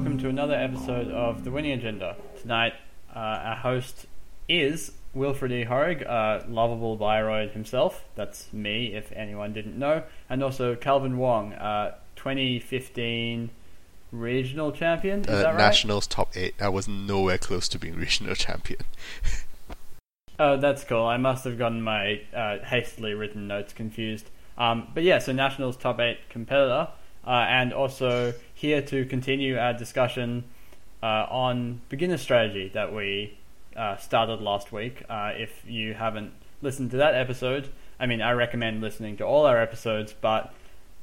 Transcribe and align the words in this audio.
welcome 0.00 0.16
to 0.16 0.30
another 0.30 0.54
episode 0.54 1.08
of 1.10 1.44
The 1.44 1.50
Winning 1.50 1.72
Agenda. 1.72 2.16
Tonight, 2.40 2.72
uh, 3.14 3.18
our 3.18 3.56
host 3.56 4.06
is 4.48 4.92
Wilfred 5.12 5.52
E. 5.52 5.66
Horig, 5.66 6.08
uh, 6.08 6.42
lovable 6.48 6.96
Bioroid 6.96 7.50
himself. 7.52 8.06
That's 8.14 8.50
me, 8.50 8.94
if 8.94 9.12
anyone 9.12 9.52
didn't 9.52 9.78
know. 9.78 10.04
And 10.30 10.42
also 10.42 10.74
Calvin 10.74 11.18
Wong, 11.18 11.52
uh, 11.52 11.96
2015 12.16 13.50
regional 14.10 14.72
champion. 14.72 15.20
Is 15.20 15.26
Uh, 15.28 15.42
that 15.42 15.46
right? 15.48 15.58
Nationals 15.58 16.06
top 16.06 16.34
eight. 16.34 16.54
I 16.58 16.70
was 16.70 16.88
nowhere 16.88 17.36
close 17.36 17.68
to 17.68 17.78
being 17.78 17.94
regional 18.06 18.34
champion. 18.34 18.80
Oh, 20.38 20.56
that's 20.56 20.82
cool. 20.82 21.04
I 21.04 21.18
must 21.18 21.44
have 21.44 21.58
gotten 21.58 21.82
my 21.82 22.22
uh, 22.34 22.60
hastily 22.60 23.12
written 23.12 23.46
notes 23.46 23.74
confused. 23.74 24.30
Um, 24.56 24.88
but 24.94 25.02
yeah, 25.02 25.18
so 25.18 25.32
Nationals 25.32 25.76
top 25.76 26.00
eight 26.00 26.20
competitor, 26.30 26.88
uh, 27.26 27.30
and 27.50 27.74
also 27.74 28.32
here 28.60 28.82
to 28.82 29.06
continue 29.06 29.56
our 29.56 29.72
discussion 29.72 30.44
uh, 31.02 31.24
on 31.30 31.80
beginner 31.88 32.18
strategy 32.18 32.70
that 32.74 32.94
we 32.94 33.38
uh, 33.74 33.96
started 33.96 34.42
last 34.42 34.70
week. 34.70 35.02
Uh, 35.08 35.32
if 35.34 35.62
you 35.66 35.94
haven't 35.94 36.34
listened 36.60 36.90
to 36.90 36.98
that 36.98 37.14
episode, 37.14 37.70
I 37.98 38.04
mean, 38.04 38.20
I 38.20 38.32
recommend 38.32 38.82
listening 38.82 39.16
to 39.16 39.24
all 39.24 39.46
our 39.46 39.58
episodes, 39.58 40.14
but 40.20 40.52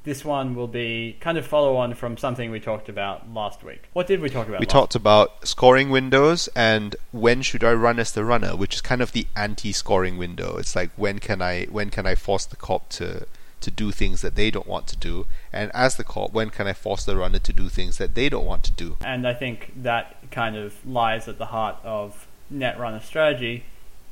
this 0.04 0.24
one 0.24 0.54
will 0.54 0.68
be 0.68 1.16
kind 1.18 1.36
of 1.36 1.44
follow 1.44 1.74
on 1.74 1.94
from 1.94 2.16
something 2.16 2.52
we 2.52 2.60
talked 2.60 2.88
about 2.88 3.28
last 3.34 3.64
week. 3.64 3.88
What 3.92 4.06
did 4.06 4.20
we 4.20 4.30
talk 4.30 4.46
about? 4.46 4.60
We 4.60 4.66
talked 4.66 4.94
about 4.94 5.48
scoring 5.48 5.90
windows 5.90 6.48
and 6.54 6.94
when 7.10 7.42
should 7.42 7.64
I 7.64 7.72
run 7.72 7.98
as 7.98 8.12
the 8.12 8.24
runner, 8.24 8.54
which 8.54 8.76
is 8.76 8.80
kind 8.80 9.02
of 9.02 9.10
the 9.10 9.26
anti-scoring 9.34 10.16
window. 10.16 10.58
It's 10.58 10.76
like 10.76 10.90
when 10.94 11.18
can 11.18 11.42
I 11.42 11.64
when 11.64 11.90
can 11.90 12.06
I 12.06 12.14
force 12.14 12.46
the 12.46 12.56
corp 12.56 12.88
to 12.90 13.26
to 13.60 13.70
do 13.70 13.90
things 13.90 14.22
that 14.22 14.34
they 14.34 14.50
don't 14.50 14.66
want 14.66 14.86
to 14.88 14.96
do, 14.96 15.26
and 15.52 15.70
as 15.74 15.96
the 15.96 16.04
when 16.04 16.50
can 16.50 16.66
I 16.66 16.72
force 16.72 17.04
the 17.04 17.16
runner 17.16 17.38
to 17.38 17.52
do 17.52 17.68
things 17.68 17.98
that 17.98 18.14
they 18.14 18.28
don't 18.28 18.46
want 18.46 18.64
to 18.64 18.72
do? 18.72 18.96
And 19.04 19.26
I 19.26 19.34
think 19.34 19.72
that 19.82 20.30
kind 20.30 20.56
of 20.56 20.84
lies 20.86 21.28
at 21.28 21.38
the 21.38 21.46
heart 21.46 21.76
of 21.82 22.26
Netrunner 22.52 23.02
strategy 23.02 23.64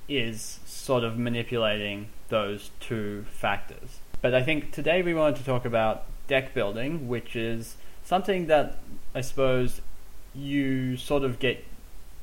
is 0.09 0.61
sort 0.67 1.05
of 1.05 1.19
manipulating 1.19 2.09
those 2.29 2.71
two 2.81 3.25
factors. 3.31 4.01
But 4.21 4.35
I 4.35 4.43
think 4.43 4.73
today 4.73 5.03
we 5.03 5.15
wanted 5.15 5.37
to 5.37 5.45
talk 5.45 5.65
about 5.65 6.05
deck 6.27 6.55
building, 6.55 7.09
which 7.09 7.37
is 7.37 7.77
something 8.05 8.47
that 8.47 8.79
I 9.15 9.21
suppose 9.21 9.81
you 10.35 10.97
sort 10.97 11.25
of 11.25 11.39
get 11.39 11.65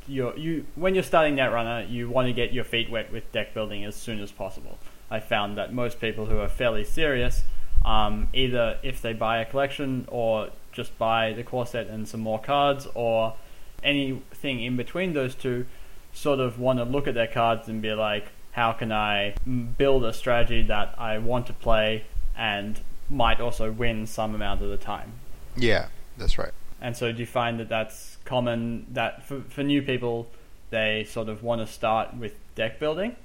your 0.08 0.36
you 0.38 0.66
when 0.76 0.94
you're 0.96 1.04
starting 1.04 1.36
Netrunner, 1.36 1.90
you 1.90 2.10
want 2.10 2.28
to 2.28 2.34
get 2.34 2.54
your 2.54 2.64
feet 2.64 2.90
wet 2.90 3.12
with 3.12 3.32
deck 3.32 3.54
building 3.54 3.84
as 3.86 3.96
soon 3.96 4.20
as 4.20 4.32
possible. 4.32 4.78
I 5.14 5.20
found 5.20 5.60
that 5.60 5.72
most 5.72 6.02
people 6.02 6.26
who 6.26 6.40
are 6.40 6.50
fairly 6.50 6.84
serious, 6.84 7.44
um, 7.86 8.30
either 8.34 8.80
if 8.82 9.00
they 9.00 9.14
buy 9.14 9.38
a 9.38 9.46
collection 9.46 10.08
or 10.08 10.50
just 10.72 10.98
buy 10.98 11.34
the 11.34 11.44
core 11.44 11.68
set 11.68 11.86
and 11.86 12.08
some 12.08 12.20
more 12.20 12.40
cards, 12.40 12.88
or 12.96 13.36
anything 13.84 14.64
in 14.64 14.76
between 14.76 15.14
those 15.14 15.36
two, 15.36 15.68
sort 16.14 16.40
of 16.40 16.60
want 16.60 16.80
to 16.80 16.86
look 16.86 17.08
at 17.08 17.14
their 17.14 17.28
cards 17.28 17.68
and 17.68 17.80
be 17.80 17.94
like, 17.94 18.26
how 18.54 18.72
can 18.72 18.92
I 18.92 19.36
build 19.78 20.04
a 20.04 20.14
strategy 20.14 20.64
that 20.64 20.96
I 20.98 21.20
want 21.20 21.46
to 21.48 21.54
play 21.54 22.06
and 22.36 22.80
might 23.08 23.40
also 23.40 23.72
win 23.72 24.08
some 24.08 24.34
amount 24.34 24.64
of 24.64 24.70
the 24.70 24.78
time? 24.78 25.12
Yeah, 25.56 25.90
that's 26.18 26.40
right. 26.40 26.54
And 26.82 26.98
so, 26.98 27.12
do 27.12 27.20
you 27.20 27.28
find 27.28 27.60
that 27.60 27.70
that's 27.70 28.18
common 28.26 28.88
that 28.94 29.28
for, 29.28 29.42
for 29.42 29.62
new 29.62 29.84
people, 29.84 30.28
they 30.72 31.06
sort 31.08 31.30
of 31.30 31.44
want 31.44 31.62
to 31.62 31.72
start 31.72 32.16
with 32.16 32.34
deck 32.56 32.80
building? 32.80 33.16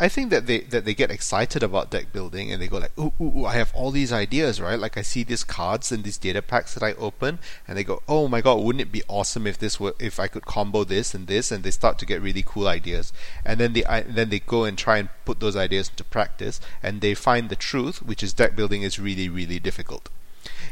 I 0.00 0.08
think 0.08 0.30
that 0.30 0.46
they 0.46 0.60
that 0.60 0.84
they 0.84 0.94
get 0.94 1.12
excited 1.12 1.62
about 1.62 1.90
deck 1.90 2.12
building 2.12 2.50
and 2.50 2.60
they 2.60 2.66
go 2.66 2.78
like, 2.78 2.98
ooh, 2.98 3.12
ooh, 3.20 3.38
ooh, 3.38 3.44
I 3.44 3.54
have 3.54 3.72
all 3.74 3.92
these 3.92 4.12
ideas, 4.12 4.60
right? 4.60 4.78
Like 4.78 4.96
I 4.96 5.02
see 5.02 5.22
these 5.22 5.44
cards 5.44 5.92
and 5.92 6.02
these 6.02 6.18
data 6.18 6.42
packs 6.42 6.74
that 6.74 6.82
I 6.82 6.94
open, 6.94 7.38
and 7.68 7.78
they 7.78 7.84
go, 7.84 8.02
oh 8.08 8.26
my 8.26 8.40
god, 8.40 8.56
wouldn't 8.56 8.82
it 8.82 8.90
be 8.90 9.04
awesome 9.08 9.46
if 9.46 9.58
this 9.58 9.78
were 9.78 9.94
if 10.00 10.18
I 10.18 10.26
could 10.26 10.46
combo 10.46 10.82
this 10.82 11.14
and 11.14 11.28
this, 11.28 11.52
and 11.52 11.62
they 11.62 11.70
start 11.70 11.98
to 12.00 12.06
get 12.06 12.20
really 12.20 12.42
cool 12.44 12.66
ideas, 12.66 13.12
and 13.44 13.60
then 13.60 13.72
they 13.72 13.84
I, 13.84 14.00
then 14.00 14.30
they 14.30 14.40
go 14.40 14.64
and 14.64 14.76
try 14.76 14.98
and 14.98 15.10
put 15.24 15.38
those 15.38 15.54
ideas 15.54 15.90
into 15.90 16.02
practice, 16.02 16.60
and 16.82 17.00
they 17.00 17.14
find 17.14 17.48
the 17.48 17.54
truth, 17.54 18.02
which 18.02 18.24
is 18.24 18.32
deck 18.32 18.56
building 18.56 18.82
is 18.82 18.98
really 18.98 19.28
really 19.28 19.60
difficult. 19.60 20.08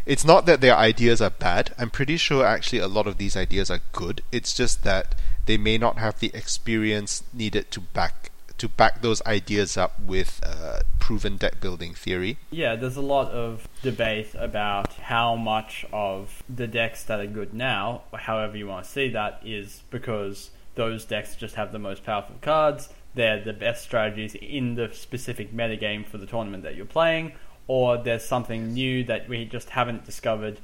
It's 0.05 0.25
not 0.25 0.47
that 0.47 0.61
their 0.61 0.77
ideas 0.77 1.23
are 1.23 1.31
bad. 1.31 1.73
I'm 1.79 1.91
pretty 1.91 2.17
sure 2.17 2.45
actually 2.45 2.81
a 2.81 2.89
lot 2.89 3.07
of 3.07 3.19
these 3.19 3.37
ideas 3.37 3.71
are 3.71 3.81
good. 3.93 4.21
It's 4.33 4.53
just 4.53 4.83
that 4.83 5.15
they 5.47 5.57
may 5.57 5.79
not 5.79 5.99
have 5.99 6.19
the 6.19 6.33
experience 6.35 7.23
needed 7.33 7.71
to 7.71 7.81
back 7.81 8.32
to 8.63 8.69
back 8.69 9.03
those 9.03 9.21
ideas 9.27 9.77
up 9.77 9.99
with 9.99 10.41
uh, 10.47 10.79
proven 11.01 11.37
deck 11.37 11.61
building 11.61 11.95
theory. 11.95 12.39
Yeah, 12.53 12.77
there's 12.77 12.97
a 12.97 13.03
lot 13.03 13.33
of 13.33 13.67
debate 13.83 14.37
about 14.39 14.93
how 14.93 15.35
much 15.35 15.85
of 15.93 16.45
the 16.49 16.69
decks 16.69 17.03
that 17.05 17.19
are 17.19 17.27
good 17.27 17.53
now, 17.53 18.03
however 18.15 18.57
you 18.57 18.69
want 18.69 18.85
to 18.85 18.91
see 18.91 19.09
that, 19.09 19.41
is 19.45 19.83
because 19.91 20.51
those 20.77 21.05
decks 21.05 21.35
just 21.35 21.57
have 21.57 21.73
the 21.73 21.81
most 21.81 22.05
powerful 22.05 22.37
cards, 22.41 22.89
they're 23.17 23.43
the 23.43 23.53
best 23.53 23.83
strategies 23.83 24.37
in 24.37 24.77
the 24.77 24.89
specific 24.95 25.53
metagame 25.53 26.07
for 26.07 26.19
the 26.19 26.27
tournament 26.27 26.63
that 26.63 26.77
you're 26.77 26.87
playing, 26.87 27.33
or 27.67 27.99
there's 27.99 28.25
something 28.25 28.73
new 28.73 29.03
that 29.03 29.29
we 29.29 29.45
just 29.45 29.71
haven't 29.71 30.05
discovered 30.05 30.61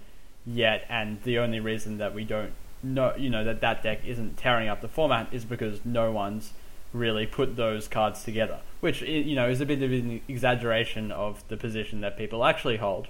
yet, 0.47 0.87
and 0.89 1.21
the 1.25 1.37
only 1.37 1.59
reason 1.59 1.99
that 1.99 2.15
we 2.15 2.23
don't 2.23 2.53
know, 2.81 3.13
you 3.17 3.29
know, 3.29 3.43
that 3.43 3.61
that 3.61 3.83
deck 3.83 4.05
isn't 4.07 4.37
tearing 4.37 4.69
up 4.69 4.83
the 4.83 4.89
format 4.89 5.27
is 5.33 5.45
because 5.45 5.85
no 5.85 6.13
one's 6.13 6.53
really 6.93 7.27
put 7.27 7.57
those 7.57 7.89
cards 7.89 8.23
together, 8.23 8.61
which 8.81 9.03
you 9.03 9.35
know 9.35 9.49
is 9.49 9.61
a 9.61 9.67
bit 9.67 9.83
of 9.83 9.93
an 9.93 10.21
exaggeration 10.29 11.11
of 11.11 11.47
the 11.49 11.57
position 11.57 12.01
that 12.01 12.17
people 12.17 12.45
actually 12.45 12.77
hold. 12.77 13.09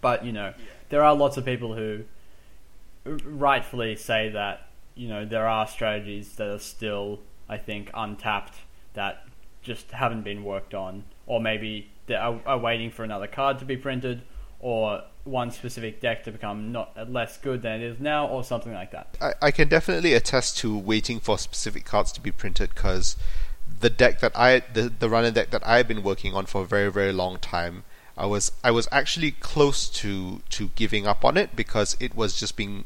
But 0.00 0.24
you 0.24 0.32
know, 0.32 0.54
there 0.88 1.02
are 1.04 1.14
lots 1.14 1.36
of 1.36 1.44
people 1.44 1.74
who 1.74 2.04
rightfully 3.04 3.96
say 3.96 4.28
that 4.30 4.68
you 4.94 5.08
know 5.08 5.24
there 5.24 5.48
are 5.48 5.66
strategies 5.66 6.36
that 6.36 6.48
are 6.48 6.58
still, 6.58 7.20
I 7.48 7.58
think, 7.58 7.90
untapped 7.94 8.56
that 8.94 9.26
just 9.62 9.92
haven't 9.92 10.22
been 10.22 10.44
worked 10.44 10.74
on, 10.74 11.04
or 11.26 11.40
maybe 11.40 11.90
they 12.06 12.14
are, 12.14 12.40
are 12.44 12.58
waiting 12.58 12.90
for 12.90 13.04
another 13.04 13.26
card 13.26 13.58
to 13.60 13.64
be 13.64 13.76
printed, 13.76 14.22
or 14.60 15.02
one 15.24 15.50
specific 15.50 16.00
deck 16.00 16.24
to 16.24 16.32
become 16.32 16.72
not 16.72 16.92
uh, 16.96 17.04
less 17.04 17.38
good 17.38 17.62
than 17.62 17.80
it 17.80 17.84
is 17.84 18.00
now, 18.00 18.26
or 18.26 18.42
something 18.42 18.72
like 18.72 18.90
that. 18.90 19.16
I, 19.20 19.32
I 19.40 19.50
can 19.50 19.68
definitely 19.68 20.14
attest 20.14 20.58
to 20.58 20.76
waiting 20.76 21.20
for 21.20 21.38
specific 21.38 21.84
cards 21.84 22.12
to 22.12 22.20
be 22.20 22.32
printed 22.32 22.70
because 22.74 23.16
the 23.80 23.90
deck 23.90 24.20
that 24.20 24.32
I 24.36 24.60
the, 24.72 24.92
the 24.96 25.08
runner 25.08 25.30
deck 25.30 25.50
that 25.50 25.66
I've 25.66 25.88
been 25.88 26.02
working 26.02 26.34
on 26.34 26.46
for 26.46 26.62
a 26.62 26.66
very 26.66 26.90
very 26.90 27.12
long 27.12 27.38
time 27.38 27.84
I 28.16 28.26
was 28.26 28.52
I 28.62 28.70
was 28.70 28.88
actually 28.92 29.32
close 29.32 29.88
to 29.88 30.42
to 30.50 30.68
giving 30.74 31.06
up 31.06 31.24
on 31.24 31.36
it 31.36 31.56
because 31.56 31.96
it 31.98 32.14
was 32.14 32.38
just 32.38 32.56
being 32.56 32.84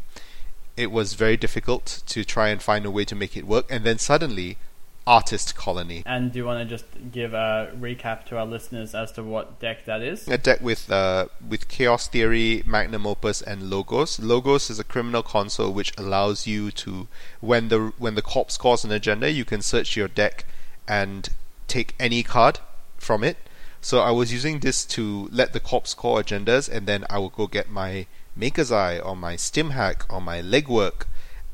it 0.77 0.91
was 0.91 1.15
very 1.15 1.37
difficult 1.37 2.03
to 2.07 2.25
try 2.25 2.49
and 2.49 2.63
find 2.63 2.85
a 2.85 2.91
way 2.91 3.05
to 3.05 3.15
make 3.15 3.37
it 3.37 3.47
work 3.47 3.67
and 3.71 3.85
then 3.85 3.99
suddenly 3.99 4.57
artist 5.07 5.55
colony 5.55 6.03
And 6.05 6.33
do 6.33 6.39
you 6.39 6.45
want 6.45 6.69
to 6.69 6.77
just 6.77 6.85
give 7.13 7.33
a 7.33 7.73
recap 7.79 8.25
to 8.27 8.39
our 8.39 8.47
listeners 8.47 8.95
as 8.95 9.13
to 9.13 9.23
what 9.23 9.61
deck 9.61 9.85
that 9.85 10.03
is? 10.03 10.27
a 10.29 10.37
deck 10.39 10.61
with 10.61 10.91
uh, 10.91 11.27
with 11.49 11.69
Chaos 11.69 12.09
Theory, 12.09 12.63
Magnum 12.67 13.07
Opus, 13.07 13.41
and 13.43 13.71
Logos. 13.71 14.19
Logos 14.19 14.69
is 14.71 14.79
a 14.79 14.85
criminal 14.85 15.23
console 15.23 15.73
which 15.73 15.93
allows 15.97 16.47
you 16.47 16.71
to, 16.73 17.07
when 17.41 17.69
the 17.69 17.93
when 17.99 18.15
the 18.17 18.23
corp 18.23 18.51
scores 18.51 18.85
an 18.85 18.91
agenda, 18.93 19.31
you 19.31 19.45
can 19.45 19.63
search 19.63 19.97
your 19.97 20.09
deck 20.09 20.45
and 20.89 21.29
take 21.69 21.95
any 22.01 22.23
card 22.23 22.59
from 22.97 23.23
it. 23.23 23.37
So 23.81 24.01
I 24.01 24.11
was 24.11 24.33
using 24.33 24.61
this 24.61 24.85
to 24.87 25.29
let 25.31 25.53
the 25.53 25.61
corp 25.61 25.87
score 25.87 26.21
agendas, 26.21 26.69
and 26.69 26.87
then 26.87 27.05
I 27.09 27.19
would 27.19 27.33
go 27.35 27.47
get 27.47 27.71
my 27.71 28.07
Maker's 28.35 28.73
Eye 28.73 28.99
or 28.99 29.15
my 29.15 29.37
Stim 29.37 29.71
Hack 29.71 30.05
or 30.13 30.21
my 30.21 30.43
Legwork, 30.43 31.07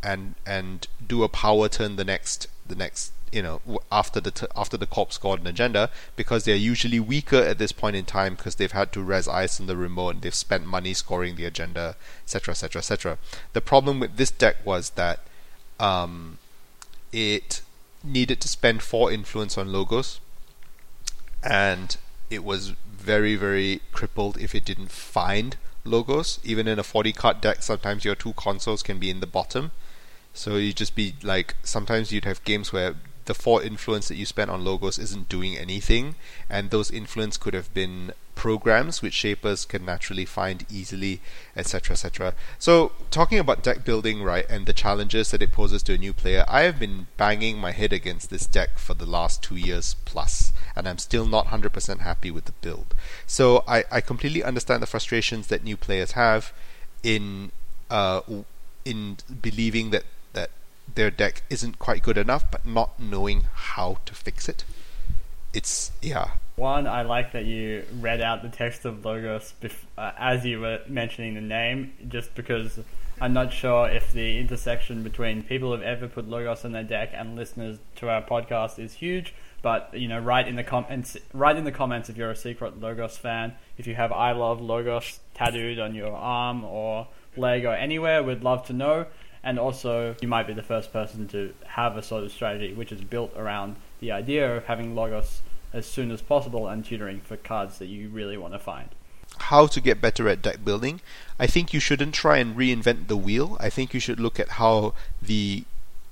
and 0.02 0.34
and 0.46 0.88
do 1.06 1.22
a 1.22 1.28
power 1.28 1.68
turn 1.68 1.96
the 1.96 2.04
next 2.04 2.46
the 2.66 2.74
next 2.74 3.12
you 3.30 3.42
know 3.42 3.60
after 3.90 4.20
the 4.20 4.30
t- 4.30 4.46
after 4.54 4.76
the 4.76 4.86
corp 4.86 5.12
scored 5.12 5.40
an 5.40 5.46
agenda 5.46 5.90
because 6.16 6.44
they're 6.44 6.54
usually 6.54 7.00
weaker 7.00 7.36
at 7.36 7.59
this 7.59 7.72
point 7.72 7.97
in 7.97 8.04
time 8.04 8.34
because 8.34 8.56
they've 8.56 8.72
had 8.72 8.92
to 8.92 9.03
res 9.03 9.27
ice 9.27 9.59
on 9.59 9.66
the 9.66 9.77
remote 9.77 10.10
and 10.10 10.22
they've 10.22 10.34
spent 10.34 10.66
money 10.66 10.92
scoring 10.92 11.36
the 11.36 11.47
agenda 11.47 11.97
etc 12.24 12.53
etc 12.53 12.80
etc 12.80 13.18
the 13.53 13.60
problem 13.60 14.00
with 14.00 14.16
this 14.16 14.30
deck 14.30 14.56
was 14.65 14.91
that 14.91 15.21
um, 15.80 16.38
it 17.12 17.62
needed 18.04 18.41
to 18.41 18.48
spend 18.48 18.82
four 18.82 19.10
influence 19.10 19.56
on 19.56 19.72
logos 19.72 20.21
and 21.42 21.97
it 22.30 22.44
was 22.44 22.71
very 22.86 23.34
very 23.34 23.80
crippled 23.92 24.38
if 24.38 24.54
it 24.54 24.65
didn't 24.65 24.91
find 24.91 25.56
logos. 25.84 26.38
Even 26.44 26.68
in 26.68 26.78
a 26.78 26.84
40 26.84 27.12
card 27.12 27.41
deck 27.41 27.62
sometimes 27.62 28.04
your 28.04 28.15
two 28.15 28.32
consoles 28.34 28.82
can 28.82 28.98
be 28.98 29.10
in 29.10 29.21
the 29.21 29.27
bottom 29.27 29.72
so 30.34 30.56
you'd 30.56 30.76
just 30.76 30.94
be 30.94 31.14
like 31.22 31.56
sometimes 31.62 32.12
you'd 32.12 32.24
have 32.24 32.42
games 32.44 32.72
where 32.72 32.94
the 33.26 33.34
four 33.34 33.62
influence 33.62 34.08
that 34.08 34.16
you 34.16 34.26
spent 34.26 34.50
on 34.50 34.64
logos 34.64 34.98
isn't 34.98 35.28
doing 35.28 35.56
anything, 35.56 36.14
and 36.50 36.70
those 36.70 36.90
influence 36.90 37.36
could 37.36 37.54
have 37.54 37.72
been 37.72 38.12
programs 38.34 39.02
which 39.02 39.12
shapers 39.12 39.64
can 39.64 39.84
naturally 39.84 40.24
find 40.24 40.66
easily, 40.70 41.20
etc. 41.56 41.92
etc. 41.92 42.34
So 42.58 42.92
talking 43.10 43.38
about 43.38 43.62
deck 43.62 43.84
building, 43.84 44.22
right, 44.22 44.46
and 44.48 44.66
the 44.66 44.72
challenges 44.72 45.30
that 45.30 45.42
it 45.42 45.52
poses 45.52 45.82
to 45.84 45.94
a 45.94 45.98
new 45.98 46.12
player, 46.12 46.44
I 46.48 46.62
have 46.62 46.78
been 46.78 47.06
banging 47.16 47.58
my 47.58 47.70
head 47.72 47.92
against 47.92 48.30
this 48.30 48.46
deck 48.46 48.78
for 48.78 48.94
the 48.94 49.06
last 49.06 49.42
two 49.42 49.56
years 49.56 49.94
plus, 50.04 50.52
and 50.74 50.88
I'm 50.88 50.98
still 50.98 51.26
not 51.26 51.46
100% 51.48 52.00
happy 52.00 52.30
with 52.30 52.46
the 52.46 52.52
build. 52.52 52.94
So 53.26 53.62
I, 53.68 53.84
I 53.90 54.00
completely 54.00 54.42
understand 54.42 54.82
the 54.82 54.86
frustrations 54.86 55.46
that 55.48 55.62
new 55.62 55.76
players 55.76 56.12
have 56.12 56.52
in 57.02 57.52
uh, 57.90 58.22
in 58.84 59.18
believing 59.40 59.90
that 59.90 60.02
that 60.02 60.04
their 60.94 61.10
deck 61.10 61.42
isn't 61.50 61.78
quite 61.78 62.03
good 62.03 62.18
enough, 62.18 62.50
but 62.50 62.66
not 62.66 62.98
knowing 62.98 63.44
how 63.54 63.98
to 64.06 64.15
fix 64.15 64.48
it. 64.48 64.65
It's 65.53 65.92
yeah. 66.00 66.33
One, 66.56 66.86
I 66.86 67.03
like 67.03 67.33
that 67.33 67.44
you 67.44 67.84
read 67.98 68.21
out 68.21 68.42
the 68.42 68.48
text 68.48 68.84
of 68.84 69.04
Logos 69.04 69.54
bef- 69.60 69.86
uh, 69.97 70.12
as 70.18 70.44
you 70.44 70.60
were 70.60 70.80
mentioning 70.86 71.34
the 71.34 71.41
name, 71.41 71.92
just 72.09 72.34
because 72.34 72.78
I'm 73.21 73.33
not 73.33 73.53
sure 73.53 73.89
if 73.89 74.12
the 74.12 74.39
intersection 74.39 75.03
between 75.03 75.42
people 75.42 75.72
who've 75.72 75.83
ever 75.83 76.09
put 76.09 76.28
Logos 76.28 76.65
in 76.65 76.72
their 76.72 76.83
deck 76.83 77.10
and 77.15 77.36
listeners 77.36 77.78
to 77.97 78.09
our 78.09 78.22
podcast 78.22 78.78
is 78.78 78.94
huge. 78.94 79.34
But 79.62 79.91
you 79.94 80.09
know, 80.09 80.18
write 80.18 80.48
in 80.48 80.56
the 80.56 80.65
comments, 80.65 81.16
write 81.33 81.56
in 81.56 81.65
the 81.65 81.72
comments 81.72 82.09
if 82.09 82.16
you're 82.16 82.30
a 82.30 82.36
secret 82.36 82.80
Logos 82.80 83.16
fan. 83.16 83.54
If 83.78 83.86
you 83.86 83.94
have 83.94 84.10
"I 84.10 84.33
love 84.33 84.60
Logos" 84.60 85.21
tattooed 85.34 85.78
on 85.78 85.94
your 85.94 86.12
arm 86.12 86.65
or 86.65 87.09
leg 87.36 87.65
or 87.65 87.74
anywhere, 87.74 88.22
we'd 88.22 88.42
love 88.42 88.66
to 88.66 88.72
know. 88.72 89.06
And 89.44 89.59
also, 89.59 90.15
you 90.21 90.28
might 90.28 90.47
be 90.47 90.53
the 90.53 90.62
first 90.62 90.92
person 90.92 91.27
to 91.28 91.53
have 91.66 91.97
a 91.97 92.03
sort 92.03 92.24
of 92.24 92.33
strategy 92.33 92.72
which 92.74 92.92
is 92.92 93.00
built 93.00 93.33
around 93.36 93.77
the 94.00 94.12
idea 94.12 94.56
of 94.56 94.66
having 94.66 94.94
Logos 94.94 95.42
as 95.72 95.86
soon 95.86 96.10
as 96.10 96.22
possible 96.22 96.68
and 96.68 96.84
tutoring 96.84 97.21
for 97.21 97.36
cards 97.36 97.78
that 97.78 97.86
you 97.86 98.09
really 98.09 98.36
want 98.36 98.53
to 98.53 98.59
find. 98.59 98.91
How 99.39 99.66
to 99.66 99.80
get 99.80 100.00
better 100.00 100.28
at 100.28 100.42
deck 100.42 100.65
building? 100.65 101.00
I 101.41 101.47
think 101.47 101.72
you 101.72 101.80
shouldn't 101.80 102.15
try 102.15 102.36
and 102.39 102.54
reinvent 102.54 103.09
the 103.09 103.16
wheel. 103.16 103.56
I 103.59 103.71
think 103.71 103.94
you 103.94 104.00
should 104.00 104.21
look 104.21 104.39
at 104.39 104.50
how 104.50 104.94
the 105.21 105.65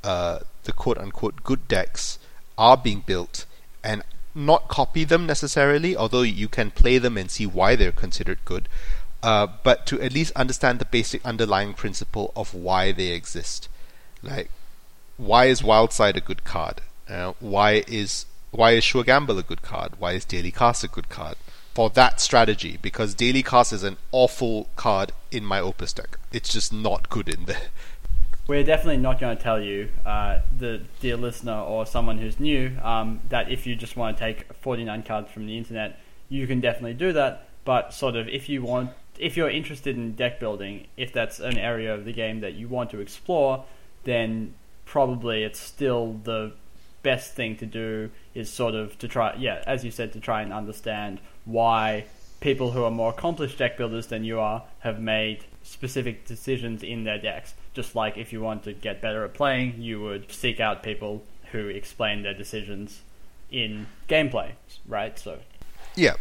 uh, 0.02 0.40
the 0.64 0.72
quote 0.72 0.98
unquote 0.98 1.44
good 1.44 1.68
decks 1.68 2.18
are 2.56 2.76
being 2.76 3.04
built 3.06 3.44
and 3.84 4.02
not 4.34 4.68
copy 4.68 5.04
them 5.04 5.26
necessarily, 5.26 5.96
although 5.96 6.22
you 6.22 6.48
can 6.48 6.70
play 6.70 6.98
them 6.98 7.16
and 7.16 7.30
see 7.30 7.46
why 7.46 7.76
they're 7.76 7.92
considered 7.92 8.38
good, 8.44 8.68
uh, 9.22 9.46
but 9.62 9.86
to 9.86 10.00
at 10.00 10.12
least 10.12 10.32
understand 10.34 10.78
the 10.78 10.84
basic 10.84 11.24
underlying 11.24 11.74
principle 11.74 12.32
of 12.34 12.54
why 12.54 12.92
they 12.92 13.08
exist. 13.08 13.68
Like, 14.22 14.50
why 15.16 15.46
is 15.46 15.62
Wildside 15.62 16.16
a 16.16 16.20
good 16.20 16.44
card? 16.44 16.80
Uh, 17.08 17.34
why 17.40 17.84
is 17.86 18.26
why 18.50 18.72
is 18.72 18.84
Sure 18.84 19.04
Gamble 19.04 19.38
a 19.38 19.42
good 19.42 19.62
card? 19.62 19.92
Why 19.98 20.12
is 20.12 20.24
Daily 20.24 20.50
Cast 20.50 20.82
a 20.82 20.88
good 20.88 21.08
card? 21.08 21.36
For 21.74 21.88
that 21.90 22.20
strategy, 22.20 22.78
because 22.82 23.14
Daily 23.14 23.42
Cast 23.42 23.72
is 23.72 23.84
an 23.84 23.96
awful 24.10 24.68
card 24.74 25.12
in 25.30 25.44
my 25.44 25.60
Opus 25.60 25.92
deck. 25.92 26.18
It's 26.32 26.52
just 26.52 26.72
not 26.72 27.08
good 27.08 27.28
in 27.28 27.44
there. 27.44 27.68
We're 28.48 28.64
definitely 28.64 28.96
not 28.96 29.20
going 29.20 29.36
to 29.36 29.42
tell 29.42 29.60
you, 29.60 29.90
uh, 30.04 30.40
the 30.58 30.82
dear 30.98 31.16
listener 31.16 31.60
or 31.60 31.86
someone 31.86 32.18
who's 32.18 32.40
new, 32.40 32.76
um, 32.82 33.20
that 33.28 33.52
if 33.52 33.64
you 33.64 33.76
just 33.76 33.96
want 33.96 34.16
to 34.16 34.20
take 34.20 34.52
49 34.54 35.04
cards 35.04 35.30
from 35.30 35.46
the 35.46 35.56
internet, 35.56 36.00
you 36.28 36.48
can 36.48 36.60
definitely 36.60 36.94
do 36.94 37.12
that. 37.12 37.48
But 37.64 37.94
sort 37.94 38.16
of, 38.16 38.26
if 38.26 38.48
you 38.48 38.62
want, 38.62 38.90
if 39.20 39.36
you're 39.36 39.50
interested 39.50 39.96
in 39.96 40.12
deck 40.12 40.40
building, 40.40 40.86
if 40.96 41.12
that's 41.12 41.40
an 41.40 41.58
area 41.58 41.94
of 41.94 42.04
the 42.04 42.12
game 42.12 42.40
that 42.40 42.54
you 42.54 42.68
want 42.68 42.90
to 42.90 43.00
explore, 43.00 43.64
then 44.04 44.54
probably 44.86 45.44
it's 45.44 45.60
still 45.60 46.14
the 46.24 46.52
best 47.02 47.34
thing 47.34 47.56
to 47.56 47.66
do 47.66 48.10
is 48.34 48.50
sort 48.50 48.74
of 48.74 48.98
to 48.98 49.08
try, 49.08 49.34
yeah, 49.38 49.62
as 49.66 49.84
you 49.84 49.90
said, 49.90 50.12
to 50.12 50.20
try 50.20 50.42
and 50.42 50.52
understand 50.52 51.20
why 51.44 52.04
people 52.40 52.70
who 52.70 52.82
are 52.82 52.90
more 52.90 53.10
accomplished 53.10 53.58
deck 53.58 53.76
builders 53.76 54.06
than 54.06 54.24
you 54.24 54.40
are 54.40 54.62
have 54.80 54.98
made 55.00 55.44
specific 55.62 56.26
decisions 56.26 56.82
in 56.82 57.04
their 57.04 57.18
decks. 57.18 57.54
Just 57.74 57.94
like 57.94 58.16
if 58.16 58.32
you 58.32 58.40
want 58.40 58.64
to 58.64 58.72
get 58.72 59.00
better 59.00 59.24
at 59.24 59.34
playing, 59.34 59.80
you 59.80 60.00
would 60.00 60.32
seek 60.32 60.60
out 60.60 60.82
people 60.82 61.22
who 61.52 61.68
explain 61.68 62.22
their 62.22 62.34
decisions 62.34 63.02
in 63.50 63.86
gameplay, 64.08 64.52
right? 64.86 65.18
So, 65.18 65.38
yeah. 65.94 66.14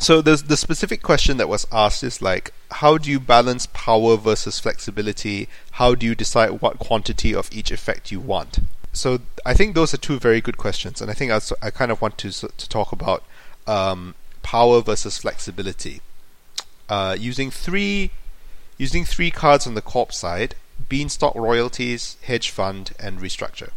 So 0.00 0.22
the 0.22 0.36
the 0.36 0.56
specific 0.56 1.02
question 1.02 1.36
that 1.36 1.48
was 1.48 1.66
asked 1.70 2.02
is 2.02 2.22
like, 2.22 2.54
how 2.70 2.96
do 2.96 3.10
you 3.10 3.20
balance 3.20 3.66
power 3.66 4.16
versus 4.16 4.58
flexibility? 4.58 5.46
How 5.72 5.94
do 5.94 6.06
you 6.06 6.14
decide 6.14 6.62
what 6.62 6.78
quantity 6.78 7.34
of 7.34 7.52
each 7.52 7.70
effect 7.70 8.10
you 8.10 8.18
want? 8.18 8.60
So 8.94 9.20
I 9.44 9.52
think 9.52 9.74
those 9.74 9.92
are 9.92 9.98
two 9.98 10.18
very 10.18 10.40
good 10.40 10.56
questions, 10.56 11.02
and 11.02 11.10
I 11.10 11.14
think 11.14 11.30
I, 11.30 11.40
I 11.60 11.70
kind 11.70 11.92
of 11.92 12.00
want 12.00 12.16
to 12.18 12.30
to 12.32 12.68
talk 12.70 12.92
about 12.92 13.24
um, 13.66 14.14
power 14.42 14.80
versus 14.80 15.18
flexibility. 15.18 16.00
Uh, 16.88 17.14
using 17.20 17.50
three 17.50 18.10
using 18.78 19.04
three 19.04 19.30
cards 19.30 19.66
on 19.66 19.74
the 19.74 19.82
corp 19.82 20.14
side: 20.14 20.54
Beanstalk 20.88 21.34
royalties, 21.34 22.16
hedge 22.22 22.48
fund, 22.48 22.92
and 22.98 23.20
restructure. 23.20 23.70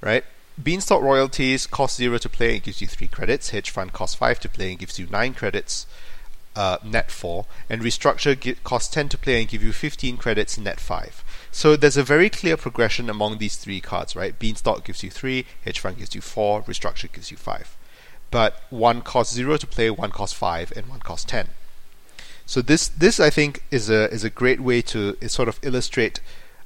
Right. 0.00 0.24
Beanstalk 0.60 1.02
royalties 1.02 1.66
cost 1.66 1.96
zero 1.96 2.18
to 2.18 2.28
play 2.28 2.54
and 2.54 2.62
gives 2.62 2.80
you 2.80 2.86
three 2.86 3.08
credits. 3.08 3.50
Hedge 3.50 3.70
fund 3.70 3.92
costs 3.92 4.16
five 4.16 4.40
to 4.40 4.48
play 4.48 4.70
and 4.70 4.78
gives 4.78 4.98
you 4.98 5.06
nine 5.06 5.34
credits. 5.34 5.86
Uh, 6.54 6.76
net 6.84 7.10
4, 7.10 7.46
and 7.70 7.80
restructure 7.80 8.62
costs 8.62 8.92
10 8.92 9.08
to 9.08 9.16
play 9.16 9.40
and 9.40 9.48
give 9.48 9.62
you 9.62 9.72
15 9.72 10.18
credits, 10.18 10.58
net 10.58 10.78
5. 10.78 11.24
So 11.50 11.76
there's 11.76 11.96
a 11.96 12.02
very 12.02 12.28
clear 12.28 12.58
progression 12.58 13.08
among 13.08 13.38
these 13.38 13.56
three 13.56 13.80
cards, 13.80 14.14
right? 14.14 14.38
Beanstalk 14.38 14.84
gives 14.84 15.02
you 15.02 15.10
3, 15.10 15.46
Hedge 15.64 15.80
Fund 15.80 15.96
gives 15.96 16.14
you 16.14 16.20
4, 16.20 16.64
Restructure 16.64 17.10
gives 17.10 17.30
you 17.30 17.38
5. 17.38 17.74
But 18.30 18.64
one 18.68 19.00
costs 19.00 19.34
0 19.34 19.56
to 19.56 19.66
play, 19.66 19.88
one 19.88 20.10
costs 20.10 20.36
5, 20.36 20.74
and 20.76 20.88
one 20.88 21.00
costs 21.00 21.24
10. 21.24 21.48
So 22.44 22.60
this 22.60 22.88
this 22.88 23.18
I 23.18 23.30
think 23.30 23.62
is 23.70 23.88
a 23.88 24.12
is 24.12 24.24
a 24.24 24.30
great 24.30 24.60
way 24.60 24.82
to 24.82 25.16
sort 25.28 25.48
of 25.48 25.58
illustrate 25.62 26.20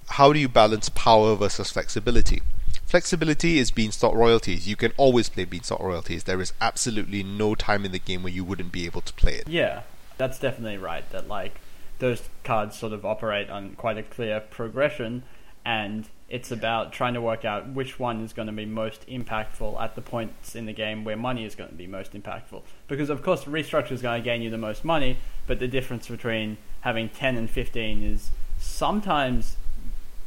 how 0.08 0.32
do 0.32 0.38
you 0.38 0.48
balance 0.48 0.88
power 0.88 1.36
versus 1.36 1.70
flexibility. 1.70 2.42
Flexibility 2.86 3.58
is 3.58 3.72
Beanstalk 3.72 4.14
royalties. 4.14 4.68
You 4.68 4.76
can 4.76 4.92
always 4.96 5.28
play 5.28 5.44
Beanstalk 5.44 5.80
royalties. 5.80 6.22
There 6.22 6.40
is 6.40 6.52
absolutely 6.60 7.24
no 7.24 7.56
time 7.56 7.84
in 7.84 7.90
the 7.90 7.98
game 7.98 8.22
where 8.22 8.32
you 8.32 8.44
wouldn't 8.44 8.70
be 8.70 8.86
able 8.86 9.00
to 9.00 9.12
play 9.14 9.34
it. 9.34 9.48
Yeah, 9.48 9.82
that's 10.18 10.38
definitely 10.38 10.78
right. 10.78 11.08
That 11.10 11.26
like 11.26 11.60
those 11.98 12.22
cards 12.44 12.78
sort 12.78 12.92
of 12.92 13.04
operate 13.04 13.50
on 13.50 13.74
quite 13.74 13.98
a 13.98 14.04
clear 14.04 14.38
progression, 14.38 15.24
and 15.64 16.08
it's 16.28 16.52
about 16.52 16.92
trying 16.92 17.14
to 17.14 17.20
work 17.20 17.44
out 17.44 17.68
which 17.68 17.98
one 17.98 18.20
is 18.20 18.32
going 18.32 18.46
to 18.46 18.52
be 18.52 18.66
most 18.66 19.04
impactful 19.08 19.80
at 19.80 19.96
the 19.96 20.00
points 20.00 20.54
in 20.54 20.66
the 20.66 20.72
game 20.72 21.02
where 21.02 21.16
money 21.16 21.44
is 21.44 21.56
going 21.56 21.70
to 21.70 21.76
be 21.76 21.88
most 21.88 22.12
impactful. 22.12 22.62
Because 22.86 23.10
of 23.10 23.20
course, 23.20 23.44
restructure 23.44 23.92
is 23.92 24.02
going 24.02 24.22
to 24.22 24.24
gain 24.24 24.42
you 24.42 24.50
the 24.50 24.58
most 24.58 24.84
money, 24.84 25.16
but 25.48 25.58
the 25.58 25.68
difference 25.68 26.06
between 26.06 26.56
having 26.82 27.08
ten 27.08 27.36
and 27.36 27.50
fifteen 27.50 28.04
is 28.04 28.30
sometimes 28.60 29.56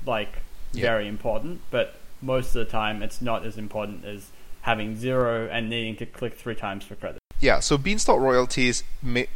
like 0.05 0.39
yeah. 0.73 0.81
very 0.81 1.07
important, 1.07 1.61
but 1.71 1.95
most 2.21 2.55
of 2.55 2.65
the 2.65 2.65
time 2.65 3.01
it's 3.01 3.21
not 3.21 3.45
as 3.45 3.57
important 3.57 4.05
as 4.05 4.31
having 4.61 4.95
zero 4.95 5.47
and 5.51 5.69
needing 5.69 5.95
to 5.95 6.05
click 6.05 6.35
three 6.35 6.55
times 6.55 6.83
for 6.85 6.95
credit. 6.95 7.19
Yeah, 7.39 7.61
so 7.61 7.77
Beanstalk 7.77 8.19
Royalties 8.19 8.83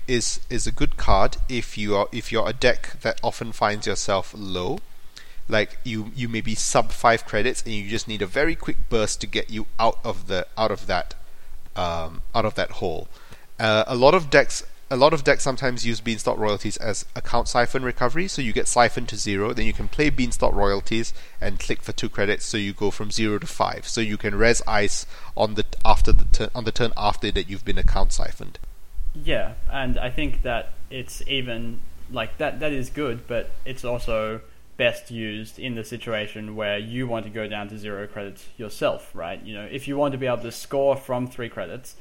is 0.07 0.41
is 0.49 0.67
a 0.67 0.71
good 0.71 0.97
card 0.97 1.37
if 1.47 1.77
you 1.77 1.95
are 1.95 2.07
if 2.11 2.31
you're 2.31 2.49
a 2.49 2.53
deck 2.53 2.99
that 3.01 3.19
often 3.23 3.53
finds 3.53 3.87
yourself 3.87 4.33
low, 4.37 4.79
like 5.47 5.77
you 5.85 6.11
you 6.13 6.27
may 6.27 6.41
be 6.41 6.55
sub 6.55 6.91
five 6.91 7.25
credits 7.25 7.61
and 7.63 7.73
you 7.73 7.89
just 7.89 8.07
need 8.07 8.21
a 8.21 8.27
very 8.27 8.55
quick 8.55 8.77
burst 8.89 9.21
to 9.21 9.27
get 9.27 9.49
you 9.49 9.67
out 9.79 9.99
of 10.03 10.27
the 10.27 10.45
out 10.57 10.71
of 10.71 10.85
that 10.87 11.15
um, 11.77 12.21
out 12.35 12.43
of 12.43 12.55
that 12.55 12.71
hole. 12.71 13.07
Uh, 13.57 13.85
a 13.87 13.95
lot 13.95 14.13
of 14.13 14.29
decks 14.29 14.65
a 14.93 14.95
lot 14.95 15.11
of 15.11 15.23
decks 15.23 15.41
sometimes 15.41 15.87
use 15.87 15.99
Beanstalk 16.01 16.37
royalties 16.37 16.77
as 16.77 17.03
account 17.15 17.47
siphon 17.47 17.83
recovery, 17.83 18.27
so 18.27 18.43
you 18.43 18.53
get 18.53 18.67
siphoned 18.67 19.09
to 19.09 19.17
zero, 19.17 19.51
then 19.51 19.65
you 19.65 19.73
can 19.73 19.87
play 19.87 20.11
Beanstalk 20.11 20.53
royalties 20.53 21.15
and 21.41 21.59
click 21.59 21.81
for 21.81 21.93
two 21.93 22.09
credits, 22.09 22.45
so 22.45 22.57
you 22.57 22.73
go 22.73 22.91
from 22.91 23.09
zero 23.09 23.39
to 23.39 23.47
five. 23.47 23.87
So 23.87 24.01
you 24.01 24.17
can 24.17 24.35
res 24.35 24.61
ice 24.67 25.07
on 25.35 25.55
the 25.55 25.65
after 25.83 26.11
the 26.11 26.25
turn 26.25 26.49
on 26.53 26.65
the 26.65 26.71
turn 26.71 26.93
after 26.95 27.31
that 27.31 27.49
you've 27.49 27.65
been 27.65 27.79
account 27.79 28.13
siphoned. 28.13 28.59
Yeah, 29.15 29.53
and 29.71 29.97
I 29.97 30.11
think 30.11 30.43
that 30.43 30.73
it's 30.91 31.23
even 31.25 31.81
like 32.11 32.37
that. 32.37 32.59
That 32.59 32.71
is 32.71 32.91
good, 32.91 33.25
but 33.25 33.49
it's 33.65 33.83
also 33.83 34.41
best 34.77 35.09
used 35.09 35.57
in 35.57 35.73
the 35.73 35.83
situation 35.83 36.55
where 36.55 36.77
you 36.77 37.07
want 37.07 37.25
to 37.25 37.31
go 37.31 37.47
down 37.47 37.67
to 37.69 37.79
zero 37.79 38.05
credits 38.05 38.45
yourself, 38.57 39.09
right? 39.15 39.41
You 39.41 39.55
know, 39.55 39.67
if 39.71 39.87
you 39.87 39.97
want 39.97 40.11
to 40.11 40.19
be 40.19 40.27
able 40.27 40.43
to 40.43 40.51
score 40.51 40.95
from 40.95 41.25
three 41.25 41.49
credits 41.49 41.95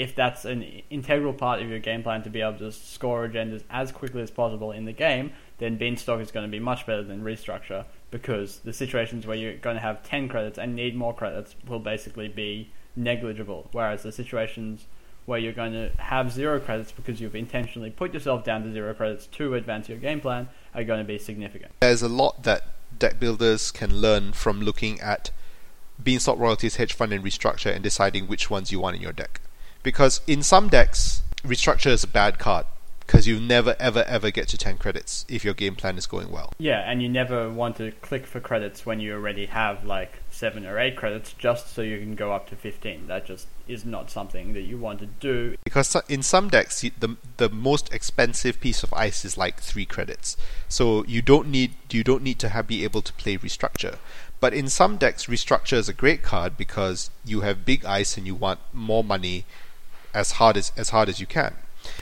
if 0.00 0.14
that's 0.14 0.46
an 0.46 0.62
integral 0.88 1.34
part 1.34 1.60
of 1.60 1.68
your 1.68 1.78
game 1.78 2.02
plan 2.02 2.22
to 2.22 2.30
be 2.30 2.40
able 2.40 2.56
to 2.56 2.72
score 2.72 3.28
agendas 3.28 3.62
as 3.68 3.92
quickly 3.92 4.22
as 4.22 4.30
possible 4.30 4.72
in 4.72 4.86
the 4.86 4.94
game, 4.94 5.30
then 5.58 5.76
Beanstalk 5.76 6.22
is 6.22 6.30
going 6.30 6.46
to 6.46 6.50
be 6.50 6.58
much 6.58 6.86
better 6.86 7.02
than 7.02 7.22
Restructure 7.22 7.84
because 8.10 8.60
the 8.60 8.72
situations 8.72 9.26
where 9.26 9.36
you're 9.36 9.58
going 9.58 9.76
to 9.76 9.82
have 9.82 10.02
10 10.02 10.30
credits 10.30 10.56
and 10.56 10.74
need 10.74 10.96
more 10.96 11.14
credits 11.14 11.54
will 11.68 11.80
basically 11.80 12.28
be 12.28 12.72
negligible, 12.96 13.68
whereas 13.72 14.02
the 14.02 14.10
situations 14.10 14.86
where 15.26 15.38
you're 15.38 15.52
going 15.52 15.74
to 15.74 15.90
have 15.98 16.32
zero 16.32 16.58
credits 16.58 16.92
because 16.92 17.20
you've 17.20 17.36
intentionally 17.36 17.90
put 17.90 18.14
yourself 18.14 18.42
down 18.42 18.62
to 18.62 18.72
zero 18.72 18.94
credits 18.94 19.26
to 19.26 19.54
advance 19.54 19.86
your 19.86 19.98
game 19.98 20.18
plan 20.18 20.48
are 20.74 20.82
going 20.82 20.98
to 21.00 21.04
be 21.04 21.18
significant. 21.18 21.72
There's 21.80 22.00
a 22.00 22.08
lot 22.08 22.42
that 22.44 22.62
deck 22.98 23.20
builders 23.20 23.70
can 23.70 23.98
learn 23.98 24.32
from 24.32 24.62
looking 24.62 24.98
at 25.00 25.30
Beanstalk 26.02 26.38
royalties, 26.38 26.76
hedge 26.76 26.94
fund, 26.94 27.12
and 27.12 27.22
restructure 27.22 27.70
and 27.70 27.84
deciding 27.84 28.28
which 28.28 28.48
ones 28.48 28.72
you 28.72 28.80
want 28.80 28.96
in 28.96 29.02
your 29.02 29.12
deck 29.12 29.42
because 29.82 30.20
in 30.26 30.42
some 30.42 30.68
decks, 30.68 31.22
restructure 31.44 31.90
is 31.90 32.04
a 32.04 32.08
bad 32.08 32.38
card 32.38 32.66
because 33.10 33.26
you 33.26 33.40
never 33.40 33.74
ever 33.80 34.04
ever 34.04 34.30
get 34.30 34.46
to 34.46 34.56
10 34.56 34.76
credits 34.76 35.24
if 35.28 35.44
your 35.44 35.52
game 35.52 35.74
plan 35.74 35.98
is 35.98 36.06
going 36.06 36.30
well. 36.30 36.52
Yeah, 36.58 36.88
and 36.88 37.02
you 37.02 37.08
never 37.08 37.50
want 37.50 37.76
to 37.76 37.90
click 38.02 38.24
for 38.24 38.38
credits 38.38 38.86
when 38.86 39.00
you 39.00 39.14
already 39.14 39.46
have 39.46 39.84
like 39.84 40.20
seven 40.30 40.64
or 40.64 40.78
eight 40.78 40.94
credits 40.94 41.32
just 41.32 41.74
so 41.74 41.82
you 41.82 41.98
can 41.98 42.14
go 42.14 42.32
up 42.32 42.48
to 42.50 42.56
15. 42.56 43.08
That 43.08 43.26
just 43.26 43.48
is 43.66 43.84
not 43.84 44.12
something 44.12 44.52
that 44.52 44.60
you 44.60 44.78
want 44.78 45.00
to 45.00 45.06
do. 45.06 45.56
Because 45.64 45.96
in 46.08 46.22
some 46.22 46.50
decks, 46.50 46.82
the 46.82 47.16
the 47.38 47.48
most 47.48 47.92
expensive 47.92 48.60
piece 48.60 48.84
of 48.84 48.94
ice 48.94 49.24
is 49.24 49.36
like 49.36 49.60
three 49.60 49.86
credits, 49.86 50.36
so 50.68 51.04
you 51.06 51.20
don't 51.20 51.48
need 51.48 51.72
you 51.90 52.04
don't 52.04 52.22
need 52.22 52.38
to 52.38 52.50
have, 52.50 52.68
be 52.68 52.84
able 52.84 53.02
to 53.02 53.12
play 53.14 53.36
restructure. 53.36 53.96
But 54.38 54.54
in 54.54 54.68
some 54.68 54.96
decks, 54.96 55.26
restructure 55.26 55.76
is 55.76 55.88
a 55.88 55.92
great 55.92 56.22
card 56.22 56.56
because 56.56 57.10
you 57.24 57.40
have 57.40 57.66
big 57.66 57.84
ice 57.84 58.16
and 58.16 58.24
you 58.24 58.36
want 58.36 58.60
more 58.72 59.02
money 59.02 59.44
as 60.14 60.32
hard 60.32 60.56
as 60.56 60.72
as 60.76 60.90
hard 60.90 61.08
as 61.08 61.20
you 61.20 61.26
can. 61.26 61.54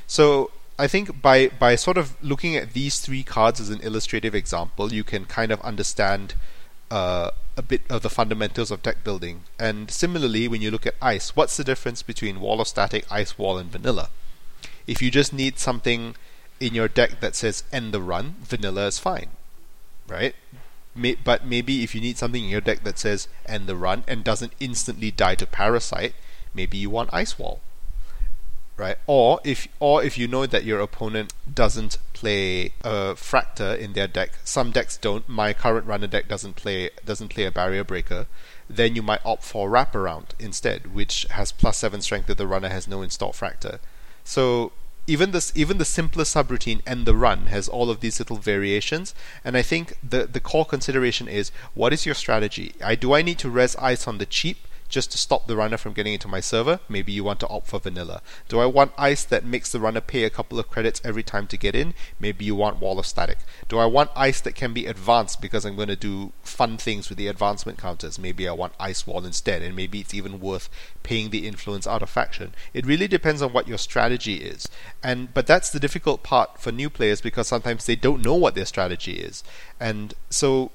So 0.07 0.50
I 0.79 0.87
think 0.87 1.21
by 1.21 1.49
by 1.49 1.75
sort 1.75 1.99
of 1.99 2.17
looking 2.23 2.55
at 2.57 2.73
these 2.73 3.00
three 3.00 3.23
cards 3.23 3.61
as 3.61 3.71
an 3.71 3.81
illustrative 3.81 4.35
example, 4.35 4.93
you 4.93 5.05
can 5.05 5.25
kind 5.25 5.50
of 5.50 5.61
understand 5.62 6.35
uh, 6.91 7.31
a 7.57 7.62
bit 7.62 7.83
of 7.91 8.03
the 8.03 8.11
fundamentals 8.11 8.71
of 8.71 8.83
deck 8.83 9.03
building. 9.03 9.43
And 9.59 9.91
similarly, 9.91 10.47
when 10.47 10.62
you 10.62 10.71
look 10.71 10.87
at 10.87 10.95
ice, 11.03 11.35
what's 11.35 11.57
the 11.57 11.65
difference 11.65 12.03
between 12.03 12.41
wall 12.41 12.61
of 12.61 12.69
static, 12.69 13.05
ice 13.11 13.37
wall, 13.37 13.59
and 13.59 13.71
vanilla? 13.71 14.11
If 14.87 15.03
you 15.03 15.11
just 15.11 15.33
need 15.33 15.59
something 15.59 16.15
in 16.61 16.75
your 16.75 16.88
deck 16.88 17.21
that 17.21 17.35
says 17.35 17.65
end 17.73 17.93
the 17.93 18.00
run, 18.00 18.37
vanilla 18.43 18.87
is 18.87 18.99
fine, 18.99 19.31
right? 20.07 20.35
May, 20.95 21.17
but 21.17 21.45
maybe 21.45 21.83
if 21.83 21.95
you 21.95 22.00
need 22.00 22.19
something 22.19 22.45
in 22.45 22.50
your 22.50 22.61
deck 22.61 22.85
that 22.85 22.99
says 22.99 23.29
end 23.47 23.67
the 23.67 23.77
run 23.77 24.05
and 24.09 24.25
doesn't 24.25 24.53
instantly 24.61 25.11
die 25.11 25.35
to 25.37 25.47
parasite, 25.47 26.15
maybe 26.55 26.79
you 26.79 26.88
want 26.91 27.11
ice 27.12 27.38
wall 27.38 27.61
right? 28.78 28.97
Or 29.06 29.40
if 29.44 29.68
or 29.80 30.02
if 30.02 30.16
you 30.16 30.28
know 30.28 30.47
that 30.47 30.64
your 30.64 30.80
opponent 30.80 31.35
doesn't 31.52 31.99
play 32.12 32.73
a 32.82 33.14
fractor 33.14 33.78
in 33.78 33.92
their 33.92 34.08
deck, 34.08 34.38
some 34.44 34.70
decks 34.70 34.97
don't. 34.97 35.28
My 35.28 35.52
current 35.52 35.87
runner 35.87 36.06
deck 36.06 36.28
doesn't 36.28 36.56
play 36.56 36.90
doesn't 37.04 37.28
play 37.28 37.44
a 37.44 37.50
barrier 37.50 37.85
breaker. 37.85 38.26
Then 38.70 38.94
you 38.94 39.02
might 39.02 39.25
opt 39.25 39.42
for 39.42 39.68
wraparound 39.68 40.28
instead, 40.38 40.94
which 40.94 41.26
has 41.30 41.52
plus 41.52 41.78
seven 41.78 42.00
strength 42.00 42.30
if 42.30 42.37
the 42.37 42.47
runner 42.47 42.68
has 42.68 42.87
no 42.87 43.02
installed 43.02 43.35
fractor. 43.35 43.80
So 44.25 44.73
even 45.08 45.30
this 45.30 45.50
even 45.56 45.78
the 45.78 45.85
simplest 45.85 46.37
subroutine 46.37 46.82
and 46.87 47.06
the 47.06 47.16
run 47.16 47.47
has 47.47 47.66
all 47.66 47.88
of 47.90 48.00
these 48.00 48.18
little 48.18 48.37
variations 48.37 49.14
and 49.42 49.56
i 49.56 49.62
think 49.62 49.97
the 50.06 50.26
the 50.26 50.38
core 50.38 50.66
consideration 50.66 51.26
is 51.26 51.50
what 51.75 51.94
is 51.94 52.04
your 52.04 52.14
strategy 52.14 52.75
i 52.85 52.94
do 52.94 53.14
i 53.14 53.23
need 53.23 53.38
to 53.38 53.49
res 53.49 53.75
ice 53.76 54.06
on 54.06 54.18
the 54.18 54.26
cheap 54.26 54.58
just 54.88 55.11
to 55.12 55.18
stop 55.18 55.47
the 55.47 55.57
runner 55.57 55.76
from 55.76 55.92
getting 55.92 56.14
into 56.14 56.28
my 56.28 56.40
server, 56.40 56.80
maybe 56.88 57.12
you 57.12 57.25
want 57.25 57.40
to 57.40 57.49
opt 57.49 57.68
for 57.68 57.78
vanilla. 57.78 58.23
Do 58.49 58.59
I 58.61 58.66
want 58.66 58.92
ice 58.97 59.25
that 59.25 59.45
makes 59.45 59.71
the 59.71 59.80
runner 59.80 60.00
pay 60.00 60.25
a 60.25 60.30
couple 60.30 60.59
of 60.59 60.68
credits 60.68 61.00
every 61.04 61.23
time 61.23 61.47
to 61.49 61.57
get 61.57 61.75
in? 61.75 61.95
Maybe 62.18 62.45
you 62.45 62.54
want 62.54 62.80
wall 62.80 62.99
of 62.99 63.07
static. 63.07 63.38
Do 63.68 63.78
I 63.78 63.87
want 63.87 64.11
ice 64.16 64.40
that 64.40 64.54
can 64.54 64.73
be 64.73 64.87
advanced 64.87 65.40
because 65.40 65.64
I'm 65.64 65.76
going 65.76 65.88
to 65.88 65.97
do 65.97 66.33
fun 66.42 66.78
things 66.78 67.09
with 67.09 67.18
the 67.18 67.28
advancement 67.28 67.78
counters? 67.78 68.18
Maybe 68.18 68.49
I 68.49 68.52
want 68.52 68.73
ice 68.80 69.07
wall 69.07 69.25
instead, 69.25 69.62
and 69.62 69.76
maybe 69.76 70.00
it's 70.00 70.14
even 70.14 70.40
worth 70.40 70.68
paying 71.02 71.30
the 71.30 71.47
influence 71.47 71.87
out 71.87 72.02
of 72.02 72.11
faction. 72.11 72.54
It 72.73 72.87
really 72.87 73.09
depends 73.09 73.42
on 73.42 73.52
what 73.52 73.68
your 73.68 73.78
strategy 73.78 74.37
is. 74.37 74.68
And 75.02 75.33
but 75.35 75.47
that's 75.47 75.71
the 75.71 75.80
difficult 75.80 76.23
part 76.23 76.61
for 76.61 76.73
new 76.73 76.90
players 76.90 77.21
because 77.21 77.49
sometimes 77.49 77.87
they 77.87 77.97
don't 77.97 78.25
know 78.25 78.35
what 78.35 78.54
their 78.54 78.64
strategy 78.64 79.14
is. 79.14 79.45
And 79.78 80.14
so 80.30 80.71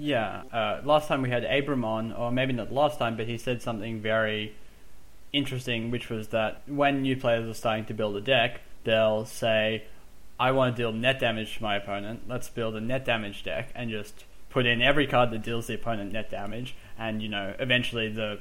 yeah, 0.00 0.44
uh, 0.50 0.80
last 0.82 1.08
time 1.08 1.20
we 1.20 1.28
had 1.28 1.44
Abram 1.44 1.84
on, 1.84 2.12
or 2.12 2.32
maybe 2.32 2.54
not 2.54 2.72
last 2.72 2.98
time, 2.98 3.18
but 3.18 3.26
he 3.26 3.36
said 3.36 3.60
something 3.60 4.00
very 4.00 4.54
interesting, 5.30 5.90
which 5.90 6.08
was 6.08 6.28
that 6.28 6.62
when 6.66 7.02
new 7.02 7.18
players 7.18 7.46
are 7.46 7.52
starting 7.52 7.84
to 7.84 7.92
build 7.92 8.16
a 8.16 8.20
deck, 8.22 8.62
they'll 8.84 9.26
say, 9.26 9.84
I 10.38 10.52
want 10.52 10.74
to 10.74 10.82
deal 10.82 10.92
net 10.92 11.20
damage 11.20 11.58
to 11.58 11.62
my 11.62 11.76
opponent, 11.76 12.22
let's 12.26 12.48
build 12.48 12.76
a 12.76 12.80
net 12.80 13.04
damage 13.04 13.44
deck, 13.44 13.72
and 13.74 13.90
just 13.90 14.24
put 14.48 14.64
in 14.64 14.80
every 14.80 15.06
card 15.06 15.32
that 15.32 15.42
deals 15.42 15.66
the 15.66 15.74
opponent 15.74 16.12
net 16.12 16.30
damage, 16.30 16.74
and, 16.98 17.22
you 17.22 17.28
know, 17.28 17.54
eventually 17.58 18.08
the 18.08 18.38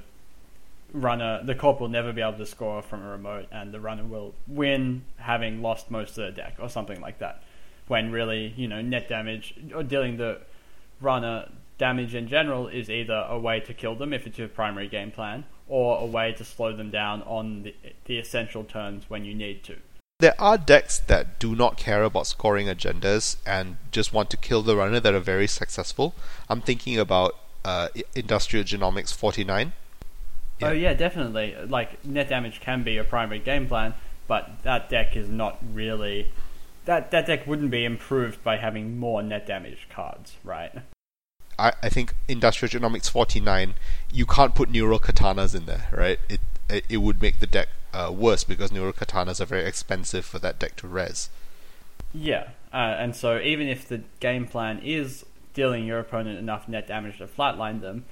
runner, 0.94 1.42
the 1.44 1.56
corp 1.56 1.82
will 1.82 1.90
never 1.90 2.14
be 2.14 2.22
able 2.22 2.38
to 2.38 2.46
score 2.46 2.82
from 2.82 3.04
a 3.04 3.10
remote, 3.10 3.48
and 3.52 3.74
the 3.74 3.82
runner 3.82 4.06
will 4.06 4.34
win 4.48 5.04
having 5.18 5.62
lost 5.62 5.92
most 5.92 6.18
of 6.18 6.24
the 6.24 6.32
deck, 6.32 6.56
or 6.58 6.70
something 6.70 7.02
like 7.02 7.20
that. 7.20 7.44
When 7.88 8.14
really, 8.14 8.54
you 8.56 8.70
know, 8.70 8.82
net 8.82 9.10
damage, 9.10 9.56
or 9.76 9.84
dealing 9.84 10.16
the 10.16 10.40
runner 11.02 11.50
damage 11.78 12.14
in 12.14 12.28
general 12.28 12.68
is 12.68 12.90
either 12.90 13.26
a 13.30 13.40
way 13.40 13.60
to 13.62 13.74
kill 13.74 13.96
them 13.96 14.14
if 14.14 14.28
it's 14.28 14.38
your 14.38 14.48
primary 14.48 14.88
game 14.88 15.12
plan, 15.12 15.46
or 15.68 16.00
a 16.00 16.06
way 16.06 16.34
to 16.34 16.44
slow 16.44 16.76
them 16.76 16.92
down 16.92 17.22
on 17.24 17.64
the, 17.64 17.76
the 18.06 18.18
essential 18.18 18.64
turns 18.64 19.10
when 19.10 19.26
you 19.26 19.34
need 19.34 19.64
to. 19.64 19.78
There 20.20 20.36
are 20.38 20.58
decks 20.58 21.00
that 21.00 21.40
do 21.40 21.56
not 21.56 21.78
care 21.78 22.04
about 22.04 22.28
scoring 22.28 22.68
agendas 22.68 23.38
and 23.46 23.78
just 23.92 24.14
want 24.14 24.30
to 24.32 24.38
kill 24.38 24.62
the 24.62 24.76
runner 24.76 25.00
that 25.00 25.14
are 25.14 25.22
very 25.22 25.48
successful. 25.48 26.14
I'm 26.50 26.60
thinking 26.60 27.00
about 27.00 27.36
uh, 27.64 27.88
Industrial 28.16 28.66
Genomics 28.66 29.14
49. 29.14 29.72
Yeah. 30.60 30.68
Oh 30.68 30.72
yeah, 30.74 30.94
definitely. 30.94 31.56
Like 31.66 32.04
net 32.04 32.28
damage 32.28 32.60
can 32.60 32.84
be 32.84 32.98
a 32.98 33.06
primary 33.06 33.40
game 33.40 33.68
plan, 33.68 33.94
but 34.28 34.62
that 34.64 34.90
deck 34.90 35.16
is 35.16 35.30
not 35.30 35.58
really 35.74 36.28
that 36.90 37.12
that 37.12 37.28
deck 37.28 37.46
wouldn't 37.46 37.70
be 37.70 37.86
improved 37.86 38.44
by 38.44 38.58
having 38.58 38.98
more 38.98 39.22
net 39.22 39.46
damage 39.46 39.88
cards, 39.92 40.38
right? 40.44 40.72
I, 41.60 41.74
I 41.84 41.90
think 41.90 42.16
Industrial 42.28 42.68
Genomics 42.68 43.08
49, 43.08 43.76
you 44.12 44.26
can't 44.26 44.56
put 44.56 44.72
Neural 44.72 45.00
Katanas 45.00 45.54
in 45.54 45.68
there, 45.68 45.88
right? 45.92 46.18
It 46.28 46.40
it, 46.68 46.86
it 46.90 46.98
would 46.98 47.22
make 47.22 47.40
the 47.40 47.46
deck 47.46 47.68
uh, 47.94 48.12
worse 48.12 48.44
because 48.44 48.72
Neural 48.72 48.94
Katanas 48.94 49.40
are 49.40 49.46
very 49.46 49.66
expensive 49.66 50.26
for 50.26 50.40
that 50.40 50.58
deck 50.58 50.78
to 50.78 50.88
res. 50.88 51.30
Yeah, 52.12 52.50
uh, 52.74 52.96
and 52.98 53.16
so 53.16 53.40
even 53.40 53.68
if 53.68 53.88
the 53.88 54.02
game 54.20 54.48
plan 54.48 54.80
is 54.84 55.26
dealing 55.54 55.86
your 55.86 56.00
opponent 56.00 56.40
enough 56.40 56.68
net 56.68 56.88
damage 56.88 57.20
to 57.20 57.28
flatline 57.28 57.82
them, 57.82 58.06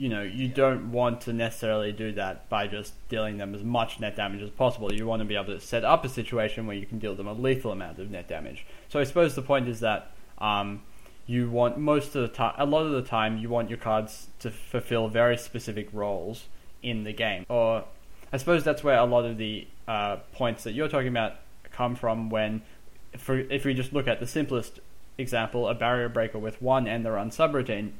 you 0.00 0.08
know, 0.08 0.22
you 0.22 0.48
don't 0.48 0.92
want 0.92 1.20
to 1.20 1.32
necessarily 1.34 1.92
do 1.92 2.10
that 2.12 2.48
by 2.48 2.66
just 2.66 2.94
dealing 3.10 3.36
them 3.36 3.54
as 3.54 3.62
much 3.62 4.00
net 4.00 4.16
damage 4.16 4.40
as 4.40 4.48
possible. 4.48 4.90
You 4.90 5.06
want 5.06 5.20
to 5.20 5.26
be 5.26 5.36
able 5.36 5.52
to 5.52 5.60
set 5.60 5.84
up 5.84 6.06
a 6.06 6.08
situation 6.08 6.66
where 6.66 6.74
you 6.74 6.86
can 6.86 6.98
deal 6.98 7.14
them 7.14 7.26
a 7.26 7.34
lethal 7.34 7.70
amount 7.70 7.98
of 7.98 8.10
net 8.10 8.26
damage. 8.26 8.64
So 8.88 8.98
I 8.98 9.04
suppose 9.04 9.34
the 9.34 9.42
point 9.42 9.68
is 9.68 9.80
that 9.80 10.12
um, 10.38 10.80
you 11.26 11.50
want 11.50 11.76
most 11.76 12.16
of 12.16 12.22
the 12.22 12.28
time, 12.28 12.54
a 12.56 12.64
lot 12.64 12.86
of 12.86 12.92
the 12.92 13.02
time, 13.02 13.36
you 13.36 13.50
want 13.50 13.68
your 13.68 13.76
cards 13.76 14.28
to 14.38 14.50
fulfill 14.50 15.08
very 15.08 15.36
specific 15.36 15.90
roles 15.92 16.46
in 16.82 17.04
the 17.04 17.12
game. 17.12 17.44
Or 17.50 17.84
I 18.32 18.38
suppose 18.38 18.64
that's 18.64 18.82
where 18.82 18.96
a 18.96 19.04
lot 19.04 19.26
of 19.26 19.36
the 19.36 19.68
uh, 19.86 20.16
points 20.32 20.64
that 20.64 20.72
you're 20.72 20.88
talking 20.88 21.08
about 21.08 21.34
come 21.72 21.94
from. 21.94 22.30
When, 22.30 22.62
for, 23.18 23.38
if 23.38 23.66
we 23.66 23.74
just 23.74 23.92
look 23.92 24.08
at 24.08 24.18
the 24.18 24.26
simplest 24.26 24.80
example, 25.18 25.68
a 25.68 25.74
barrier 25.74 26.08
breaker 26.08 26.38
with 26.38 26.62
one 26.62 26.88
and 26.88 27.04
the 27.04 27.10
run 27.10 27.28
subroutine, 27.28 27.90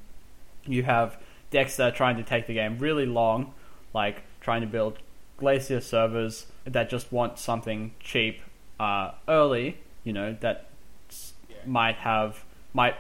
you 0.65 0.85
have 0.85 1.19
decks 1.51 1.77
that 1.77 1.93
are 1.93 1.97
trying 1.97 2.17
to 2.17 2.23
take 2.23 2.47
the 2.47 2.55
game 2.55 2.79
really 2.79 3.07
long, 3.07 3.55
like 3.93 4.23
trying 4.41 4.61
to 4.61 4.67
build 4.67 4.99
Glacier 5.37 5.81
servers 5.81 6.47
that 6.65 6.91
just 6.91 7.11
want 7.13 7.39
something 7.39 7.95
cheap 8.01 8.41
uh, 8.79 9.13
early, 9.29 9.79
you 10.05 10.13
know, 10.13 10.37
that 10.41 10.69
might 11.67 11.97
have 11.97 12.45
might 12.73 12.95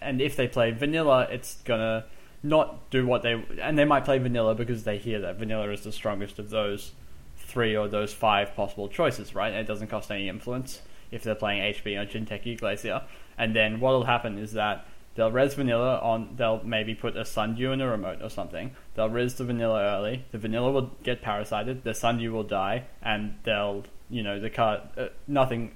and 0.00 0.20
if 0.20 0.36
they 0.36 0.48
play 0.48 0.70
vanilla, 0.70 1.26
it's 1.30 1.62
gonna 1.62 2.04
not 2.42 2.90
do 2.90 3.06
what 3.06 3.22
they 3.22 3.44
and 3.60 3.78
they 3.78 3.84
might 3.84 4.04
play 4.04 4.18
vanilla 4.18 4.54
because 4.54 4.84
they 4.84 4.98
hear 4.98 5.20
that 5.20 5.36
vanilla 5.36 5.70
is 5.70 5.82
the 5.82 5.92
strongest 5.92 6.38
of 6.38 6.50
those 6.50 6.92
three 7.36 7.76
or 7.76 7.88
those 7.88 8.12
five 8.12 8.54
possible 8.54 8.88
choices, 8.88 9.34
right? 9.34 9.48
And 9.48 9.60
it 9.60 9.66
doesn't 9.66 9.88
cost 9.88 10.10
any 10.10 10.28
influence 10.28 10.82
if 11.10 11.22
they're 11.22 11.34
playing 11.34 11.74
HB 11.74 12.00
or 12.00 12.06
Jinteki 12.06 12.58
Glacier. 12.58 13.02
And 13.38 13.54
then 13.54 13.80
what'll 13.80 14.04
happen 14.04 14.38
is 14.38 14.52
that 14.52 14.86
They'll 15.16 15.32
res 15.32 15.54
vanilla 15.54 15.98
on. 15.98 16.34
They'll 16.36 16.62
maybe 16.62 16.94
put 16.94 17.16
a 17.16 17.24
sundew 17.24 17.72
in 17.72 17.80
a 17.80 17.88
remote 17.88 18.20
or 18.22 18.28
something. 18.28 18.72
They'll 18.94 19.08
res 19.08 19.34
the 19.34 19.44
vanilla 19.44 19.80
early. 19.82 20.24
The 20.30 20.38
vanilla 20.38 20.70
will 20.70 20.90
get 21.02 21.22
parasited. 21.22 21.84
The 21.84 21.94
sundew 21.94 22.32
will 22.32 22.44
die, 22.44 22.84
and 23.02 23.38
they'll 23.44 23.84
you 24.10 24.22
know 24.22 24.38
the 24.38 24.50
card 24.50 24.82
uh, 24.96 25.08
nothing. 25.26 25.74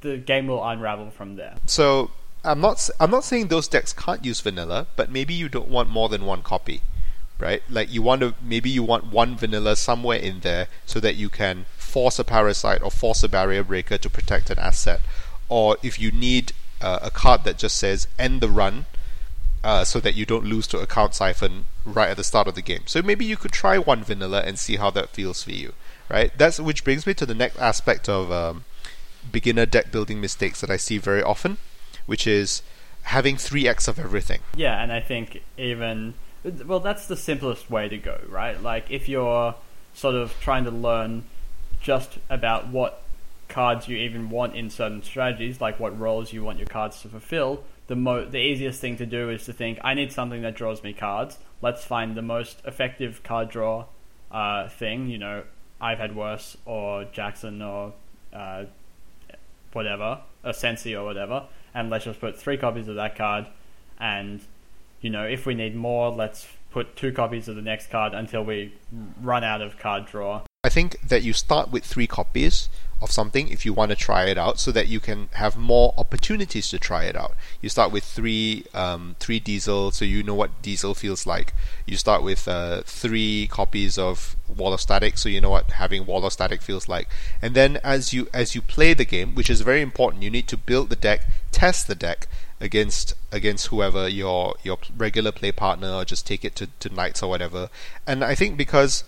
The 0.00 0.16
game 0.16 0.46
will 0.46 0.66
unravel 0.66 1.10
from 1.10 1.36
there. 1.36 1.54
So 1.66 2.10
I'm 2.44 2.60
not 2.60 2.88
I'm 2.98 3.10
not 3.10 3.24
saying 3.24 3.48
those 3.48 3.68
decks 3.68 3.92
can't 3.92 4.24
use 4.24 4.40
vanilla, 4.40 4.86
but 4.96 5.10
maybe 5.10 5.34
you 5.34 5.48
don't 5.48 5.68
want 5.68 5.88
more 5.88 6.08
than 6.08 6.24
one 6.24 6.42
copy, 6.42 6.80
right? 7.38 7.62
Like 7.68 7.92
you 7.92 8.02
want 8.02 8.22
to 8.22 8.34
maybe 8.42 8.70
you 8.70 8.82
want 8.82 9.12
one 9.12 9.36
vanilla 9.36 9.76
somewhere 9.76 10.18
in 10.18 10.40
there 10.40 10.68
so 10.86 11.00
that 11.00 11.14
you 11.14 11.28
can 11.28 11.66
force 11.76 12.18
a 12.18 12.24
parasite 12.24 12.82
or 12.82 12.90
force 12.90 13.22
a 13.22 13.28
barrier 13.28 13.62
breaker 13.62 13.98
to 13.98 14.10
protect 14.10 14.50
an 14.50 14.58
asset, 14.58 15.00
or 15.48 15.76
if 15.82 16.00
you 16.00 16.10
need 16.10 16.52
uh, 16.80 16.98
a 17.02 17.10
card 17.10 17.44
that 17.44 17.58
just 17.58 17.76
says 17.76 18.08
end 18.18 18.40
the 18.40 18.48
run 18.48 18.86
uh, 19.62 19.84
so 19.84 20.00
that 20.00 20.14
you 20.14 20.24
don't 20.24 20.44
lose 20.44 20.66
to 20.68 20.78
account 20.78 21.14
siphon 21.14 21.66
right 21.84 22.10
at 22.10 22.16
the 22.16 22.24
start 22.24 22.48
of 22.48 22.54
the 22.54 22.62
game. 22.62 22.82
So 22.86 23.02
maybe 23.02 23.24
you 23.24 23.36
could 23.36 23.52
try 23.52 23.78
one 23.78 24.02
vanilla 24.02 24.42
and 24.42 24.58
see 24.58 24.76
how 24.76 24.90
that 24.90 25.10
feels 25.10 25.42
for 25.42 25.52
you, 25.52 25.72
right? 26.08 26.32
That's 26.36 26.58
which 26.58 26.84
brings 26.84 27.06
me 27.06 27.14
to 27.14 27.26
the 27.26 27.34
next 27.34 27.58
aspect 27.58 28.08
of 28.08 28.32
um, 28.32 28.64
beginner 29.30 29.66
deck 29.66 29.92
building 29.92 30.20
mistakes 30.20 30.60
that 30.60 30.70
I 30.70 30.76
see 30.76 30.98
very 30.98 31.22
often, 31.22 31.58
which 32.06 32.26
is 32.26 32.62
having 33.02 33.36
three 33.36 33.68
X 33.68 33.88
of 33.88 33.98
everything. 33.98 34.40
Yeah, 34.54 34.82
and 34.82 34.92
I 34.92 35.00
think 35.00 35.42
even 35.58 36.14
well, 36.64 36.80
that's 36.80 37.06
the 37.06 37.16
simplest 37.16 37.70
way 37.70 37.88
to 37.88 37.98
go, 37.98 38.20
right? 38.28 38.60
Like 38.60 38.90
if 38.90 39.08
you're 39.08 39.54
sort 39.94 40.14
of 40.14 40.34
trying 40.40 40.64
to 40.64 40.70
learn 40.70 41.24
just 41.80 42.18
about 42.28 42.68
what 42.68 43.02
cards 43.50 43.88
you 43.88 43.98
even 43.98 44.30
want 44.30 44.54
in 44.54 44.70
certain 44.70 45.02
strategies, 45.02 45.60
like 45.60 45.78
what 45.78 45.98
roles 45.98 46.32
you 46.32 46.42
want 46.42 46.58
your 46.58 46.66
cards 46.66 47.02
to 47.02 47.08
fulfill, 47.08 47.64
the 47.90 47.96
mo 47.96 48.24
the 48.24 48.38
easiest 48.38 48.80
thing 48.80 48.96
to 48.96 49.04
do 49.04 49.28
is 49.30 49.44
to 49.46 49.52
think 49.52 49.78
I 49.82 49.94
need 49.94 50.12
something 50.12 50.42
that 50.42 50.54
draws 50.54 50.82
me 50.82 50.92
cards. 50.92 51.38
Let's 51.60 51.84
find 51.84 52.16
the 52.16 52.22
most 52.22 52.62
effective 52.64 53.22
card 53.24 53.50
draw 53.50 53.86
uh, 54.30 54.68
thing. 54.68 55.08
You 55.08 55.18
know, 55.18 55.42
I've 55.80 55.98
had 55.98 56.14
worse 56.14 56.56
or 56.64 57.04
Jackson 57.04 57.60
or 57.60 57.92
uh, 58.32 58.66
whatever, 59.72 60.20
a 60.44 60.50
Sensie 60.50 60.94
or 60.94 61.04
whatever, 61.04 61.46
and 61.74 61.90
let's 61.90 62.04
just 62.04 62.20
put 62.20 62.38
three 62.38 62.56
copies 62.56 62.86
of 62.86 62.94
that 62.94 63.16
card. 63.16 63.46
And 63.98 64.40
you 65.00 65.10
know, 65.10 65.24
if 65.24 65.44
we 65.44 65.54
need 65.54 65.74
more, 65.74 66.10
let's 66.10 66.46
put 66.70 66.94
two 66.94 67.12
copies 67.12 67.48
of 67.48 67.56
the 67.56 67.62
next 67.62 67.90
card 67.90 68.14
until 68.14 68.44
we 68.44 68.72
run 69.20 69.42
out 69.42 69.62
of 69.62 69.78
card 69.78 70.06
draw. 70.06 70.42
I 70.62 70.68
think 70.68 71.00
that 71.00 71.22
you 71.22 71.32
start 71.32 71.72
with 71.72 71.86
three 71.86 72.06
copies 72.06 72.68
of 73.00 73.10
something 73.10 73.48
if 73.48 73.64
you 73.64 73.72
want 73.72 73.92
to 73.92 73.96
try 73.96 74.26
it 74.26 74.36
out, 74.36 74.60
so 74.60 74.70
that 74.72 74.88
you 74.88 75.00
can 75.00 75.30
have 75.32 75.56
more 75.56 75.94
opportunities 75.96 76.68
to 76.68 76.78
try 76.78 77.04
it 77.04 77.16
out. 77.16 77.34
You 77.62 77.70
start 77.70 77.90
with 77.92 78.04
three 78.04 78.66
um, 78.74 79.16
three 79.18 79.40
diesel, 79.40 79.90
so 79.90 80.04
you 80.04 80.22
know 80.22 80.34
what 80.34 80.60
diesel 80.60 80.94
feels 80.94 81.24
like. 81.24 81.54
You 81.86 81.96
start 81.96 82.22
with 82.22 82.46
uh, 82.46 82.82
three 82.84 83.46
copies 83.46 83.96
of 83.96 84.36
Wall 84.54 84.74
of 84.74 84.82
Static, 84.82 85.16
so 85.16 85.30
you 85.30 85.40
know 85.40 85.48
what 85.48 85.70
having 85.70 86.04
Wall 86.04 86.26
of 86.26 86.32
Static 86.34 86.60
feels 86.60 86.90
like. 86.90 87.08
And 87.40 87.54
then 87.54 87.78
as 87.82 88.12
you 88.12 88.28
as 88.34 88.54
you 88.54 88.60
play 88.60 88.92
the 88.92 89.06
game, 89.06 89.34
which 89.34 89.48
is 89.48 89.62
very 89.62 89.80
important, 89.80 90.22
you 90.22 90.30
need 90.30 90.46
to 90.48 90.58
build 90.58 90.90
the 90.90 90.96
deck, 90.96 91.22
test 91.52 91.88
the 91.88 91.94
deck 91.94 92.28
against 92.60 93.14
against 93.32 93.68
whoever 93.68 94.10
your 94.10 94.56
your 94.62 94.76
regular 94.94 95.32
play 95.32 95.52
partner, 95.52 95.90
or 95.90 96.04
just 96.04 96.26
take 96.26 96.44
it 96.44 96.54
to, 96.56 96.66
to 96.80 96.90
knights 96.90 97.22
or 97.22 97.30
whatever. 97.30 97.70
And 98.06 98.22
I 98.22 98.34
think 98.34 98.58
because 98.58 99.04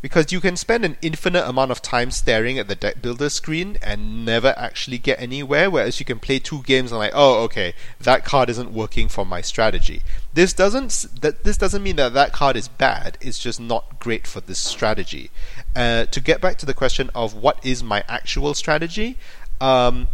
because 0.00 0.32
you 0.32 0.40
can 0.40 0.56
spend 0.56 0.84
an 0.84 0.96
infinite 1.02 1.46
amount 1.46 1.70
of 1.70 1.82
time 1.82 2.10
staring 2.10 2.58
at 2.58 2.68
the 2.68 2.74
deck 2.74 3.02
builder 3.02 3.28
screen 3.28 3.76
and 3.82 4.24
never 4.24 4.54
actually 4.56 4.98
get 4.98 5.20
anywhere 5.20 5.70
whereas 5.70 5.98
you 5.98 6.06
can 6.06 6.18
play 6.18 6.38
two 6.38 6.62
games 6.62 6.92
and 6.92 6.98
like 6.98 7.12
oh 7.14 7.42
okay 7.42 7.74
that 8.00 8.24
card 8.24 8.48
isn't 8.48 8.72
working 8.72 9.08
for 9.08 9.24
my 9.24 9.40
strategy. 9.40 10.02
This 10.34 10.52
doesn't 10.52 11.06
that 11.20 11.44
this 11.44 11.56
doesn't 11.56 11.82
mean 11.82 11.96
that 11.96 12.14
that 12.14 12.32
card 12.32 12.56
is 12.56 12.68
bad. 12.68 13.18
It's 13.20 13.38
just 13.38 13.60
not 13.60 13.98
great 13.98 14.26
for 14.26 14.40
this 14.40 14.58
strategy. 14.58 15.30
Uh, 15.74 16.06
to 16.06 16.20
get 16.20 16.40
back 16.40 16.58
to 16.58 16.66
the 16.66 16.74
question 16.74 17.10
of 17.14 17.34
what 17.34 17.64
is 17.64 17.82
my 17.82 18.02
actual 18.08 18.54
strategy 18.54 19.16
um, 19.60 20.08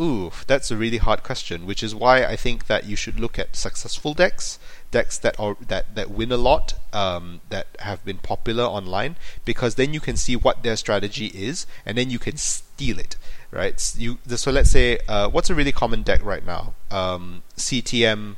Ooh, 0.00 0.30
that's 0.46 0.70
a 0.70 0.76
really 0.76 0.98
hard 0.98 1.24
question, 1.24 1.66
which 1.66 1.82
is 1.82 1.92
why 1.92 2.24
I 2.24 2.36
think 2.36 2.68
that 2.68 2.84
you 2.84 2.94
should 2.94 3.18
look 3.18 3.36
at 3.36 3.56
successful 3.56 4.14
decks, 4.14 4.60
decks 4.90 5.18
that 5.18 5.38
are 5.38 5.56
that, 5.66 5.94
that 5.94 6.10
win 6.10 6.32
a 6.32 6.36
lot, 6.36 6.74
um, 6.92 7.40
that 7.50 7.66
have 7.80 8.04
been 8.04 8.18
popular 8.18 8.64
online, 8.64 9.16
because 9.44 9.74
then 9.74 9.94
you 9.94 10.00
can 10.00 10.16
see 10.16 10.36
what 10.36 10.62
their 10.62 10.76
strategy 10.76 11.26
is, 11.26 11.66
and 11.84 11.98
then 11.98 12.10
you 12.10 12.18
can 12.18 12.36
steal 12.36 12.98
it, 12.98 13.16
right? 13.50 13.78
So 13.80 13.98
you 14.00 14.18
so 14.26 14.50
let's 14.50 14.70
say 14.70 14.98
uh, 15.08 15.28
what's 15.28 15.50
a 15.50 15.54
really 15.54 15.72
common 15.72 16.02
deck 16.02 16.24
right 16.24 16.44
now? 16.44 16.74
Um, 16.90 17.42
CTM. 17.56 18.36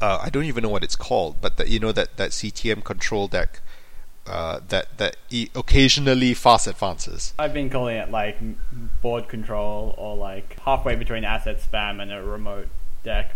Uh, 0.00 0.20
I 0.22 0.30
don't 0.30 0.44
even 0.44 0.62
know 0.62 0.68
what 0.68 0.84
it's 0.84 0.94
called, 0.94 1.40
but 1.40 1.56
the, 1.56 1.68
you 1.68 1.80
know 1.80 1.92
that 1.92 2.16
that 2.16 2.30
CTM 2.30 2.84
control 2.84 3.26
deck 3.26 3.60
uh, 4.26 4.60
that 4.68 4.98
that 4.98 5.16
e- 5.30 5.48
occasionally 5.54 6.34
fast 6.34 6.66
advances. 6.66 7.34
I've 7.38 7.52
been 7.52 7.70
calling 7.70 7.96
it 7.96 8.10
like 8.10 8.38
board 9.00 9.28
control 9.28 9.94
or 9.98 10.16
like 10.16 10.58
halfway 10.60 10.94
between 10.94 11.24
asset 11.24 11.60
spam 11.60 12.00
and 12.00 12.12
a 12.12 12.22
remote 12.22 12.68
deck. 13.02 13.34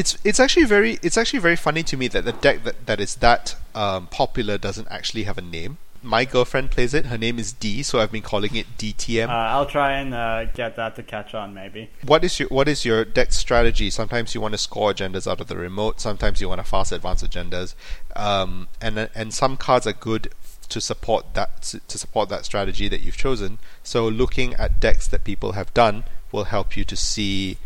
It's 0.00 0.16
it's 0.24 0.40
actually 0.44 0.66
very 0.66 0.92
it's 1.02 1.18
actually 1.18 1.40
very 1.40 1.56
funny 1.56 1.82
to 1.90 1.96
me 1.96 2.06
that 2.08 2.24
the 2.24 2.32
deck 2.32 2.64
that, 2.64 2.86
that 2.86 3.00
is 3.00 3.16
that 3.16 3.56
um, 3.74 4.06
popular 4.06 4.56
doesn't 4.56 4.88
actually 4.90 5.24
have 5.24 5.38
a 5.38 5.46
name 5.58 5.78
my 6.02 6.24
girlfriend 6.24 6.70
plays 6.70 6.94
it. 6.94 7.06
Her 7.06 7.18
name 7.18 7.38
is 7.38 7.52
D, 7.52 7.82
so 7.82 7.98
I've 8.00 8.12
been 8.12 8.22
calling 8.22 8.54
it 8.54 8.66
DTM. 8.78 9.28
Uh, 9.28 9.32
I'll 9.32 9.66
try 9.66 9.92
and 9.92 10.14
uh, 10.14 10.44
get 10.46 10.76
that 10.76 10.96
to 10.96 11.02
catch 11.02 11.34
on, 11.34 11.54
maybe. 11.54 11.90
What 12.04 12.24
is 12.24 12.38
your 12.38 12.48
What 12.48 12.68
is 12.68 12.84
your 12.84 13.04
deck 13.04 13.32
strategy? 13.32 13.90
Sometimes 13.90 14.34
you 14.34 14.40
want 14.40 14.54
to 14.54 14.58
score 14.58 14.92
agendas 14.92 15.30
out 15.30 15.40
of 15.40 15.48
the 15.48 15.56
remote. 15.56 16.00
Sometimes 16.00 16.40
you 16.40 16.48
want 16.48 16.60
to 16.60 16.64
fast 16.64 16.92
advance 16.92 17.22
agendas, 17.22 17.74
um, 18.14 18.68
and 18.80 19.10
and 19.14 19.34
some 19.34 19.56
cards 19.56 19.86
are 19.86 19.92
good 19.92 20.32
to 20.68 20.80
support 20.80 21.34
that 21.34 21.62
to 21.62 21.98
support 21.98 22.28
that 22.28 22.44
strategy 22.44 22.88
that 22.88 23.00
you've 23.00 23.16
chosen. 23.16 23.58
So 23.82 24.06
looking 24.08 24.54
at 24.54 24.80
decks 24.80 25.08
that 25.08 25.24
people 25.24 25.52
have 25.52 25.72
done 25.74 26.04
will 26.30 26.44
help 26.44 26.76
you 26.76 26.84
to 26.84 26.96
see 26.96 27.58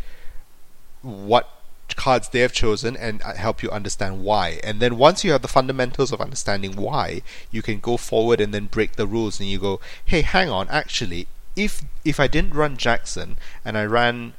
what 1.01 1.49
cards 1.95 2.29
they 2.29 2.39
have 2.39 2.53
chosen 2.53 2.95
and 2.97 3.21
uh, 3.23 3.33
help 3.33 3.61
you 3.61 3.69
understand 3.69 4.23
why. 4.23 4.59
And 4.63 4.79
then 4.79 4.97
once 4.97 5.23
you 5.23 5.31
have 5.31 5.41
the 5.41 5.47
fundamentals 5.47 6.11
of 6.11 6.21
understanding 6.21 6.75
why, 6.75 7.21
you 7.51 7.61
can 7.61 7.79
go 7.79 7.97
forward 7.97 8.41
and 8.41 8.53
then 8.53 8.67
break 8.67 8.95
the 8.95 9.07
rules 9.07 9.39
and 9.39 9.49
you 9.49 9.59
go, 9.59 9.79
hey, 10.05 10.21
hang 10.21 10.49
on, 10.49 10.67
actually, 10.69 11.27
if 11.55 11.83
if 12.03 12.19
I 12.19 12.27
didn't 12.27 12.55
run 12.55 12.77
Jackson 12.77 13.37
and 13.63 13.77
I 13.77 13.85
ran 13.85 14.33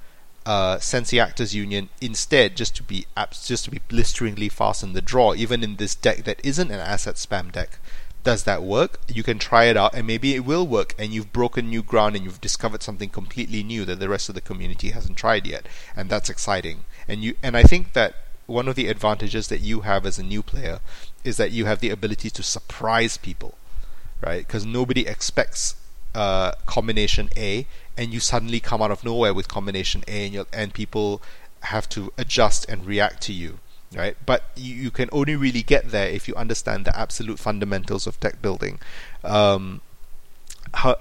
uh, 0.47 0.79
Sensie 0.79 1.21
Actors 1.21 1.55
Union 1.55 1.89
instead, 2.01 2.57
just 2.57 2.77
to 2.77 2.83
be 2.83 3.07
just 3.31 3.65
to 3.65 3.71
be 3.71 3.81
blisteringly 3.89 4.49
fast 4.49 4.83
in 4.83 4.93
the 4.93 5.01
draw, 5.01 5.35
even 5.35 5.63
in 5.63 5.77
this 5.77 5.95
deck 5.95 6.25
that 6.25 6.41
isn't 6.45 6.71
an 6.71 6.81
asset 6.81 7.15
spam 7.15 7.53
deck, 7.53 7.79
does 8.25 8.45
that 8.45 8.63
work? 8.63 9.01
You 9.07 9.23
can 9.23 9.39
try 9.39 9.65
it 9.65 9.77
out 9.77 9.95
and 9.95 10.07
maybe 10.07 10.35
it 10.35 10.45
will 10.45 10.67
work 10.67 10.95
and 10.99 11.13
you've 11.13 11.33
broken 11.33 11.69
new 11.69 11.83
ground 11.83 12.17
and 12.17 12.25
you've 12.25 12.41
discovered 12.41 12.83
something 12.83 13.11
completely 13.11 13.63
new 13.63 13.85
that 13.85 14.01
the 14.01 14.09
rest 14.09 14.29
of 14.29 14.35
the 14.35 14.41
community 14.41 14.91
hasn't 14.91 15.19
tried 15.19 15.47
yet. 15.47 15.67
And 15.95 16.09
that's 16.11 16.31
exciting. 16.31 16.85
And 17.09 17.23
you 17.23 17.35
and 17.43 17.57
I 17.57 17.63
think 17.63 17.93
that 17.93 18.15
one 18.47 18.69
of 18.69 18.75
the 18.77 18.89
advantages 18.89 19.49
that 19.49 19.61
you 19.61 19.83
have 19.83 20.05
as 20.05 20.19
a 20.19 20.23
new 20.23 20.43
player 20.43 20.81
is 21.25 21.37
that 21.39 21.51
you 21.51 21.65
have 21.65 21.81
the 21.81 21.91
ability 21.91 22.31
to 22.31 22.43
surprise 22.43 23.17
people, 23.17 23.55
right? 24.21 24.47
Because 24.47 24.67
nobody 24.67 25.07
expects 25.07 25.77
uh, 26.15 26.53
combination 26.67 27.31
A, 27.37 27.67
and 27.97 28.13
you 28.13 28.21
suddenly 28.21 28.61
come 28.61 28.83
out 28.83 28.91
of 28.91 29.05
nowhere 29.05 29.33
with 29.33 29.49
combination 29.49 30.05
A, 30.07 30.27
and, 30.27 30.47
and 30.53 30.75
people 30.75 31.23
have 31.63 31.89
to 31.91 32.13
adjust 32.19 32.69
and 32.69 32.85
react 32.85 33.23
to 33.23 33.33
you 33.33 33.59
right? 33.95 34.17
But 34.27 34.43
you, 34.57 34.75
you, 34.75 34.91
can 34.91 35.09
only 35.13 35.37
really 35.37 35.63
get 35.63 35.91
there 35.91 36.09
if 36.09 36.27
you 36.27 36.35
understand 36.35 36.85
the 36.85 36.99
absolute 36.99 37.39
fundamentals 37.39 38.07
of 38.07 38.19
deck 38.21 38.43
building. 38.43 38.79
Um, 39.23 39.81
how, 40.75 40.97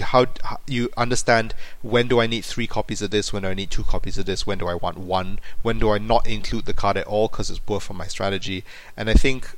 how, 0.00 0.26
you 0.66 0.90
understand 0.96 1.54
when 1.82 2.08
do 2.08 2.20
I 2.20 2.26
need 2.26 2.44
three 2.44 2.66
copies 2.66 3.02
of 3.02 3.10
this, 3.10 3.32
when 3.32 3.42
do 3.42 3.48
I 3.48 3.54
need 3.54 3.70
two 3.70 3.84
copies 3.84 4.18
of 4.18 4.26
this, 4.26 4.46
when 4.46 4.58
do 4.58 4.66
I 4.66 4.74
want 4.74 4.98
one, 4.98 5.38
when 5.62 5.78
do 5.78 5.90
I 5.90 5.98
not 5.98 6.26
include 6.26 6.66
the 6.66 6.72
card 6.72 6.96
at 6.96 7.06
all 7.06 7.28
because 7.28 7.50
it's 7.50 7.58
poor 7.58 7.80
for 7.80 7.94
my 7.94 8.06
strategy, 8.06 8.64
and 8.96 9.10
I 9.10 9.14
think 9.14 9.56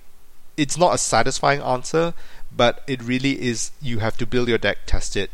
it's 0.57 0.79
not 0.79 0.95
a 0.95 0.99
satisfying 0.99 1.61
answer, 1.61 2.15
but 2.55 2.83
it 2.87 3.03
really 3.03 3.43
is. 3.43 3.73
You 3.83 3.99
have 3.99 4.17
to 4.19 4.27
build 4.27 4.49
your 4.49 4.59
deck, 4.59 4.79
test 4.87 5.17
it, 5.17 5.31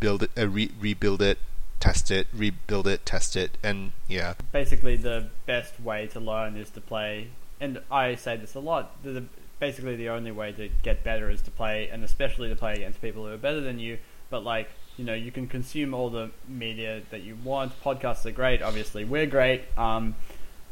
build 0.00 0.22
it, 0.22 0.30
uh, 0.38 0.48
re- 0.48 0.72
rebuild 0.80 1.20
it, 1.20 1.38
test 1.80 2.10
it, 2.10 2.26
rebuild 2.32 2.86
it, 2.86 3.04
test 3.04 3.36
it, 3.36 3.58
and 3.62 3.92
yeah. 4.08 4.34
Basically, 4.52 4.96
the 4.96 5.28
best 5.46 5.78
way 5.80 6.06
to 6.08 6.20
learn 6.20 6.56
is 6.56 6.70
to 6.70 6.80
play, 6.80 7.28
and 7.60 7.80
I 7.90 8.14
say 8.14 8.36
this 8.36 8.54
a 8.54 8.60
lot. 8.60 9.02
The, 9.02 9.24
basically, 9.62 9.94
the 9.94 10.08
only 10.08 10.32
way 10.32 10.50
to 10.50 10.68
get 10.82 11.04
better 11.04 11.30
is 11.30 11.40
to 11.40 11.50
play, 11.52 11.88
and 11.88 12.02
especially 12.02 12.48
to 12.48 12.56
play 12.56 12.72
against 12.72 13.00
people 13.00 13.24
who 13.24 13.32
are 13.32 13.38
better 13.38 13.60
than 13.60 13.78
you. 13.78 13.96
But 14.28 14.42
like, 14.42 14.68
you 14.96 15.04
know, 15.04 15.14
you 15.14 15.30
can 15.30 15.46
consume 15.46 15.94
all 15.94 16.10
the 16.10 16.32
media 16.48 17.02
that 17.10 17.22
you 17.22 17.36
want. 17.44 17.80
Podcasts 17.80 18.26
are 18.26 18.32
great. 18.32 18.60
Obviously, 18.60 19.04
we're 19.04 19.26
great. 19.26 19.62
Um, 19.78 20.16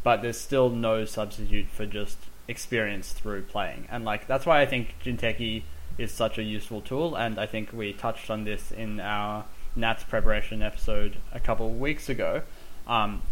but 0.02 0.22
there's 0.22 0.40
still 0.40 0.70
no 0.70 1.04
substitute 1.04 1.68
for 1.68 1.86
just 1.86 2.18
experience 2.48 3.12
through 3.12 3.42
playing, 3.42 3.86
and 3.92 4.04
like 4.04 4.26
that's 4.26 4.44
why 4.44 4.60
I 4.60 4.66
think 4.66 4.96
Jinteki 5.04 5.62
is 5.96 6.10
such 6.10 6.36
a 6.36 6.42
useful 6.42 6.80
tool. 6.80 7.14
And 7.14 7.38
I 7.38 7.46
think 7.46 7.72
we 7.72 7.92
touched 7.92 8.28
on 8.28 8.42
this 8.42 8.72
in 8.72 8.98
our 8.98 9.44
Nat's 9.76 10.02
preparation 10.02 10.62
episode 10.62 11.18
a 11.32 11.38
couple 11.38 11.68
of 11.68 11.78
weeks 11.78 12.08
ago, 12.08 12.42
um, 12.88 13.22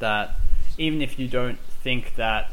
that 0.00 0.34
even 0.78 1.00
if 1.00 1.16
you 1.16 1.28
don't 1.28 1.60
think 1.84 2.16
that 2.16 2.50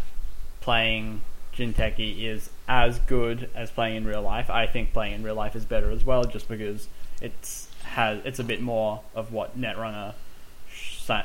playing 0.61 1.21
Jinteki 1.57 2.23
is 2.23 2.49
as 2.67 2.99
good 2.99 3.49
as 3.55 3.71
playing 3.71 3.95
in 3.95 4.05
real 4.05 4.21
life, 4.21 4.49
I 4.49 4.67
think 4.67 4.93
playing 4.93 5.13
in 5.15 5.23
real 5.23 5.35
life 5.35 5.55
is 5.55 5.65
better 5.65 5.89
as 5.89 6.05
well, 6.05 6.23
just 6.23 6.47
because 6.47 6.87
it's 7.21 7.67
has 7.83 8.19
it's 8.25 8.37
a 8.37 8.43
bit 8.43 8.61
more 8.61 9.01
of 9.15 9.31
what 9.31 9.59
Netrunner 9.59 10.13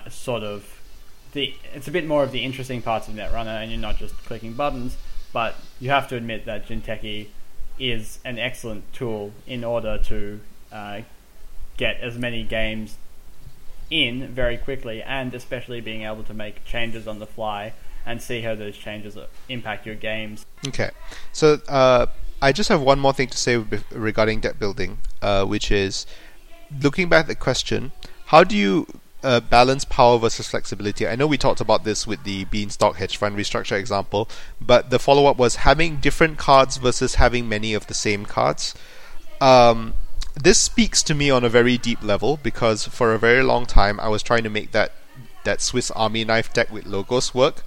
sort 0.08 0.42
of 0.42 0.80
the 1.32 1.54
it's 1.74 1.88
a 1.88 1.90
bit 1.90 2.06
more 2.06 2.22
of 2.22 2.32
the 2.32 2.44
interesting 2.44 2.80
parts 2.80 3.08
of 3.08 3.14
Netrunner, 3.14 3.62
and 3.62 3.70
you're 3.70 3.80
not 3.80 3.98
just 3.98 4.16
clicking 4.24 4.54
buttons. 4.54 4.96
But 5.32 5.54
you 5.80 5.90
have 5.90 6.08
to 6.08 6.16
admit 6.16 6.44
that 6.46 6.66
Jinteki 6.66 7.28
is 7.78 8.18
an 8.24 8.38
excellent 8.38 8.90
tool 8.92 9.32
in 9.46 9.64
order 9.64 9.98
to 10.04 10.40
uh, 10.70 11.00
get 11.76 12.00
as 12.00 12.18
many 12.18 12.42
games 12.42 12.96
in 13.90 14.28
very 14.28 14.56
quickly, 14.56 15.02
and 15.02 15.34
especially 15.34 15.80
being 15.80 16.02
able 16.02 16.22
to 16.24 16.34
make 16.34 16.64
changes 16.64 17.06
on 17.06 17.18
the 17.18 17.26
fly 17.26 17.72
and 18.04 18.20
see 18.20 18.40
how 18.40 18.54
those 18.54 18.76
changes 18.76 19.16
impact 19.48 19.86
your 19.86 19.94
games. 19.94 20.46
Okay, 20.66 20.90
so 21.32 21.60
uh, 21.68 22.06
I 22.40 22.52
just 22.52 22.68
have 22.68 22.80
one 22.80 22.98
more 22.98 23.12
thing 23.12 23.28
to 23.28 23.38
say 23.38 23.56
regarding 23.90 24.40
deck 24.40 24.58
building, 24.58 24.98
uh, 25.20 25.44
which 25.44 25.70
is 25.70 26.06
looking 26.80 27.08
back 27.08 27.22
at 27.22 27.28
the 27.28 27.34
question: 27.34 27.92
How 28.26 28.44
do 28.44 28.56
you 28.56 28.86
uh, 29.22 29.40
balance 29.40 29.84
power 29.84 30.18
versus 30.18 30.48
flexibility? 30.48 31.06
I 31.06 31.14
know 31.14 31.26
we 31.26 31.38
talked 31.38 31.60
about 31.60 31.84
this 31.84 32.06
with 32.06 32.24
the 32.24 32.44
Beanstalk 32.46 32.96
hedge 32.96 33.16
fund 33.16 33.36
restructure 33.36 33.78
example, 33.78 34.28
but 34.60 34.90
the 34.90 34.98
follow 34.98 35.26
up 35.26 35.36
was 35.38 35.56
having 35.56 35.98
different 35.98 36.38
cards 36.38 36.76
versus 36.78 37.16
having 37.16 37.48
many 37.48 37.74
of 37.74 37.86
the 37.86 37.94
same 37.94 38.26
cards. 38.26 38.74
Um, 39.40 39.94
this 40.34 40.58
speaks 40.58 41.02
to 41.04 41.14
me 41.14 41.30
on 41.30 41.44
a 41.44 41.48
very 41.48 41.76
deep 41.76 42.02
level 42.02 42.38
because 42.42 42.86
for 42.86 43.12
a 43.12 43.18
very 43.18 43.42
long 43.42 43.66
time 43.66 44.00
I 44.00 44.08
was 44.08 44.22
trying 44.22 44.44
to 44.44 44.50
make 44.50 44.72
that 44.72 44.92
that 45.44 45.60
Swiss 45.60 45.90
Army 45.90 46.24
knife 46.24 46.52
deck 46.52 46.72
with 46.72 46.86
logos 46.86 47.34
work. 47.34 47.64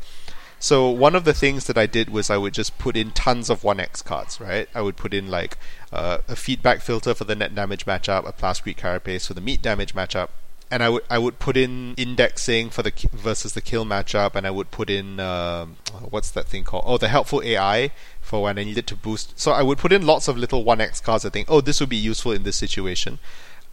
So 0.60 0.90
one 0.90 1.16
of 1.16 1.26
the 1.26 1.34
things 1.34 1.66
that 1.66 1.78
I 1.78 1.86
did 1.86 2.10
was 2.10 2.30
I 2.30 2.38
would 2.38 2.54
just 2.54 2.78
put 2.78 2.96
in 2.96 3.12
tons 3.12 3.50
of 3.50 3.62
1x 3.62 4.04
cards, 4.04 4.40
right? 4.40 4.68
I 4.74 4.82
would 4.82 4.96
put 4.96 5.14
in 5.14 5.30
like 5.30 5.58
uh, 5.92 6.20
a 6.28 6.36
feedback 6.36 6.82
filter 6.82 7.14
for 7.14 7.24
the 7.24 7.36
net 7.36 7.54
damage 7.54 7.86
matchup, 7.86 8.28
a 8.28 8.34
Plascrete 8.34 8.78
Carapace 8.78 9.28
for 9.28 9.34
the 9.34 9.42
meat 9.42 9.62
damage 9.62 9.94
matchup, 9.94 10.30
and 10.72 10.82
I 10.82 10.90
would 10.90 11.04
I 11.10 11.20
would 11.20 11.40
put 11.40 11.56
in 11.56 11.94
indexing 11.96 12.70
for 12.70 12.82
the 12.82 12.92
versus 13.14 13.54
the 13.54 13.62
kill 13.62 13.86
matchup, 13.86 14.36
and 14.36 14.48
I 14.48 14.52
would 14.52 14.72
put 14.72 14.90
in 14.90 15.20
um, 15.20 15.78
what's 16.10 16.32
that 16.32 16.48
thing 16.48 16.64
called? 16.64 16.84
Oh, 16.88 16.98
the 16.98 17.08
helpful 17.08 17.42
AI 17.44 17.92
for 18.22 18.44
when 18.44 18.58
I 18.58 18.64
needed 18.64 18.88
to 18.88 18.96
boost. 18.96 19.40
So 19.40 19.52
I 19.52 19.62
would 19.62 19.78
put 19.78 19.92
in 19.92 20.06
lots 20.06 20.28
of 20.28 20.38
little 20.38 20.66
1x 20.66 21.04
cards. 21.04 21.26
I 21.26 21.30
think, 21.30 21.48
oh, 21.50 21.62
this 21.62 21.80
would 21.80 21.90
be 21.90 21.96
useful 21.96 22.32
in 22.32 22.44
this 22.44 22.56
situation. 22.56 23.20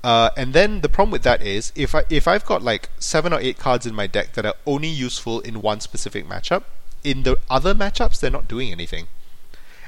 Uh, 0.05 0.31
and 0.37 0.53
then 0.53 0.81
the 0.81 0.89
problem 0.89 1.13
with 1.13 1.23
that 1.23 1.43
is 1.43 1.73
if 1.77 1.95
I 1.95 2.03
if 2.11 2.27
I've 2.27 2.45
got 2.45 2.63
like 2.63 2.91
seven 2.99 3.33
or 3.33 3.39
eight 3.39 3.59
cards 3.59 3.87
in 3.87 3.95
my 3.95 4.09
deck 4.09 4.33
that 4.33 4.45
are 4.45 4.55
only 4.67 4.89
useful 4.89 5.41
in 5.41 5.63
one 5.63 5.81
specific 5.81 6.27
matchup, 6.27 6.65
in 7.05 7.23
the 7.23 7.39
other 7.49 7.75
matchups 7.75 8.21
they're 8.21 8.31
not 8.31 8.49
doing 8.49 8.73
anything. 8.73 9.07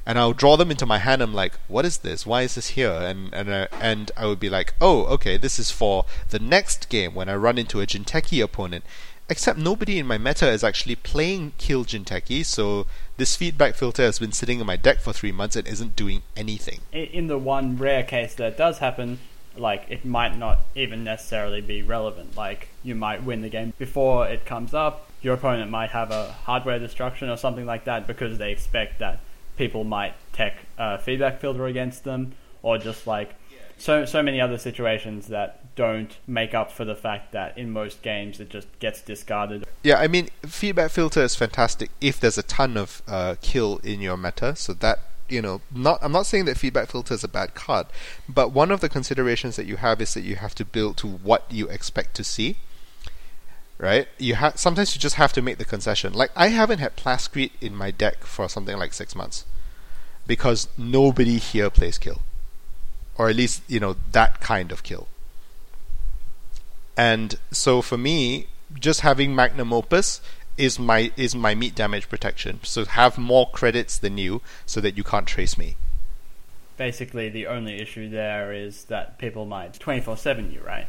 And 0.06 0.18
I'll 0.18 0.34
draw 0.34 0.56
them 0.56 0.70
into 0.70 0.84
my 0.84 0.98
hand. 0.98 1.22
I'm 1.22 1.32
like, 1.32 1.54
what 1.66 1.86
is 1.86 1.98
this? 1.98 2.26
Why 2.26 2.42
is 2.42 2.54
this 2.54 2.68
here? 2.70 2.92
And 2.92 3.32
and 3.34 3.48
uh, 3.48 3.66
and 3.80 4.12
I 4.16 4.26
would 4.26 4.38
be 4.38 4.50
like, 4.50 4.74
oh, 4.80 5.04
okay, 5.06 5.36
this 5.36 5.58
is 5.58 5.70
for 5.70 6.04
the 6.28 6.38
next 6.38 6.88
game 6.88 7.14
when 7.14 7.28
I 7.28 7.34
run 7.34 7.58
into 7.58 7.80
a 7.80 7.86
Jinteki 7.86 8.44
opponent. 8.44 8.84
Except 9.26 9.58
nobody 9.58 9.98
in 9.98 10.06
my 10.06 10.18
meta 10.18 10.50
is 10.50 10.62
actually 10.62 10.96
playing 10.96 11.54
Kill 11.56 11.86
Jinteki, 11.86 12.44
so 12.44 12.86
this 13.16 13.34
feedback 13.36 13.74
filter 13.74 14.02
has 14.02 14.18
been 14.18 14.32
sitting 14.32 14.60
in 14.60 14.66
my 14.66 14.76
deck 14.76 15.00
for 15.00 15.14
three 15.14 15.32
months 15.32 15.56
and 15.56 15.66
isn't 15.66 15.96
doing 15.96 16.20
anything. 16.36 16.80
In 16.92 17.28
the 17.28 17.38
one 17.38 17.78
rare 17.78 18.02
case 18.02 18.34
that 18.34 18.58
does 18.58 18.78
happen, 18.78 19.20
like 19.56 19.86
it 19.88 20.04
might 20.04 20.36
not 20.36 20.60
even 20.74 21.04
necessarily 21.04 21.60
be 21.60 21.82
relevant. 21.82 22.36
Like 22.36 22.68
you 22.82 22.94
might 22.94 23.22
win 23.22 23.40
the 23.42 23.48
game 23.48 23.72
before 23.78 24.26
it 24.26 24.44
comes 24.44 24.74
up. 24.74 25.08
Your 25.22 25.34
opponent 25.34 25.70
might 25.70 25.90
have 25.90 26.10
a 26.10 26.32
hardware 26.32 26.78
destruction 26.78 27.30
or 27.30 27.36
something 27.36 27.66
like 27.66 27.84
that 27.84 28.06
because 28.06 28.38
they 28.38 28.52
expect 28.52 28.98
that 28.98 29.20
people 29.56 29.84
might 29.84 30.14
tech 30.32 30.56
uh, 30.78 30.98
feedback 30.98 31.40
filter 31.40 31.66
against 31.66 32.04
them, 32.04 32.32
or 32.62 32.78
just 32.78 33.06
like 33.06 33.34
so 33.78 34.04
so 34.04 34.22
many 34.22 34.40
other 34.40 34.58
situations 34.58 35.28
that 35.28 35.60
don't 35.76 36.18
make 36.26 36.54
up 36.54 36.70
for 36.70 36.84
the 36.84 36.94
fact 36.94 37.32
that 37.32 37.56
in 37.58 37.70
most 37.70 38.02
games 38.02 38.38
it 38.40 38.48
just 38.48 38.68
gets 38.78 39.02
discarded. 39.02 39.64
Yeah, 39.82 39.98
I 39.98 40.08
mean 40.08 40.28
feedback 40.46 40.90
filter 40.90 41.22
is 41.22 41.34
fantastic 41.34 41.90
if 42.00 42.20
there's 42.20 42.38
a 42.38 42.42
ton 42.42 42.76
of 42.76 43.02
uh, 43.08 43.36
kill 43.40 43.78
in 43.78 44.00
your 44.00 44.16
meta, 44.16 44.56
so 44.56 44.72
that 44.74 45.00
you 45.28 45.40
know, 45.40 45.60
not 45.74 45.98
I'm 46.02 46.12
not 46.12 46.26
saying 46.26 46.44
that 46.46 46.58
feedback 46.58 46.88
filter 46.88 47.14
is 47.14 47.24
a 47.24 47.28
bad 47.28 47.54
card, 47.54 47.86
but 48.28 48.52
one 48.52 48.70
of 48.70 48.80
the 48.80 48.88
considerations 48.88 49.56
that 49.56 49.66
you 49.66 49.76
have 49.76 50.00
is 50.00 50.14
that 50.14 50.22
you 50.22 50.36
have 50.36 50.54
to 50.56 50.64
build 50.64 50.96
to 50.98 51.06
what 51.06 51.44
you 51.50 51.68
expect 51.68 52.14
to 52.16 52.24
see. 52.24 52.56
Right? 53.78 54.06
You 54.18 54.36
have 54.36 54.58
sometimes 54.58 54.94
you 54.94 55.00
just 55.00 55.16
have 55.16 55.32
to 55.32 55.42
make 55.42 55.58
the 55.58 55.64
concession. 55.64 56.12
Like 56.12 56.30
I 56.36 56.48
haven't 56.48 56.78
had 56.78 56.96
Plascrete 56.96 57.52
in 57.60 57.74
my 57.74 57.90
deck 57.90 58.24
for 58.24 58.48
something 58.48 58.76
like 58.78 58.92
six 58.92 59.14
months. 59.14 59.44
Because 60.26 60.68
nobody 60.78 61.36
here 61.36 61.68
plays 61.68 61.98
kill. 61.98 62.22
Or 63.18 63.28
at 63.28 63.36
least, 63.36 63.62
you 63.68 63.78
know, 63.78 63.96
that 64.12 64.40
kind 64.40 64.72
of 64.72 64.82
kill. 64.82 65.06
And 66.96 67.36
so 67.50 67.82
for 67.82 67.98
me, 67.98 68.46
just 68.78 69.02
having 69.02 69.34
Magnum 69.34 69.72
Opus 69.72 70.20
is 70.56 70.78
my 70.78 71.12
is 71.16 71.34
my 71.34 71.54
meat 71.54 71.74
damage 71.74 72.08
protection. 72.08 72.60
So 72.62 72.84
have 72.84 73.18
more 73.18 73.50
credits 73.50 73.98
than 73.98 74.18
you 74.18 74.42
so 74.66 74.80
that 74.80 74.96
you 74.96 75.04
can't 75.04 75.26
trace 75.26 75.58
me. 75.58 75.76
Basically, 76.76 77.28
the 77.28 77.46
only 77.46 77.80
issue 77.80 78.08
there 78.08 78.52
is 78.52 78.84
that 78.84 79.18
people 79.18 79.46
might 79.46 79.78
24/7 79.78 80.52
you, 80.52 80.60
right? 80.60 80.86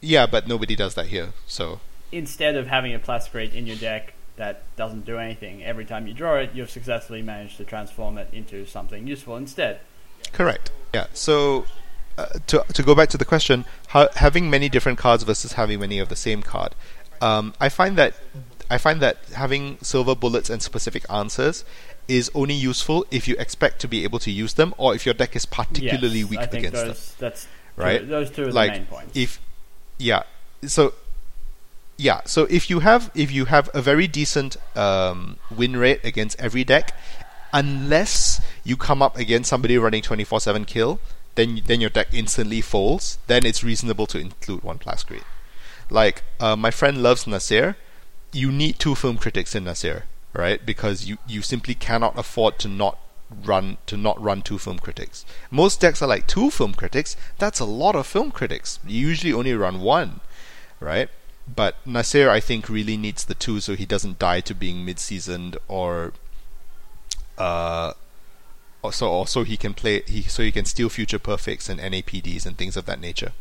Yeah, 0.00 0.26
but 0.26 0.46
nobody 0.46 0.76
does 0.76 0.94
that 0.94 1.06
here. 1.06 1.32
So 1.46 1.80
instead 2.12 2.56
of 2.56 2.66
having 2.66 2.94
a 2.94 2.98
Plascrete 2.98 3.54
in 3.54 3.66
your 3.66 3.76
deck 3.76 4.14
that 4.36 4.62
doesn't 4.76 5.04
do 5.06 5.18
anything, 5.18 5.64
every 5.64 5.84
time 5.84 6.06
you 6.06 6.14
draw 6.14 6.36
it, 6.36 6.50
you've 6.54 6.70
successfully 6.70 7.22
managed 7.22 7.56
to 7.56 7.64
transform 7.64 8.18
it 8.18 8.28
into 8.32 8.66
something 8.66 9.06
useful 9.06 9.36
instead. 9.36 9.80
Correct. 10.32 10.70
Yeah. 10.94 11.06
So 11.12 11.66
uh, 12.18 12.26
to 12.46 12.64
to 12.72 12.82
go 12.82 12.94
back 12.94 13.08
to 13.10 13.18
the 13.18 13.24
question, 13.24 13.64
how, 13.88 14.08
having 14.16 14.48
many 14.50 14.68
different 14.68 14.98
cards 14.98 15.22
versus 15.22 15.54
having 15.54 15.80
many 15.80 15.98
of 15.98 16.08
the 16.08 16.16
same 16.16 16.42
card, 16.42 16.74
um, 17.20 17.54
I 17.60 17.68
find 17.68 17.96
that 17.98 18.14
I 18.70 18.78
find 18.78 19.00
that 19.00 19.18
having 19.34 19.78
silver 19.82 20.14
bullets 20.14 20.50
and 20.50 20.62
specific 20.62 21.04
answers 21.10 21.64
is 22.08 22.30
only 22.34 22.54
useful 22.54 23.04
if 23.10 23.26
you 23.26 23.36
expect 23.38 23.80
to 23.80 23.88
be 23.88 24.04
able 24.04 24.18
to 24.20 24.30
use 24.30 24.54
them, 24.54 24.74
or 24.78 24.94
if 24.94 25.04
your 25.06 25.14
deck 25.14 25.36
is 25.36 25.46
particularly 25.46 26.20
yes, 26.20 26.30
weak 26.30 26.40
I 26.40 26.46
think 26.46 26.66
against 26.66 26.84
those, 26.84 27.08
them. 27.12 27.16
That's 27.18 27.48
right. 27.76 28.00
Two, 28.00 28.06
those 28.06 28.30
two 28.30 28.44
are 28.44 28.52
like 28.52 28.72
the 28.72 28.78
main 28.78 28.86
points. 28.86 29.16
if 29.16 29.40
yeah, 29.98 30.22
so 30.62 30.94
yeah, 31.96 32.20
so 32.24 32.44
if 32.50 32.68
you 32.68 32.80
have 32.80 33.10
if 33.14 33.32
you 33.32 33.46
have 33.46 33.70
a 33.74 33.80
very 33.80 34.06
decent 34.06 34.56
um, 34.76 35.38
win 35.50 35.76
rate 35.76 36.00
against 36.04 36.38
every 36.40 36.64
deck, 36.64 36.94
unless 37.52 38.40
you 38.64 38.76
come 38.76 39.02
up 39.02 39.16
against 39.16 39.48
somebody 39.48 39.78
running 39.78 40.02
twenty 40.02 40.24
four 40.24 40.40
seven 40.40 40.64
kill, 40.64 41.00
then 41.36 41.62
then 41.66 41.80
your 41.80 41.90
deck 41.90 42.08
instantly 42.12 42.60
folds. 42.60 43.18
Then 43.26 43.46
it's 43.46 43.64
reasonable 43.64 44.06
to 44.08 44.18
include 44.18 44.62
one 44.62 44.78
Plascrete. 44.78 45.24
Like 45.88 46.22
uh, 46.40 46.56
my 46.56 46.70
friend 46.70 47.02
loves 47.02 47.26
Nasir 47.26 47.76
you 48.36 48.52
need 48.52 48.78
two 48.78 48.94
film 48.94 49.16
critics 49.16 49.54
in 49.54 49.64
Nasir, 49.64 50.04
right? 50.32 50.64
Because 50.64 51.08
you, 51.08 51.18
you 51.26 51.42
simply 51.42 51.74
cannot 51.74 52.18
afford 52.18 52.58
to 52.60 52.68
not 52.68 52.98
run 53.44 53.76
to 53.86 53.96
not 53.96 54.20
run 54.22 54.42
two 54.42 54.58
film 54.58 54.78
critics. 54.78 55.24
Most 55.50 55.80
decks 55.80 56.00
are 56.02 56.08
like 56.08 56.26
two 56.26 56.50
film 56.50 56.74
critics. 56.74 57.16
That's 57.38 57.60
a 57.60 57.64
lot 57.64 57.96
of 57.96 58.06
film 58.06 58.30
critics. 58.30 58.78
You 58.86 59.08
usually 59.08 59.32
only 59.32 59.54
run 59.54 59.80
one, 59.80 60.20
right? 60.78 61.08
But 61.52 61.76
Nasir, 61.86 62.28
I 62.28 62.40
think, 62.40 62.68
really 62.68 62.96
needs 62.96 63.24
the 63.24 63.34
two 63.34 63.60
so 63.60 63.74
he 63.74 63.86
doesn't 63.86 64.18
die 64.18 64.40
to 64.40 64.54
being 64.54 64.84
mid-seasoned 64.84 65.56
or 65.68 66.12
uh, 67.38 67.92
also 68.82 69.44
he 69.44 69.56
can 69.56 69.74
play 69.74 70.02
he 70.06 70.22
so 70.22 70.42
he 70.42 70.52
can 70.52 70.64
steal 70.64 70.88
future 70.88 71.18
perfects 71.18 71.68
and 71.68 71.80
NAPDs 71.80 72.46
and 72.46 72.56
things 72.56 72.76
of 72.76 72.86
that 72.86 73.00
nature. 73.00 73.32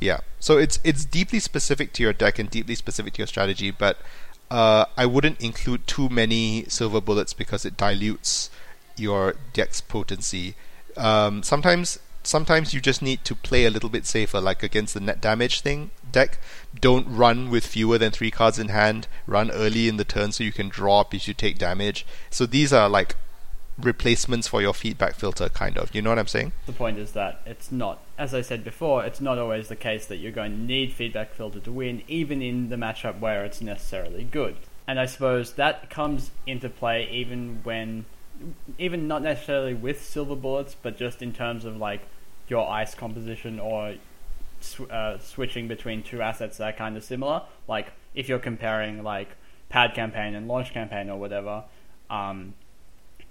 Yeah. 0.00 0.20
So 0.38 0.58
it's 0.58 0.78
it's 0.82 1.04
deeply 1.04 1.40
specific 1.40 1.92
to 1.94 2.02
your 2.02 2.12
deck 2.12 2.38
and 2.38 2.50
deeply 2.50 2.74
specific 2.74 3.14
to 3.14 3.18
your 3.18 3.26
strategy, 3.26 3.70
but 3.70 3.98
uh, 4.50 4.86
I 4.96 5.06
wouldn't 5.06 5.40
include 5.40 5.86
too 5.86 6.08
many 6.08 6.64
silver 6.68 7.00
bullets 7.00 7.34
because 7.34 7.64
it 7.64 7.76
dilutes 7.76 8.50
your 8.96 9.36
deck's 9.52 9.80
potency. 9.80 10.54
Um, 10.96 11.42
sometimes 11.42 11.98
sometimes 12.22 12.74
you 12.74 12.80
just 12.80 13.00
need 13.02 13.24
to 13.24 13.34
play 13.34 13.64
a 13.64 13.70
little 13.70 13.88
bit 13.88 14.06
safer, 14.06 14.40
like 14.40 14.62
against 14.62 14.94
the 14.94 15.00
net 15.00 15.20
damage 15.20 15.60
thing 15.60 15.90
deck. 16.12 16.38
Don't 16.78 17.06
run 17.08 17.50
with 17.50 17.66
fewer 17.66 17.98
than 17.98 18.10
three 18.10 18.30
cards 18.30 18.58
in 18.58 18.68
hand. 18.68 19.06
Run 19.26 19.50
early 19.50 19.88
in 19.88 19.96
the 19.96 20.04
turn 20.04 20.32
so 20.32 20.44
you 20.44 20.52
can 20.52 20.68
drop 20.68 21.14
if 21.14 21.28
you 21.28 21.34
take 21.34 21.58
damage. 21.58 22.06
So 22.30 22.46
these 22.46 22.72
are 22.72 22.88
like 22.88 23.16
replacements 23.84 24.48
for 24.48 24.60
your 24.62 24.74
feedback 24.74 25.14
filter, 25.14 25.48
kind 25.48 25.76
of. 25.78 25.94
You 25.94 26.02
know 26.02 26.10
what 26.10 26.18
I'm 26.18 26.26
saying? 26.26 26.52
The 26.66 26.72
point 26.72 26.98
is 26.98 27.12
that 27.12 27.40
it's 27.46 27.70
not, 27.72 28.00
as 28.18 28.34
I 28.34 28.40
said 28.40 28.64
before, 28.64 29.04
it's 29.04 29.20
not 29.20 29.38
always 29.38 29.68
the 29.68 29.76
case 29.76 30.06
that 30.06 30.16
you're 30.16 30.32
going 30.32 30.52
to 30.52 30.58
need 30.58 30.92
feedback 30.92 31.34
filter 31.34 31.60
to 31.60 31.72
win, 31.72 32.02
even 32.08 32.42
in 32.42 32.68
the 32.68 32.76
matchup 32.76 33.18
where 33.18 33.44
it's 33.44 33.60
necessarily 33.60 34.24
good. 34.24 34.56
And 34.86 34.98
I 34.98 35.06
suppose 35.06 35.54
that 35.54 35.90
comes 35.90 36.30
into 36.46 36.68
play 36.68 37.08
even 37.10 37.60
when, 37.62 38.06
even 38.78 39.06
not 39.06 39.22
necessarily 39.22 39.74
with 39.74 40.04
silver 40.04 40.36
bullets, 40.36 40.74
but 40.80 40.96
just 40.96 41.22
in 41.22 41.32
terms 41.32 41.64
of 41.64 41.76
like 41.76 42.02
your 42.48 42.68
ice 42.68 42.94
composition 42.94 43.60
or 43.60 43.94
sw- 44.60 44.90
uh, 44.90 45.18
switching 45.18 45.68
between 45.68 46.02
two 46.02 46.22
assets 46.22 46.56
that 46.56 46.74
are 46.74 46.76
kind 46.76 46.96
of 46.96 47.04
similar. 47.04 47.42
Like 47.68 47.92
if 48.14 48.28
you're 48.28 48.40
comparing 48.40 49.02
like 49.02 49.28
pad 49.70 49.94
campaign 49.94 50.34
and 50.34 50.46
launch 50.48 50.72
campaign 50.72 51.08
or 51.08 51.18
whatever. 51.18 51.64
Um, 52.10 52.54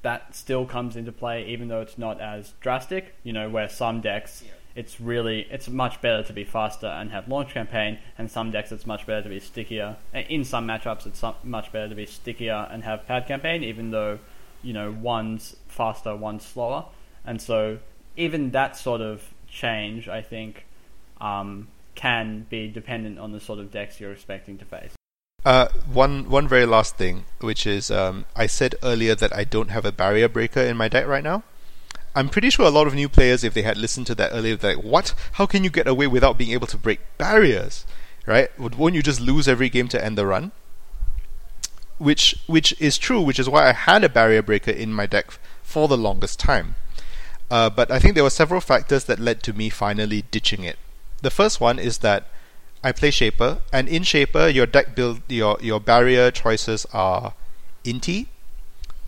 that 0.02 0.36
still 0.36 0.66
comes 0.66 0.96
into 0.96 1.12
play, 1.12 1.46
even 1.48 1.68
though 1.68 1.82
it's 1.82 1.98
not 1.98 2.22
as 2.22 2.54
drastic. 2.62 3.16
You 3.24 3.34
know, 3.34 3.50
where 3.50 3.68
some 3.70 4.02
decks, 4.02 4.44
yeah. 4.46 4.52
it's 4.76 5.00
really 5.00 5.48
it's 5.52 5.68
much 5.68 6.02
better 6.02 6.24
to 6.24 6.34
be 6.34 6.44
faster 6.44 6.88
and 6.88 7.12
have 7.12 7.28
launch 7.28 7.54
campaign, 7.54 8.00
and 8.18 8.30
some 8.30 8.52
decks 8.52 8.72
it's 8.72 8.86
much 8.86 9.06
better 9.06 9.24
to 9.24 9.30
be 9.30 9.40
stickier. 9.40 9.98
In 10.14 10.44
some 10.44 10.68
matchups, 10.68 11.06
it's 11.06 11.24
much 11.44 11.72
better 11.72 11.90
to 11.90 11.96
be 11.96 12.06
stickier 12.06 12.68
and 12.72 12.84
have 12.84 13.06
pad 13.06 13.28
campaign, 13.28 13.64
even 13.64 13.92
though 13.92 14.20
you 14.62 14.74
know 14.74 14.92
one's 14.92 15.56
faster, 15.68 16.16
one's 16.16 16.46
slower, 16.46 16.86
and 17.26 17.42
so 17.42 17.80
even 18.16 18.52
that 18.52 18.76
sort 18.76 19.02
of 19.02 19.24
change, 19.48 20.08
I 20.08 20.22
think, 20.22 20.66
um, 21.22 21.68
can 21.96 22.46
be 22.50 22.68
dependent 22.68 23.20
on 23.20 23.32
the 23.32 23.40
sort 23.40 23.60
of 23.60 23.72
decks 23.72 24.00
you're 24.00 24.12
expecting 24.12 24.58
to 24.60 24.66
face. 24.66 24.99
Uh, 25.46 25.70
one 25.92 26.30
one 26.30 26.48
very 26.48 26.66
last 26.66 26.98
thing, 26.98 27.26
which 27.40 27.66
is 27.66 27.90
um, 27.90 28.26
I 28.36 28.46
said 28.46 28.76
earlier 28.84 29.16
that 29.16 29.34
I 29.34 29.46
don't 29.46 29.70
have 29.70 29.86
a 29.86 29.92
barrier 29.92 30.28
breaker 30.28 30.60
in 30.60 30.76
my 30.76 30.90
deck 30.90 31.08
right 31.08 31.24
now. 31.24 31.44
I'm 32.16 32.28
pretty 32.28 32.50
sure 32.50 32.66
a 32.66 32.72
lot 32.72 32.88
of 32.88 32.96
new 32.96 33.08
players, 33.08 33.44
if 33.44 33.54
they 33.54 33.62
had 33.62 33.78
listened 33.78 34.08
to 34.08 34.16
that 34.16 34.32
earlier, 34.34 34.56
they're 34.56 34.76
like, 34.76 34.84
"What? 34.84 35.14
How 35.34 35.46
can 35.46 35.64
you 35.64 35.70
get 35.70 35.88
away 35.88 36.08
without 36.08 36.38
being 36.38 36.52
able 36.52 36.68
to 36.68 36.78
break 36.78 37.00
barriers? 37.18 37.86
Right? 38.26 38.50
Won't 38.60 38.96
you 38.96 39.02
just 39.02 39.22
lose 39.22 39.48
every 39.48 39.70
game 39.70 39.88
to 39.90 40.04
end 40.04 40.18
the 40.18 40.26
run?" 40.26 40.52
Which 41.98 42.36
which 42.48 42.74
is 42.80 42.98
true, 42.98 43.22
which 43.22 43.40
is 43.40 43.50
why 43.50 43.70
I 43.70 43.74
had 43.74 44.04
a 44.04 44.10
barrier 44.10 44.42
breaker 44.42 44.72
in 44.72 44.94
my 44.94 45.06
deck 45.06 45.32
for 45.64 45.88
the 45.88 45.98
longest 45.98 46.40
time. 46.40 46.76
Uh, 47.50 47.70
but 47.70 47.90
I 47.90 48.00
think 48.00 48.14
there 48.16 48.24
were 48.24 48.30
several 48.30 48.62
factors 48.62 49.06
that 49.06 49.20
led 49.20 49.42
to 49.44 49.54
me 49.54 49.70
finally 49.70 50.24
ditching 50.32 50.64
it. 50.64 50.78
The 51.22 51.32
first 51.32 51.60
one 51.60 51.80
is 51.80 52.00
that 52.00 52.28
I 52.84 52.92
play 52.92 53.12
Shaper, 53.12 53.60
and 53.74 53.90
in 53.90 54.04
Shaper, 54.04 54.48
your 54.48 54.66
deck 54.66 54.96
build 54.96 55.22
your 55.28 55.58
your 55.62 55.80
barrier 55.80 56.32
choices 56.32 56.86
are 56.94 57.34
Inti, 57.84 58.28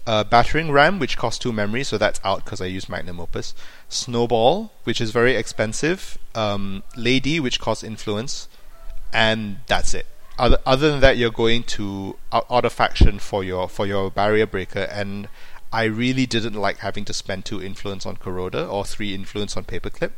uh, 0.05 0.23
Battering 0.23 0.71
Ram, 0.71 0.99
which 0.99 1.17
costs 1.17 1.39
two 1.39 1.53
memory, 1.53 1.83
so 1.83 1.97
that's 1.97 2.19
out 2.23 2.43
because 2.43 2.59
I 2.59 2.65
use 2.65 2.89
Magnum 2.89 3.19
Opus. 3.19 3.53
Snowball, 3.87 4.71
which 4.83 4.99
is 4.99 5.11
very 5.11 5.35
expensive. 5.35 6.17
Um, 6.35 6.83
Lady, 6.95 7.39
which 7.39 7.59
costs 7.59 7.83
influence, 7.83 8.49
and 9.13 9.57
that's 9.67 9.93
it. 9.93 10.05
Other, 10.37 10.57
other 10.65 10.89
than 10.91 11.01
that, 11.01 11.17
you're 11.17 11.31
going 11.31 11.63
to 11.63 12.17
out, 12.31 12.65
of 12.65 12.73
faction 12.73 13.19
for 13.19 13.43
your 13.43 13.69
for 13.69 13.85
your 13.85 14.09
barrier 14.09 14.47
breaker, 14.47 14.87
and 14.91 15.29
I 15.71 15.83
really 15.85 16.25
didn't 16.25 16.55
like 16.55 16.79
having 16.79 17.05
to 17.05 17.13
spend 17.13 17.45
two 17.45 17.61
influence 17.61 18.05
on 18.05 18.17
Corroder 18.17 18.69
or 18.69 18.83
three 18.83 19.13
influence 19.13 19.55
on 19.55 19.63
Paperclip. 19.63 20.11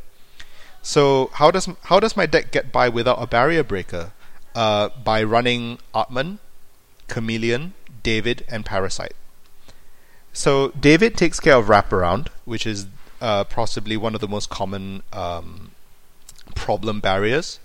So 0.84 1.30
how 1.32 1.50
does 1.50 1.66
how 1.84 1.98
does 1.98 2.14
my 2.14 2.26
deck 2.26 2.52
get 2.52 2.70
by 2.70 2.90
without 2.90 3.20
a 3.20 3.26
barrier 3.26 3.64
breaker? 3.64 4.12
Uh, 4.54 4.90
by 5.02 5.22
running 5.22 5.78
Atman, 5.94 6.38
Chameleon, 7.08 7.72
David, 8.02 8.44
and 8.48 8.64
Parasite. 8.64 9.16
So 10.32 10.68
David 10.78 11.16
takes 11.16 11.40
care 11.40 11.56
of 11.56 11.66
wraparound, 11.66 12.28
which 12.44 12.66
is 12.66 12.86
uh, 13.20 13.44
possibly 13.44 13.96
one 13.96 14.14
of 14.14 14.20
the 14.20 14.28
most 14.28 14.50
common 14.50 15.02
um, 15.12 15.72
problem 16.54 17.00
barriers. 17.00 17.58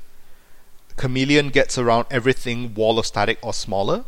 Chameleon 0.95 1.49
gets 1.49 1.77
around 1.77 2.05
everything 2.09 2.73
wall 2.73 2.97
of 2.97 3.05
static 3.05 3.37
or 3.41 3.53
smaller. 3.53 4.05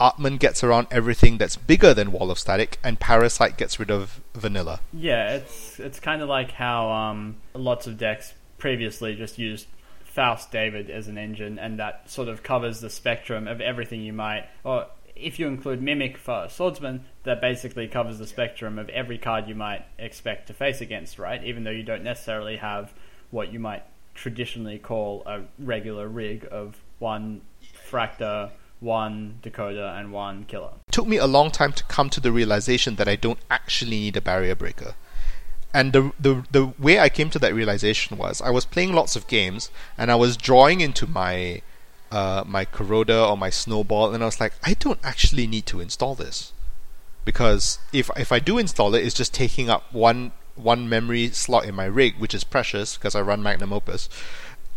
Atman 0.00 0.36
gets 0.36 0.62
around 0.62 0.88
everything 0.90 1.38
that's 1.38 1.56
bigger 1.56 1.94
than 1.94 2.12
wall 2.12 2.30
of 2.30 2.38
static, 2.38 2.78
and 2.82 3.00
Parasite 3.00 3.56
gets 3.56 3.78
rid 3.78 3.90
of 3.90 4.20
vanilla. 4.34 4.80
Yeah, 4.92 5.36
it's 5.36 5.80
it's 5.80 6.00
kind 6.00 6.22
of 6.22 6.28
like 6.28 6.52
how 6.52 6.90
um, 6.90 7.36
lots 7.54 7.86
of 7.86 7.98
decks 7.98 8.34
previously 8.58 9.14
just 9.14 9.38
used 9.38 9.66
Faust 10.04 10.50
David 10.50 10.90
as 10.90 11.08
an 11.08 11.18
engine, 11.18 11.58
and 11.58 11.78
that 11.78 12.10
sort 12.10 12.28
of 12.28 12.42
covers 12.42 12.80
the 12.80 12.90
spectrum 12.90 13.48
of 13.48 13.60
everything 13.60 14.00
you 14.00 14.12
might, 14.12 14.46
or 14.64 14.86
if 15.14 15.38
you 15.38 15.46
include 15.46 15.82
Mimic 15.82 16.18
for 16.18 16.48
Swordsman, 16.48 17.04
that 17.24 17.40
basically 17.40 17.88
covers 17.88 18.18
the 18.18 18.26
spectrum 18.26 18.78
of 18.78 18.88
every 18.90 19.18
card 19.18 19.48
you 19.48 19.54
might 19.54 19.84
expect 19.98 20.48
to 20.48 20.54
face 20.54 20.80
against, 20.80 21.18
right? 21.18 21.42
Even 21.42 21.64
though 21.64 21.70
you 21.70 21.82
don't 21.82 22.04
necessarily 22.04 22.56
have 22.56 22.92
what 23.30 23.52
you 23.52 23.58
might 23.58 23.82
traditionally 24.14 24.78
call 24.78 25.22
a 25.26 25.42
regular 25.58 26.06
rig 26.08 26.46
of 26.50 26.76
one 26.98 27.40
Fractor, 27.90 28.50
one 28.80 29.38
Decoder, 29.42 29.98
and 29.98 30.12
one 30.12 30.44
Killer. 30.44 30.72
It 30.88 30.92
took 30.92 31.06
me 31.06 31.16
a 31.16 31.26
long 31.26 31.50
time 31.50 31.72
to 31.72 31.84
come 31.84 32.10
to 32.10 32.20
the 32.20 32.32
realization 32.32 32.96
that 32.96 33.08
I 33.08 33.16
don't 33.16 33.38
actually 33.50 33.98
need 33.98 34.16
a 34.16 34.20
barrier 34.20 34.54
breaker. 34.54 34.94
And 35.72 35.92
the, 35.92 36.12
the 36.18 36.44
the 36.50 36.66
way 36.78 36.98
I 36.98 37.08
came 37.08 37.28
to 37.30 37.38
that 37.40 37.54
realization 37.54 38.16
was 38.16 38.40
I 38.40 38.50
was 38.50 38.64
playing 38.64 38.92
lots 38.92 39.14
of 39.16 39.26
games 39.26 39.70
and 39.98 40.10
I 40.10 40.14
was 40.14 40.36
drawing 40.36 40.80
into 40.80 41.06
my 41.06 41.60
uh, 42.10 42.44
my 42.46 42.64
Corroder 42.64 43.28
or 43.28 43.36
my 43.36 43.50
Snowball, 43.50 44.14
and 44.14 44.22
I 44.22 44.26
was 44.26 44.40
like, 44.40 44.54
I 44.62 44.74
don't 44.74 45.00
actually 45.02 45.46
need 45.46 45.66
to 45.66 45.80
install 45.80 46.14
this 46.14 46.52
because 47.26 47.78
if 47.92 48.10
if 48.16 48.32
I 48.32 48.38
do 48.38 48.56
install 48.56 48.94
it, 48.94 49.04
it's 49.04 49.14
just 49.14 49.34
taking 49.34 49.68
up 49.68 49.92
one 49.92 50.32
one 50.54 50.88
memory 50.88 51.28
slot 51.28 51.66
in 51.66 51.74
my 51.74 51.84
rig, 51.84 52.16
which 52.16 52.34
is 52.34 52.44
precious 52.44 52.96
because 52.96 53.14
I 53.14 53.20
run 53.20 53.42
Magnum 53.42 53.74
Opus, 53.74 54.08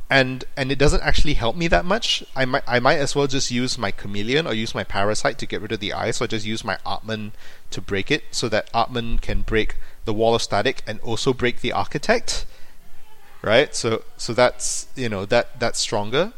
and 0.09 0.45
and 0.57 0.71
it 0.71 0.79
doesn't 0.79 1.03
actually 1.03 1.35
help 1.35 1.55
me 1.55 1.67
that 1.67 1.85
much. 1.85 2.23
I 2.35 2.45
might 2.45 2.63
I 2.67 2.79
might 2.79 2.97
as 2.97 3.15
well 3.15 3.27
just 3.27 3.51
use 3.51 3.77
my 3.77 3.91
Chameleon 3.91 4.47
or 4.47 4.53
use 4.53 4.73
my 4.73 4.83
Parasite 4.83 5.37
to 5.39 5.45
get 5.45 5.61
rid 5.61 5.71
of 5.71 5.79
the 5.79 5.93
ice, 5.93 6.19
or 6.19 6.27
just 6.27 6.45
use 6.45 6.63
my 6.63 6.77
Atman 6.85 7.33
to 7.69 7.81
break 7.81 8.09
it, 8.09 8.23
so 8.31 8.49
that 8.49 8.69
Atman 8.73 9.19
can 9.19 9.41
break 9.41 9.75
the 10.05 10.13
Wall 10.13 10.33
of 10.33 10.41
Static 10.41 10.81
and 10.87 10.99
also 11.01 11.33
break 11.33 11.61
the 11.61 11.71
Architect. 11.71 12.45
Right, 13.41 13.75
so 13.75 14.03
so 14.17 14.33
that's 14.33 14.87
you 14.95 15.09
know 15.09 15.25
that 15.25 15.59
that's 15.59 15.79
stronger. 15.79 16.33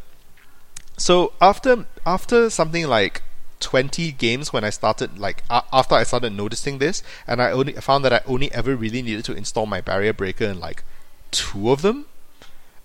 So 0.98 1.34
after 1.40 1.86
after 2.06 2.50
something 2.50 2.88
like 2.88 3.22
20 3.62 4.12
games 4.14 4.52
when 4.52 4.64
I 4.64 4.70
started 4.70 5.18
like 5.18 5.44
after 5.50 5.96
I 5.96 6.04
started 6.04 6.34
noticing 6.34 6.80
this 6.80 7.04
and 7.28 7.42
I 7.42 7.52
only 7.52 7.74
found 7.74 8.04
that 8.06 8.12
I 8.12 8.22
only 8.26 8.52
ever 8.52 8.76
really 8.76 9.02
needed 9.02 9.24
to 9.26 9.34
install 9.34 9.68
my 9.68 9.82
barrier 9.82 10.14
breaker 10.14 10.46
in 10.46 10.60
like 10.60 10.84
two 11.30 11.72
of 11.72 11.84
them 11.84 12.08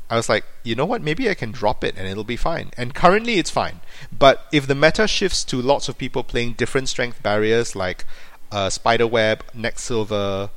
I 0.08 0.16
was 0.16 0.28
like 0.28 0.44
you 0.62 0.74
know 0.74 0.84
what? 0.84 1.02
Maybe 1.02 1.28
I 1.28 1.34
can 1.34 1.52
drop 1.52 1.84
it 1.84 1.96
and 1.96 2.06
it'll 2.06 2.24
be 2.24 2.36
fine. 2.36 2.70
And 2.76 2.94
currently 2.94 3.38
it's 3.38 3.50
fine. 3.50 3.80
But 4.16 4.46
if 4.52 4.66
the 4.66 4.74
meta 4.74 5.06
shifts 5.06 5.44
to 5.44 5.60
lots 5.60 5.88
of 5.88 5.98
people 5.98 6.22
playing 6.24 6.54
different 6.54 6.88
strength 6.88 7.22
barriers 7.22 7.74
like 7.76 8.04
uh, 8.52 8.70
spiderweb 8.70 9.42
next 9.52 9.82
silver 9.82 10.50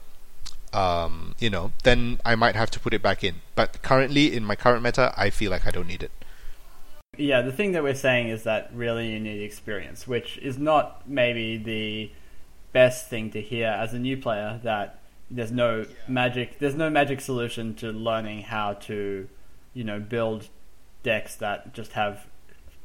um, 0.71 1.33
you 1.39 1.49
know 1.49 1.71
then 1.83 2.19
I 2.23 2.35
might 2.35 2.55
have 2.55 2.69
to 2.71 2.79
put 2.79 2.93
it 2.93 3.01
back 3.01 3.23
in. 3.23 3.35
But 3.55 3.81
currently 3.81 4.35
in 4.35 4.43
my 4.43 4.55
current 4.55 4.83
meta 4.83 5.13
I 5.17 5.29
feel 5.29 5.51
like 5.51 5.65
I 5.67 5.71
don't 5.71 5.87
need 5.87 6.03
it. 6.03 6.11
Yeah, 7.17 7.41
the 7.41 7.51
thing 7.51 7.73
that 7.73 7.83
we're 7.83 7.95
saying 7.95 8.29
is 8.29 8.43
that 8.43 8.71
really 8.73 9.11
you 9.11 9.19
need 9.19 9.43
experience, 9.43 10.07
which 10.07 10.37
is 10.37 10.57
not 10.57 11.09
maybe 11.09 11.57
the 11.57 12.11
best 12.71 13.09
thing 13.09 13.31
to 13.31 13.41
hear 13.41 13.67
as 13.67 13.93
a 13.93 13.99
new 13.99 14.15
player. 14.15 14.59
That 14.63 14.99
there's 15.29 15.51
no 15.51 15.85
magic, 16.07 16.59
there's 16.59 16.75
no 16.75 16.89
magic 16.89 17.19
solution 17.19 17.75
to 17.75 17.91
learning 17.91 18.43
how 18.43 18.73
to, 18.73 19.27
you 19.73 19.83
know, 19.83 19.99
build 19.99 20.49
decks 21.03 21.35
that 21.35 21.73
just 21.73 21.93
have 21.93 22.25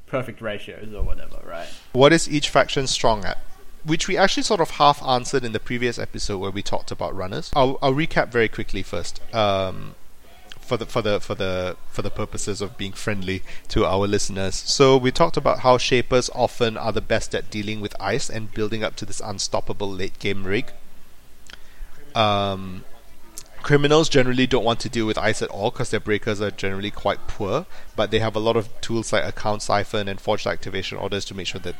perfect 0.07 0.41
ratios 0.41 0.93
or 0.95 1.03
whatever, 1.03 1.41
right? 1.45 1.69
What 1.93 2.13
is 2.13 2.29
each 2.29 2.49
faction 2.49 2.87
strong 2.87 3.25
at? 3.25 3.39
Which 3.85 4.09
we 4.09 4.17
actually 4.17 4.45
sort 4.45 4.61
of 4.61 4.71
half 4.71 5.03
answered 5.03 5.45
in 5.45 5.53
the 5.53 5.61
previous 5.61 5.99
episode 5.99 6.39
where 6.39 6.51
we 6.51 6.63
talked 6.63 6.91
about 6.91 7.15
runners. 7.15 7.51
I'll, 7.55 7.79
I'll 7.83 7.93
recap 7.93 8.29
very 8.29 8.49
quickly 8.49 8.83
first. 8.83 9.21
Um, 9.35 9.95
for 10.65 10.79
the 10.79 10.87
for 10.87 11.03
the 11.03 11.21
for 11.21 11.35
the 11.35 11.77
for 11.89 12.03
the 12.03 12.11
purposes 12.11 12.63
of 12.63 12.79
being 12.79 12.93
friendly 12.93 13.43
to 13.69 13.85
our 13.85 14.07
listeners. 14.07 14.55
So 14.55 14.97
we 14.97 15.13
talked 15.13 15.37
about 15.37 15.61
how 15.61 15.77
shapers 15.79 16.31
often 16.35 16.77
are 16.77 16.93
the 16.93 17.03
best 17.03 17.35
at 17.35 17.51
dealing 17.51 17.81
with 17.81 17.95
ice 18.01 18.31
and 18.31 18.53
building 18.53 18.83
up 18.83 18.97
to 18.97 19.05
this 19.05 19.21
unstoppable 19.21 19.91
late 19.91 20.19
game 20.19 20.45
rig. 20.45 20.73
Um, 22.15 22.85
criminals 23.65 24.11
generally 24.11 24.47
don't 24.47 24.63
want 24.63 24.79
to 24.79 24.91
deal 24.91 25.07
with 25.07 25.17
ice 25.17 25.41
at 25.41 25.49
all 25.49 25.71
because 25.71 25.91
their 25.91 25.99
breakers 25.99 26.39
are 26.39 26.51
generally 26.51 26.91
quite 26.91 27.27
poor, 27.27 27.65
but 27.97 28.11
they 28.11 28.19
have 28.19 28.37
a 28.37 28.39
lot 28.39 28.57
of 28.57 28.69
tools 28.83 29.11
like 29.11 29.25
account 29.25 29.63
siphon 29.63 30.07
and 30.07 30.21
forged 30.21 30.47
activation 30.47 30.99
orders 30.99 31.25
to 31.25 31.35
make 31.35 31.47
sure 31.47 31.61
that 31.63 31.75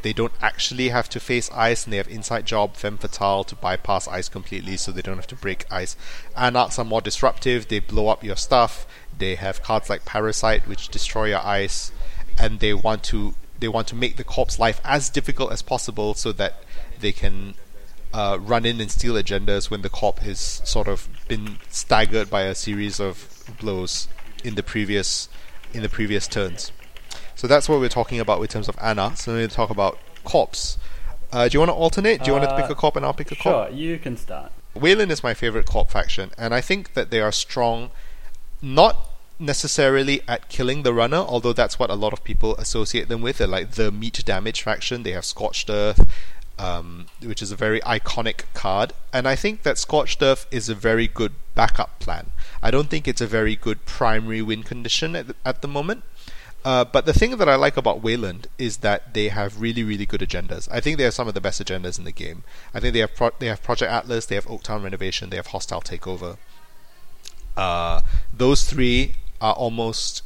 they 0.00 0.14
don't 0.14 0.32
actually 0.40 0.88
have 0.88 1.10
to 1.10 1.20
face 1.20 1.50
ice, 1.52 1.84
and 1.84 1.92
they 1.92 1.98
have 1.98 2.08
inside 2.08 2.46
job 2.46 2.74
femme 2.74 2.96
fatale 2.96 3.44
to 3.44 3.54
bypass 3.54 4.08
ice 4.08 4.30
completely, 4.30 4.78
so 4.78 4.90
they 4.90 5.02
don't 5.02 5.16
have 5.16 5.26
to 5.26 5.36
break 5.36 5.70
ice. 5.70 5.94
Anarchs 6.34 6.78
are 6.78 6.84
more 6.86 7.02
disruptive; 7.02 7.68
they 7.68 7.80
blow 7.80 8.08
up 8.08 8.24
your 8.24 8.36
stuff. 8.36 8.86
They 9.16 9.34
have 9.34 9.62
cards 9.62 9.90
like 9.90 10.06
Parasite, 10.06 10.66
which 10.66 10.88
destroy 10.88 11.26
your 11.26 11.44
ice, 11.44 11.92
and 12.38 12.60
they 12.60 12.72
want 12.72 13.02
to 13.04 13.34
they 13.58 13.68
want 13.68 13.88
to 13.88 13.94
make 13.94 14.16
the 14.16 14.24
corp's 14.24 14.58
life 14.58 14.80
as 14.84 15.10
difficult 15.10 15.52
as 15.52 15.60
possible, 15.60 16.14
so 16.14 16.32
that 16.32 16.62
they 16.98 17.12
can 17.12 17.54
uh, 18.12 18.38
run 18.40 18.64
in 18.64 18.80
and 18.80 18.90
steal 18.90 19.14
agendas 19.14 19.70
when 19.70 19.82
the 19.82 19.90
corp 19.90 20.20
has 20.20 20.38
sort 20.64 20.88
of 20.88 21.08
been 21.28 21.58
staggered 21.68 22.30
by 22.30 22.42
a 22.42 22.54
series 22.54 23.00
of 23.00 23.44
blows 23.60 24.08
in 24.44 24.54
the 24.54 24.62
previous 24.62 25.28
in 25.72 25.82
the 25.82 25.88
previous 25.88 26.26
turns. 26.26 26.72
So 27.34 27.46
that's 27.46 27.68
what 27.68 27.80
we're 27.80 27.88
talking 27.88 28.18
about 28.18 28.40
in 28.40 28.48
terms 28.48 28.68
of 28.68 28.76
Anna. 28.80 29.14
So 29.16 29.32
we're 29.32 29.38
going 29.38 29.48
to 29.50 29.54
talk 29.54 29.70
about 29.70 29.98
corps. 30.24 30.78
Uh, 31.32 31.48
do 31.48 31.54
you 31.54 31.60
want 31.60 31.70
to 31.70 31.74
alternate? 31.74 32.22
Do 32.22 32.26
you 32.26 32.32
want 32.32 32.48
to 32.48 32.56
pick 32.56 32.70
a 32.70 32.74
corp 32.74 32.96
and 32.96 33.04
I'll 33.04 33.12
pick 33.12 33.30
a 33.32 33.36
corp? 33.36 33.68
Sure, 33.68 33.76
you 33.76 33.98
can 33.98 34.16
start. 34.16 34.52
Wayland 34.74 35.10
is 35.10 35.22
my 35.22 35.34
favorite 35.34 35.66
corp 35.66 35.90
faction, 35.90 36.30
and 36.38 36.54
I 36.54 36.60
think 36.60 36.94
that 36.94 37.10
they 37.10 37.20
are 37.20 37.32
strong, 37.32 37.90
not 38.62 38.98
necessarily 39.38 40.22
at 40.26 40.48
killing 40.48 40.82
the 40.82 40.94
runner, 40.94 41.18
although 41.18 41.52
that's 41.52 41.78
what 41.78 41.90
a 41.90 41.94
lot 41.94 42.12
of 42.12 42.24
people 42.24 42.54
associate 42.56 43.08
them 43.08 43.20
with. 43.22 43.38
They're 43.38 43.46
like 43.46 43.72
the 43.72 43.90
meat 43.90 44.22
damage 44.24 44.62
faction. 44.62 45.02
They 45.02 45.12
have 45.12 45.24
Scorched 45.24 45.68
Earth, 45.68 46.06
um, 46.58 47.06
which 47.22 47.42
is 47.42 47.52
a 47.52 47.56
very 47.56 47.80
iconic 47.80 48.44
card, 48.54 48.92
and 49.12 49.28
I 49.28 49.36
think 49.36 49.62
that 49.62 49.78
Scorched 49.78 50.22
Earth 50.22 50.46
is 50.50 50.68
a 50.68 50.74
very 50.74 51.06
good 51.06 51.32
backup 51.54 51.98
plan. 51.98 52.32
I 52.62 52.70
don't 52.70 52.88
think 52.88 53.06
it's 53.06 53.20
a 53.20 53.26
very 53.26 53.56
good 53.56 53.84
primary 53.84 54.42
win 54.42 54.62
condition 54.62 55.14
at 55.16 55.26
the, 55.28 55.34
at 55.44 55.62
the 55.62 55.68
moment. 55.68 56.04
Uh, 56.64 56.84
but 56.84 57.06
the 57.06 57.12
thing 57.12 57.36
that 57.36 57.48
I 57.48 57.54
like 57.54 57.76
about 57.76 58.02
Wayland 58.02 58.48
is 58.58 58.78
that 58.78 59.14
they 59.14 59.28
have 59.28 59.60
really, 59.60 59.84
really 59.84 60.04
good 60.04 60.20
agendas. 60.20 60.68
I 60.72 60.80
think 60.80 60.98
they 60.98 61.04
have 61.04 61.14
some 61.14 61.28
of 61.28 61.34
the 61.34 61.40
best 61.40 61.62
agendas 61.62 61.96
in 61.96 62.04
the 62.04 62.10
game. 62.10 62.42
I 62.74 62.80
think 62.80 62.92
they 62.92 62.98
have 62.98 63.14
pro- 63.14 63.30
they 63.38 63.46
have 63.46 63.62
Project 63.62 63.92
Atlas, 63.92 64.26
they 64.26 64.34
have 64.34 64.46
Oaktown 64.46 64.82
Renovation, 64.82 65.30
they 65.30 65.36
have 65.36 65.48
Hostile 65.48 65.80
Takeover. 65.80 66.38
Uh, 67.56 68.00
those 68.32 68.64
three 68.64 69.14
are 69.40 69.54
almost, 69.54 70.22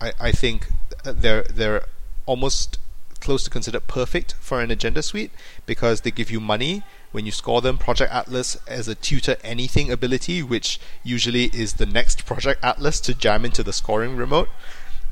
I, 0.00 0.12
I 0.18 0.32
think, 0.32 0.66
they're 1.04 1.44
they're 1.44 1.84
almost 2.26 2.78
close 3.20 3.44
to 3.44 3.50
considered 3.50 3.86
perfect 3.86 4.34
for 4.40 4.60
an 4.60 4.70
agenda 4.70 5.02
suite 5.02 5.32
because 5.66 6.02
they 6.02 6.10
give 6.10 6.30
you 6.30 6.40
money 6.40 6.82
when 7.12 7.26
you 7.26 7.32
score 7.32 7.60
them. 7.60 7.78
Project 7.78 8.12
Atlas 8.12 8.56
as 8.66 8.88
a 8.88 8.94
tutor 8.94 9.36
anything 9.42 9.90
ability, 9.90 10.42
which 10.42 10.80
usually 11.02 11.44
is 11.46 11.74
the 11.74 11.86
next 11.86 12.26
Project 12.26 12.62
Atlas 12.62 13.00
to 13.00 13.14
jam 13.14 13.44
into 13.44 13.62
the 13.62 13.72
scoring 13.72 14.16
remote 14.16 14.48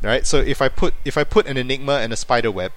right? 0.03 0.27
So 0.27 0.39
if 0.39 0.61
I 0.63 0.69
put 0.69 0.95
if 1.05 1.17
I 1.17 1.25
put 1.25 1.47
an 1.47 1.57
enigma 1.57 1.95
and 1.95 2.13
a 2.13 2.17
spider 2.17 2.51
web, 2.51 2.73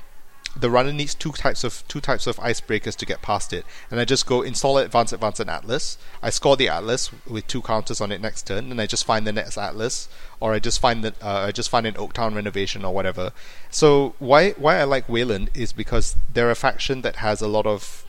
the 0.56 0.70
runner 0.70 0.92
needs 0.92 1.14
two 1.16 1.32
types 1.32 1.64
of 1.64 1.84
two 1.88 2.02
types 2.02 2.28
of 2.28 2.38
icebreakers 2.38 2.96
to 2.98 3.06
get 3.06 3.22
past 3.22 3.54
it, 3.54 3.66
and 3.90 4.00
I 4.00 4.06
just 4.06 4.26
go 4.26 4.42
install 4.42 4.78
advance 4.78 5.14
advance 5.14 5.40
and 5.40 5.50
atlas. 5.50 5.98
I 6.22 6.30
score 6.30 6.58
the 6.58 6.70
atlas 6.70 7.12
with 7.28 7.48
two 7.48 7.62
counters 7.62 8.02
on 8.02 8.12
it 8.12 8.22
next 8.22 8.48
turn, 8.48 8.72
and 8.72 8.82
I 8.82 8.86
just 8.86 9.06
find 9.06 9.26
the 9.26 9.32
next 9.32 9.58
atlas, 9.58 10.10
or 10.40 10.54
I 10.54 10.60
just 10.60 10.80
find 10.80 11.04
the 11.04 11.14
uh, 11.22 11.48
I 11.48 11.52
just 11.52 11.70
find 11.70 11.86
an 11.86 11.96
Oaktown 11.96 12.36
renovation 12.36 12.84
or 12.84 12.94
whatever. 12.94 13.32
So 13.70 14.16
why 14.20 14.52
why 14.52 14.78
I 14.78 14.84
like 14.84 15.08
Wayland 15.08 15.50
is 15.54 15.72
because 15.74 16.16
they're 16.34 16.52
a 16.52 16.56
faction 16.56 17.02
that 17.02 17.18
has 17.18 17.42
a 17.42 17.48
lot 17.48 17.66
of 17.66 18.06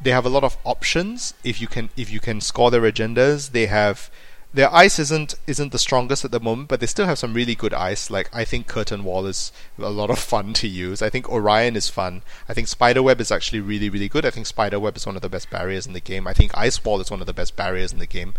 they 0.00 0.10
have 0.10 0.26
a 0.26 0.30
lot 0.30 0.44
of 0.44 0.56
options 0.64 1.34
if 1.42 1.60
you 1.60 1.66
can 1.66 1.90
if 1.96 2.10
you 2.10 2.20
can 2.20 2.40
score 2.40 2.70
their 2.70 2.82
agendas. 2.82 3.50
They 3.50 3.66
have 3.66 4.10
their 4.52 4.72
ice 4.74 4.98
isn't 4.98 5.34
isn't 5.46 5.72
the 5.72 5.78
strongest 5.78 6.24
at 6.24 6.30
the 6.30 6.40
moment, 6.40 6.68
but 6.68 6.80
they 6.80 6.86
still 6.86 7.04
have 7.06 7.18
some 7.18 7.34
really 7.34 7.54
good 7.54 7.74
ice. 7.74 8.10
Like 8.10 8.34
I 8.34 8.44
think 8.44 8.66
Curtain 8.66 9.04
Wall 9.04 9.26
is 9.26 9.52
a 9.78 9.90
lot 9.90 10.10
of 10.10 10.18
fun 10.18 10.54
to 10.54 10.68
use. 10.68 11.02
I 11.02 11.10
think 11.10 11.28
Orion 11.28 11.76
is 11.76 11.90
fun. 11.90 12.22
I 12.48 12.54
think 12.54 12.66
Spiderweb 12.68 13.20
is 13.20 13.30
actually 13.30 13.60
really 13.60 13.90
really 13.90 14.08
good. 14.08 14.24
I 14.24 14.30
think 14.30 14.46
Spiderweb 14.46 14.96
is 14.96 15.06
one 15.06 15.16
of 15.16 15.22
the 15.22 15.28
best 15.28 15.50
barriers 15.50 15.86
in 15.86 15.92
the 15.92 16.00
game. 16.00 16.26
I 16.26 16.32
think 16.32 16.56
Ice 16.56 16.82
Wall 16.82 17.00
is 17.00 17.10
one 17.10 17.20
of 17.20 17.26
the 17.26 17.34
best 17.34 17.56
barriers 17.56 17.92
in 17.92 17.98
the 17.98 18.06
game. 18.06 18.34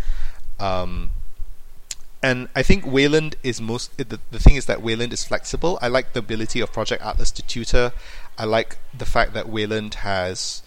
Um, 0.60 1.12
and 2.22 2.50
I 2.56 2.64
think 2.64 2.86
Wayland 2.86 3.36
is 3.44 3.62
most 3.62 3.96
the, 3.98 4.20
the 4.32 4.40
thing 4.40 4.56
is 4.56 4.66
that 4.66 4.82
Wayland 4.82 5.14
is 5.14 5.24
flexible. 5.24 5.78
I 5.82 5.90
like 5.90 6.14
the 6.14 6.20
ability 6.20 6.60
of 6.60 6.74
Project 6.74 7.04
Atlas 7.04 7.32
to 7.32 7.44
tutor. 7.44 7.94
I 8.38 8.46
like 8.46 8.78
the 8.98 9.06
fact 9.06 9.34
that 9.34 9.48
Wayland 9.48 9.96
has 9.96 10.64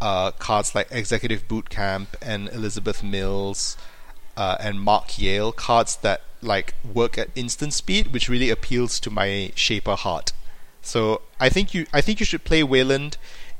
uh, 0.00 0.30
cards 0.30 0.74
like 0.74 0.88
Executive 0.90 1.48
Boot 1.48 1.70
Camp 1.70 2.16
and 2.22 2.48
Elizabeth 2.50 3.02
Mills 3.02 3.76
uh, 4.36 4.56
and 4.60 4.80
Mark 4.80 5.18
Yale, 5.18 5.52
cards 5.52 5.96
that 5.96 6.22
like 6.42 6.74
work 6.84 7.18
at 7.18 7.28
instant 7.34 7.72
speed, 7.72 8.12
which 8.12 8.28
really 8.28 8.50
appeals 8.50 9.00
to 9.00 9.10
my 9.10 9.52
shaper 9.54 9.94
heart. 9.96 10.32
So 10.82 11.22
I 11.40 11.48
think 11.48 11.74
you 11.74 11.86
I 11.92 12.00
think 12.00 12.20
you 12.20 12.26
should 12.26 12.44
play 12.44 12.62
Wayland 12.62 13.16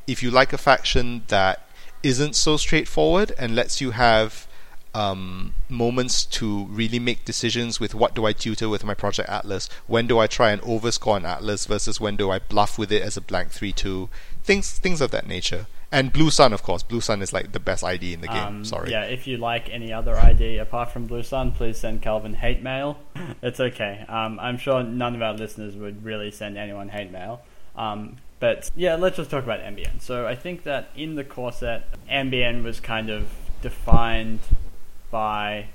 if 0.07 0.23
you 0.23 0.31
like 0.31 0.53
a 0.53 0.59
faction 0.59 1.23
that 1.29 1.69
isn't 2.03 2.37
so 2.37 2.57
straightforward 2.57 3.33
and 3.39 3.57
lets 3.57 3.81
you 3.81 3.91
have 3.91 4.47
um, 4.95 5.55
moments 5.69 6.25
to 6.25 6.65
really 6.67 6.99
make 6.99 7.25
decisions 7.25 7.81
with 7.81 7.95
what 7.95 8.15
do 8.15 8.25
I 8.25 8.33
tutor 8.33 8.69
with 8.69 8.85
my 8.85 8.95
Project 8.95 9.29
Atlas, 9.29 9.69
when 9.87 10.07
do 10.07 10.19
I 10.19 10.27
try 10.27 10.53
and 10.53 10.63
overscore 10.63 11.19
an 11.19 11.27
Atlas 11.27 11.67
versus 11.67 12.01
when 12.01 12.17
do 12.17 12.31
I 12.31 12.39
bluff 12.39 12.79
with 12.79 12.91
it 12.91 13.03
as 13.03 13.17
a 13.17 13.21
blank 13.21 13.51
three 13.51 13.73
two, 13.73 14.09
things 14.43 14.71
things 14.79 15.01
of 15.01 15.11
that 15.11 15.27
nature. 15.27 15.67
And 15.97 16.13
Blue 16.13 16.31
Sun, 16.31 16.53
of 16.53 16.63
course. 16.63 16.83
Blue 16.83 17.01
Sun 17.01 17.23
is 17.23 17.33
like 17.33 17.53
the 17.53 17.59
best 17.59 17.83
ID 17.83 18.13
in 18.13 18.21
the 18.21 18.29
game. 18.29 18.37
Um, 18.37 18.65
Sorry. 18.67 18.91
Yeah, 18.91 19.05
if 19.05 19.27
you 19.27 19.39
like 19.39 19.71
any 19.71 19.95
other 19.95 20.15
ID 20.15 20.59
apart 20.59 20.91
from 20.91 21.07
Blue 21.07 21.23
Sun, 21.23 21.53
please 21.53 21.79
send 21.79 22.03
Calvin 22.03 22.35
hate 22.35 22.63
mail. 22.63 22.99
it's 23.43 23.61
okay. 23.61 24.05
Um, 24.07 24.39
I'm 24.39 24.59
sure 24.59 24.83
none 24.83 25.15
of 25.15 25.23
our 25.23 25.33
listeners 25.33 25.75
would 25.75 26.05
really 26.05 26.31
send 26.31 26.59
anyone 26.59 26.91
hate 26.91 27.11
mail. 27.11 27.41
Um, 27.77 28.19
but 28.41 28.71
yeah, 28.77 28.97
let's 28.97 29.17
just 29.17 29.31
talk 29.31 29.45
about 29.45 29.61
NBN. 29.61 30.03
So 30.03 30.27
I 30.27 30.35
think 30.35 30.65
that 30.65 30.91
in 30.95 31.15
the 31.15 31.25
core 31.25 31.51
set, 31.53 31.87
NBN 32.11 32.63
was 32.63 32.79
kind 32.79 33.09
of 33.09 33.33
defined 33.63 34.41
by 35.11 35.69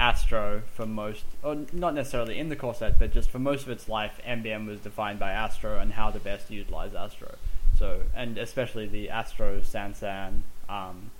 Astro 0.00 0.62
for 0.72 0.86
most, 0.86 1.24
or 1.42 1.66
not 1.74 1.92
necessarily 1.92 2.38
in 2.38 2.48
the 2.48 2.56
core 2.56 2.74
set, 2.74 2.98
but 2.98 3.12
just 3.12 3.28
for 3.28 3.38
most 3.38 3.64
of 3.64 3.68
its 3.68 3.86
life, 3.86 4.18
NBN 4.26 4.66
was 4.66 4.80
defined 4.80 5.18
by 5.18 5.32
Astro 5.32 5.78
and 5.78 5.92
how 5.92 6.10
to 6.10 6.18
best 6.18 6.50
utilize 6.50 6.94
Astro. 6.94 7.34
So, 7.78 8.00
and 8.14 8.38
especially 8.38 8.86
the 8.86 9.10
Astro 9.10 9.60
Sansan 9.60 10.40
um, 10.68 11.10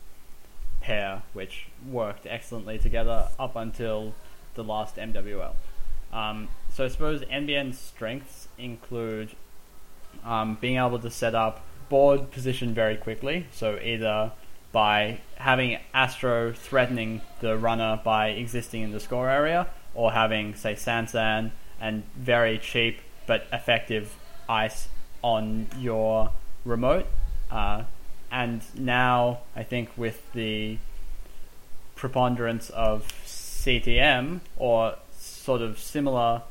pair, 0.81 1.23
which 1.33 1.66
worked 1.88 2.27
excellently 2.27 2.79
together 2.79 3.29
up 3.38 3.55
until 3.55 4.14
the 4.55 4.64
last 4.64 4.97
MWL. 4.97 5.53
Um, 6.12 6.49
so, 6.73 6.85
I 6.85 6.88
suppose 6.88 7.21
NBN's 7.23 7.79
strengths 7.79 8.49
include 8.59 9.31
um, 10.25 10.59
being 10.61 10.79
able 10.79 10.99
to 10.99 11.11
set 11.11 11.35
up 11.35 11.64
board 11.88 12.31
position 12.33 12.75
very 12.75 12.97
quickly. 12.97 13.47
So, 13.53 13.79
either 13.81 14.33
by 14.73 15.21
having 15.37 15.79
Astro 15.94 16.53
threatening 16.53 17.21
the 17.40 17.57
runner 17.57 18.01
by 18.03 18.29
existing 18.31 18.83
in 18.83 18.90
the 18.90 19.01
score 19.01 19.31
area, 19.31 19.68
or 19.94 20.12
having, 20.12 20.55
say, 20.55 20.75
Sansan 20.75 21.53
and 21.81 22.03
very 22.16 22.59
cheap 22.59 23.01
but 23.27 23.47
effective 23.53 24.16
ice 24.49 24.88
on 25.23 25.68
your 25.79 26.31
remote. 26.69 27.07
Uh, 27.51 27.85
and 28.31 28.63
now, 28.75 29.41
I 29.57 29.63
think 29.63 29.91
with 29.97 30.33
the 30.33 30.79
preponderance 31.97 32.71
of 32.71 33.09
CTM 33.25 34.41
or 34.57 34.95
sort 35.19 35.63
of 35.63 35.79
similar 35.79 36.43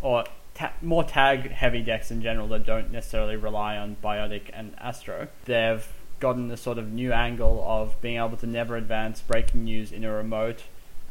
or 0.00 0.24
ta- 0.54 0.72
more 0.82 1.02
tag 1.02 1.50
heavy 1.50 1.82
decks 1.82 2.10
in 2.10 2.22
general 2.22 2.46
that 2.48 2.66
don't 2.66 2.92
necessarily 2.92 3.36
rely 3.36 3.76
on 3.76 3.96
Biotic 4.02 4.50
and 4.52 4.74
Astro, 4.78 5.28
they've 5.46 5.86
gotten 6.20 6.48
the 6.48 6.56
sort 6.56 6.78
of 6.78 6.92
new 6.92 7.12
angle 7.12 7.64
of 7.66 8.00
being 8.00 8.16
able 8.16 8.36
to 8.36 8.46
never 8.46 8.76
advance 8.76 9.20
breaking 9.20 9.64
news 9.64 9.92
in 9.92 10.04
a 10.04 10.10
remote 10.10 10.62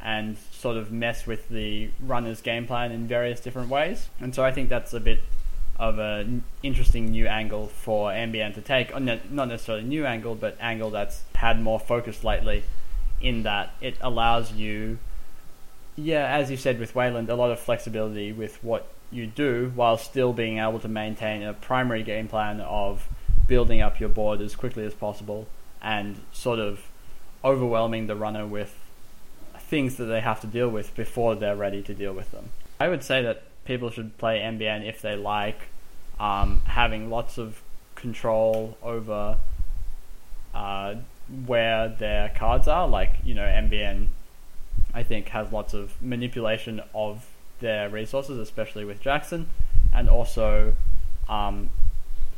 and 0.02 0.38
sort 0.52 0.78
of 0.78 0.92
mess 0.92 1.26
with 1.26 1.50
the 1.50 1.90
runner's 2.00 2.42
game 2.42 2.68
plan 2.68 2.92
in 2.92 3.08
various 3.08 3.40
different 3.40 3.70
ways. 3.70 4.10
And 4.20 4.36
so 4.36 4.44
I 4.44 4.52
think 4.52 4.70
that's 4.70 4.94
a 4.94 5.00
bit 5.00 5.22
of 5.78 6.00
an 6.00 6.44
interesting 6.64 7.12
new 7.12 7.28
angle 7.28 7.68
for 7.68 8.12
NBN 8.12 8.54
to 8.56 8.62
take. 8.62 8.94
Oh, 8.94 9.00
not 9.00 9.48
necessarily 9.48 9.84
a 9.84 9.88
new 9.88 10.06
angle, 10.06 10.36
but 10.36 10.58
angle 10.60 10.90
that's 10.90 11.24
had 11.36 11.62
more 11.62 11.80
focus 11.80 12.24
lately. 12.24 12.64
In 13.22 13.44
that 13.44 13.74
it 13.82 13.98
allows 14.02 14.52
you, 14.52 15.00
yeah, 15.96 16.28
as 16.28 16.52
you 16.52 16.58
said 16.58 16.80
with 16.80 16.96
Wayland, 16.96 17.30
a 17.30 17.36
lot 17.36 17.52
of 17.52 17.60
flexibility 17.60 18.32
with 18.32 18.64
what 18.64 18.88
you 19.12 19.26
do 19.26 19.72
while 19.76 19.98
still 19.98 20.34
being 20.34 20.60
able 20.60 20.80
to 20.80 20.88
maintain 20.88 21.42
a 21.44 21.54
primary 21.54 22.04
game 22.04 22.28
plan 22.28 22.60
of 22.62 23.08
building 23.48 23.82
up 23.82 24.00
your 24.00 24.10
board 24.10 24.42
as 24.42 24.56
quickly 24.56 24.86
as 24.86 24.94
possible 24.94 25.48
and 25.82 26.22
sort 26.34 26.60
of 26.60 26.90
overwhelming 27.44 28.08
the 28.08 28.16
runner 28.16 28.46
with 28.46 28.78
things 29.60 29.96
that 29.96 30.06
they 30.06 30.20
have 30.20 30.42
to 30.42 30.48
deal 30.48 30.70
with 30.70 30.96
before 30.96 31.36
they're 31.36 31.56
ready 31.56 31.82
to 31.82 31.94
deal 31.94 32.14
with 32.14 32.32
them. 32.32 32.50
I 32.80 32.88
would 32.90 33.04
say 33.04 33.22
that 33.22 33.44
people 33.66 33.90
should 33.90 34.18
play 34.18 34.40
NBN 34.40 34.88
if 34.88 35.02
they 35.02 35.16
like 35.16 35.60
um, 36.20 36.62
having 36.66 37.10
lots 37.10 37.38
of 37.38 37.62
control 37.96 38.78
over 38.82 39.38
uh, 40.54 40.96
where 41.46 41.90
their 41.90 42.30
cards 42.30 42.68
are. 42.68 42.88
Like, 42.88 43.16
you 43.24 43.34
know, 43.34 43.44
NBN, 43.44 44.08
I 44.94 45.04
think, 45.04 45.30
has 45.30 45.52
lots 45.52 45.74
of 45.74 46.02
manipulation 46.02 46.82
of 46.94 47.26
their 47.60 47.90
resources, 47.90 48.38
especially 48.38 48.86
with 48.86 49.02
Jackson, 49.02 49.48
and 49.94 50.10
also 50.10 50.76
um, 51.28 51.70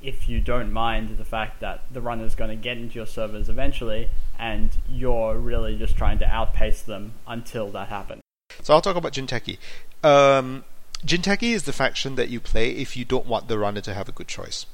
if 0.02 0.30
you 0.30 0.40
don't 0.40 0.72
mind 0.72 1.18
the 1.18 1.26
fact 1.26 1.60
that 1.60 1.82
the 1.92 2.02
runner's 2.02 2.36
going 2.36 2.50
to 2.50 2.56
get 2.56 2.78
into 2.78 2.96
your 2.96 3.06
servers 3.06 3.50
eventually, 3.50 4.10
and 4.40 4.78
you're 4.90 5.38
really 5.38 5.78
just 5.78 5.98
trying 5.98 6.20
to 6.20 6.26
outpace 6.26 6.82
them 6.82 7.14
until 7.28 7.70
that 7.70 7.90
happens. 7.90 8.22
So 8.62 8.74
I'll 8.74 8.82
talk 8.82 8.96
about 8.96 9.14
Jinteki. 9.14 9.58
Um, 10.04 10.64
Jinteki 11.06 11.54
is 11.54 11.64
the 11.64 11.74
faction 11.74 12.16
that 12.16 12.30
you 12.30 12.40
play 12.40 12.72
if 12.72 12.98
you 12.98 13.06
don't 13.06 13.26
want 13.26 13.48
the 13.48 13.58
runner 13.58 13.82
to 13.82 13.94
have 13.94 14.10
a 14.10 14.12
good 14.12 14.28
choice. 14.28 14.66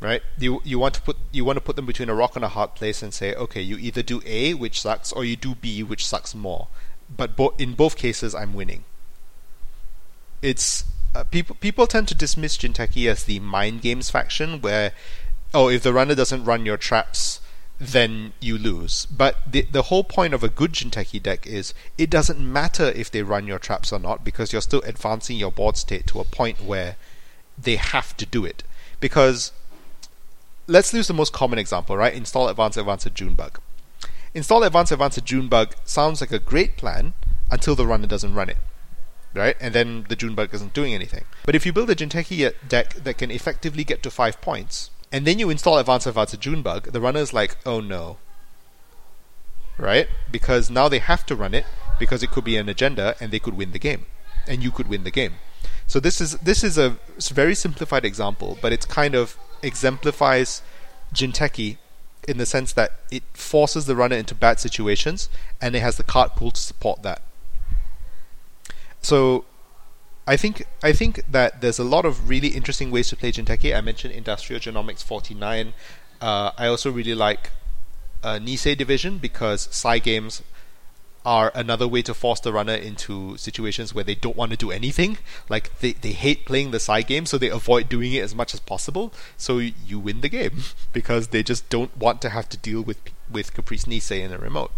Right? 0.00 0.22
You 0.38 0.60
you 0.64 0.78
want 0.78 0.94
to 0.94 1.02
put 1.02 1.16
you 1.32 1.44
want 1.44 1.56
to 1.56 1.62
put 1.64 1.76
them 1.76 1.86
between 1.86 2.10
a 2.10 2.14
rock 2.14 2.36
and 2.36 2.44
a 2.44 2.48
hard 2.48 2.74
place 2.74 3.02
and 3.02 3.14
say, 3.14 3.34
okay, 3.34 3.62
you 3.62 3.76
either 3.78 4.02
do 4.02 4.20
A, 4.26 4.54
which 4.54 4.80
sucks, 4.80 5.12
or 5.12 5.24
you 5.24 5.36
do 5.36 5.54
B, 5.54 5.82
which 5.82 6.06
sucks 6.06 6.34
more. 6.34 6.68
But 7.14 7.36
bo- 7.36 7.54
in 7.58 7.74
both 7.74 7.96
cases, 7.96 8.34
I'm 8.34 8.54
winning. 8.54 8.84
It's 10.42 10.84
uh, 11.14 11.24
people 11.24 11.56
people 11.56 11.86
tend 11.86 12.08
to 12.08 12.14
dismiss 12.14 12.58
Jinteki 12.58 13.08
as 13.08 13.24
the 13.24 13.40
mind 13.40 13.82
games 13.82 14.10
faction, 14.10 14.60
where 14.60 14.92
oh, 15.54 15.68
if 15.68 15.82
the 15.82 15.92
runner 15.92 16.14
doesn't 16.14 16.44
run 16.44 16.66
your 16.66 16.76
traps, 16.76 17.40
then 17.78 18.32
you 18.40 18.56
lose. 18.56 19.06
But 19.06 19.38
the 19.50 19.62
the 19.62 19.82
whole 19.82 20.04
point 20.04 20.34
of 20.34 20.42
a 20.42 20.48
good 20.48 20.72
Jinteki 20.72 21.22
deck 21.22 21.46
is 21.46 21.74
it 21.98 22.10
doesn't 22.10 22.40
matter 22.40 22.84
if 22.84 23.10
they 23.10 23.22
run 23.22 23.46
your 23.46 23.58
traps 23.58 23.92
or 23.92 23.98
not 23.98 24.24
because 24.24 24.52
you're 24.52 24.62
still 24.62 24.82
advancing 24.82 25.36
your 25.36 25.52
board 25.52 25.76
state 25.76 26.06
to 26.08 26.20
a 26.20 26.24
point 26.24 26.62
where 26.62 26.96
they 27.58 27.76
have 27.76 28.16
to 28.16 28.26
do 28.26 28.44
it. 28.44 28.62
Because 29.00 29.52
let's 30.66 30.94
use 30.94 31.08
the 31.08 31.14
most 31.14 31.32
common 31.32 31.58
example, 31.58 31.96
right? 31.96 32.14
Install 32.14 32.48
Advanced 32.48 32.78
Advanced 32.78 33.12
Junebug. 33.14 33.58
Install 34.34 34.62
Advanced 34.62 34.92
Advanced 34.92 35.24
Junebug 35.24 35.74
sounds 35.84 36.20
like 36.20 36.32
a 36.32 36.38
great 36.38 36.76
plan 36.76 37.14
until 37.50 37.74
the 37.74 37.86
runner 37.86 38.06
doesn't 38.06 38.34
run 38.34 38.48
it. 38.48 38.56
Right? 39.34 39.56
And 39.60 39.74
then 39.74 40.06
the 40.08 40.14
Junebug 40.14 40.54
isn't 40.54 40.74
doing 40.74 40.94
anything. 40.94 41.24
But 41.44 41.56
if 41.56 41.66
you 41.66 41.72
build 41.72 41.90
a 41.90 41.96
Jinteki 41.96 42.54
deck 42.68 42.94
that 42.94 43.18
can 43.18 43.32
effectively 43.32 43.82
get 43.82 44.00
to 44.04 44.10
5 44.10 44.40
points, 44.40 44.90
and 45.14 45.24
then 45.28 45.38
you 45.38 45.48
install 45.48 45.78
Advanced 45.78 46.08
Advanced 46.08 46.40
Junebug, 46.40 46.90
the 46.90 47.00
runner 47.00 47.20
is 47.20 47.32
like, 47.32 47.56
oh 47.64 47.78
no. 47.78 48.16
Right? 49.78 50.08
Because 50.28 50.70
now 50.70 50.88
they 50.88 50.98
have 50.98 51.24
to 51.26 51.36
run 51.36 51.54
it 51.54 51.66
because 52.00 52.24
it 52.24 52.32
could 52.32 52.42
be 52.42 52.56
an 52.56 52.68
agenda 52.68 53.14
and 53.20 53.30
they 53.30 53.38
could 53.38 53.56
win 53.56 53.70
the 53.70 53.78
game. 53.78 54.06
And 54.48 54.60
you 54.60 54.72
could 54.72 54.88
win 54.88 55.04
the 55.04 55.12
game. 55.12 55.34
So 55.86 56.00
this 56.00 56.20
is 56.20 56.38
this 56.38 56.64
is 56.64 56.76
a 56.76 56.96
very 57.32 57.54
simplified 57.54 58.04
example, 58.04 58.58
but 58.60 58.72
it 58.72 58.88
kind 58.88 59.14
of 59.14 59.38
exemplifies 59.62 60.62
Jinteki 61.14 61.76
in 62.26 62.38
the 62.38 62.46
sense 62.46 62.72
that 62.72 62.94
it 63.12 63.22
forces 63.34 63.86
the 63.86 63.94
runner 63.94 64.16
into 64.16 64.34
bad 64.34 64.58
situations 64.58 65.28
and 65.60 65.76
it 65.76 65.80
has 65.80 65.96
the 65.96 66.02
card 66.02 66.32
pool 66.32 66.50
to 66.50 66.60
support 66.60 67.04
that. 67.04 67.22
So 69.00 69.44
I 70.26 70.36
think 70.36 70.66
I 70.82 70.92
think 70.92 71.22
that 71.30 71.60
there's 71.60 71.78
a 71.78 71.84
lot 71.84 72.06
of 72.06 72.28
really 72.28 72.48
interesting 72.48 72.90
ways 72.90 73.08
to 73.08 73.16
play 73.16 73.30
Jinteki. 73.30 73.76
I 73.76 73.80
mentioned 73.80 74.14
Industrial 74.14 74.60
Genomics 74.60 75.02
49. 75.02 75.74
Uh, 76.20 76.50
I 76.56 76.66
also 76.66 76.90
really 76.90 77.14
like 77.14 77.50
uh, 78.22 78.38
Nisei 78.38 78.76
Division 78.76 79.18
because 79.18 79.68
Psy 79.70 79.98
games 79.98 80.42
are 81.26 81.50
another 81.54 81.88
way 81.88 82.02
to 82.02 82.12
force 82.12 82.40
the 82.40 82.52
runner 82.52 82.74
into 82.74 83.36
situations 83.38 83.94
where 83.94 84.04
they 84.04 84.14
don't 84.14 84.36
want 84.36 84.50
to 84.50 84.56
do 84.56 84.70
anything. 84.70 85.16
Like 85.48 85.78
they, 85.80 85.92
they 85.92 86.12
hate 86.12 86.44
playing 86.44 86.70
the 86.70 86.80
Psy 86.80 87.02
game, 87.02 87.26
so 87.26 87.38
they 87.38 87.48
avoid 87.48 87.88
doing 87.88 88.12
it 88.12 88.22
as 88.22 88.34
much 88.34 88.54
as 88.54 88.60
possible. 88.60 89.12
So 89.36 89.58
you 89.58 89.98
win 89.98 90.22
the 90.22 90.28
game 90.28 90.62
because 90.92 91.28
they 91.28 91.42
just 91.42 91.68
don't 91.68 91.96
want 91.96 92.22
to 92.22 92.30
have 92.30 92.48
to 92.50 92.56
deal 92.56 92.82
with 92.82 92.98
with 93.30 93.54
Caprice 93.54 93.84
Nisei 93.84 94.20
in 94.20 94.32
a 94.32 94.38
remote. 94.38 94.72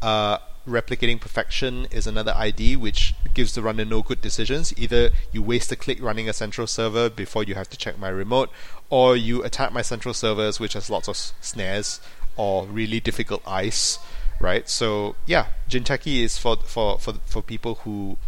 Uh, 0.00 0.38
replicating 0.66 1.20
perfection 1.20 1.86
is 1.90 2.06
another 2.06 2.32
ID 2.36 2.76
which 2.76 3.14
gives 3.34 3.54
the 3.54 3.62
runner 3.62 3.84
no 3.84 4.02
good 4.02 4.20
decisions. 4.20 4.72
Either 4.78 5.10
you 5.32 5.42
waste 5.42 5.72
a 5.72 5.76
click 5.76 6.02
running 6.02 6.28
a 6.28 6.32
central 6.32 6.66
server 6.66 7.08
before 7.10 7.44
you 7.44 7.54
have 7.54 7.68
to 7.70 7.76
check 7.76 7.98
my 7.98 8.08
remote, 8.08 8.50
or 8.90 9.16
you 9.16 9.42
attack 9.42 9.72
my 9.72 9.82
central 9.82 10.14
servers 10.14 10.60
which 10.60 10.74
has 10.74 10.88
lots 10.90 11.08
of 11.08 11.16
snares 11.16 12.00
or 12.36 12.66
really 12.66 13.00
difficult 13.00 13.42
ice 13.46 13.98
right? 14.42 14.68
So 14.68 15.16
yeah, 15.24 15.46
Jinteki 15.70 16.22
is 16.22 16.36
for 16.36 16.56
for 16.56 16.98
for 16.98 17.14
for 17.24 17.40
people 17.40 17.76
who 17.76 18.18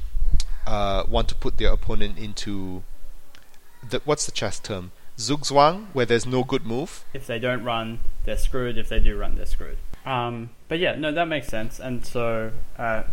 uh, 0.67 1.05
want 1.09 1.29
to 1.29 1.35
put 1.35 1.59
their 1.59 1.73
opponent 1.73 2.17
into 2.17 2.85
the 3.87 4.01
what's 4.05 4.25
the 4.25 4.33
chess 4.33 4.59
term? 4.59 4.93
Zugzwang, 5.19 5.87
where 5.93 6.07
there's 6.07 6.27
no 6.27 6.43
good 6.43 6.65
move. 6.65 7.05
If 7.13 7.27
they 7.27 7.39
don't 7.39 7.63
run, 7.63 8.01
they're 8.25 8.39
screwed. 8.39 8.79
If 8.79 8.89
they 8.89 8.99
do 8.99 9.17
run, 9.19 9.37
they're 9.37 9.47
screwed. 9.47 9.77
Um, 10.05 10.51
but 10.69 10.79
yeah, 10.79 10.95
no, 10.97 11.13
that 11.13 11.29
makes 11.29 11.49
sense. 11.49 11.81
And 11.81 12.05
so 12.05 12.53
uh, 12.79 13.05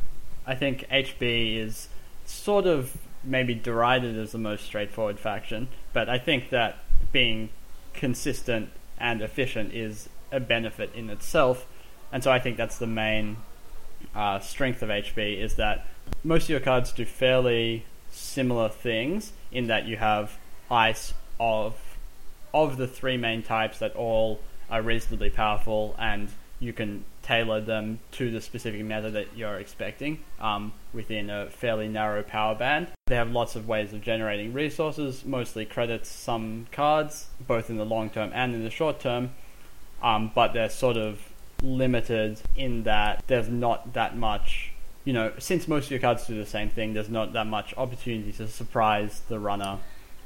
I 0.45 0.55
think 0.55 0.87
HB 0.91 1.57
is 1.57 1.87
sort 2.25 2.65
of 2.65 2.97
maybe 3.23 3.53
derided 3.53 4.17
as 4.17 4.31
the 4.31 4.37
most 4.37 4.65
straightforward 4.65 5.19
faction, 5.19 5.67
but 5.93 6.09
I 6.09 6.17
think 6.17 6.49
that 6.49 6.79
being 7.11 7.49
consistent 7.93 8.69
and 8.97 9.21
efficient 9.21 9.73
is 9.73 10.09
a 10.31 10.39
benefit 10.39 10.93
in 10.95 11.09
itself 11.09 11.67
and 12.11 12.23
so 12.23 12.31
I 12.31 12.39
think 12.39 12.57
that's 12.57 12.77
the 12.77 12.87
main 12.87 13.37
uh, 14.13 14.39
strength 14.39 14.81
of 14.81 14.89
HB 14.89 15.39
is 15.39 15.55
that 15.55 15.87
most 16.23 16.43
of 16.43 16.49
your 16.49 16.59
cards 16.59 16.91
do 16.91 17.05
fairly 17.05 17.85
similar 18.11 18.69
things 18.69 19.31
in 19.51 19.67
that 19.67 19.85
you 19.85 19.97
have 19.97 20.37
ice 20.69 21.13
of 21.39 21.75
of 22.53 22.75
the 22.75 22.87
three 22.87 23.15
main 23.15 23.41
types 23.41 23.79
that 23.79 23.95
all 23.95 24.41
are 24.69 24.81
reasonably 24.81 25.29
powerful 25.29 25.95
and 25.97 26.29
you 26.61 26.71
can 26.71 27.03
tailor 27.23 27.59
them 27.59 27.99
to 28.11 28.29
the 28.29 28.39
specific 28.39 28.83
meta 28.85 29.09
that 29.09 29.35
you're 29.35 29.59
expecting 29.59 30.19
um, 30.39 30.71
within 30.93 31.29
a 31.29 31.49
fairly 31.49 31.87
narrow 31.87 32.21
power 32.21 32.53
band. 32.53 32.87
They 33.07 33.15
have 33.15 33.31
lots 33.31 33.55
of 33.55 33.67
ways 33.67 33.91
of 33.93 34.01
generating 34.01 34.53
resources, 34.53 35.25
mostly 35.25 35.65
credits 35.65 36.07
some 36.07 36.67
cards, 36.71 37.27
both 37.45 37.69
in 37.69 37.77
the 37.77 37.85
long 37.85 38.11
term 38.11 38.31
and 38.33 38.53
in 38.53 38.63
the 38.63 38.69
short 38.69 38.99
term, 38.99 39.31
um, 40.03 40.31
but 40.33 40.53
they're 40.53 40.69
sort 40.69 40.97
of 40.97 41.33
limited 41.63 42.39
in 42.55 42.83
that 42.83 43.23
there's 43.25 43.49
not 43.49 43.93
that 43.93 44.15
much, 44.15 44.71
you 45.03 45.13
know, 45.13 45.33
since 45.39 45.67
most 45.67 45.85
of 45.85 45.91
your 45.91 45.99
cards 45.99 46.27
do 46.27 46.37
the 46.37 46.45
same 46.45 46.69
thing, 46.69 46.93
there's 46.93 47.09
not 47.09 47.33
that 47.33 47.47
much 47.47 47.73
opportunity 47.75 48.31
to 48.33 48.47
surprise 48.47 49.21
the 49.29 49.39
runner 49.39 49.79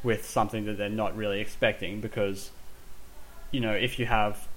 with 0.04 0.26
something 0.28 0.66
that 0.66 0.78
they're 0.78 0.90
not 0.90 1.16
really 1.16 1.40
expecting 1.40 2.02
because, 2.02 2.52
you 3.52 3.62
know, 3.62 3.72
if 3.72 3.98
you 3.98 4.06
have 4.06 4.50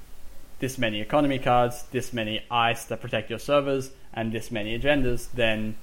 this 0.59 0.79
many 0.79 1.01
economy 1.01 1.39
cards, 1.39 1.85
this 1.91 2.13
many 2.13 2.43
ice 2.51 2.85
that 2.85 3.01
protect 3.01 3.31
your 3.31 3.39
servers, 3.39 3.91
and 4.13 4.33
this 4.33 4.51
many 4.51 4.79
agendas, 4.79 5.29
then 5.33 5.77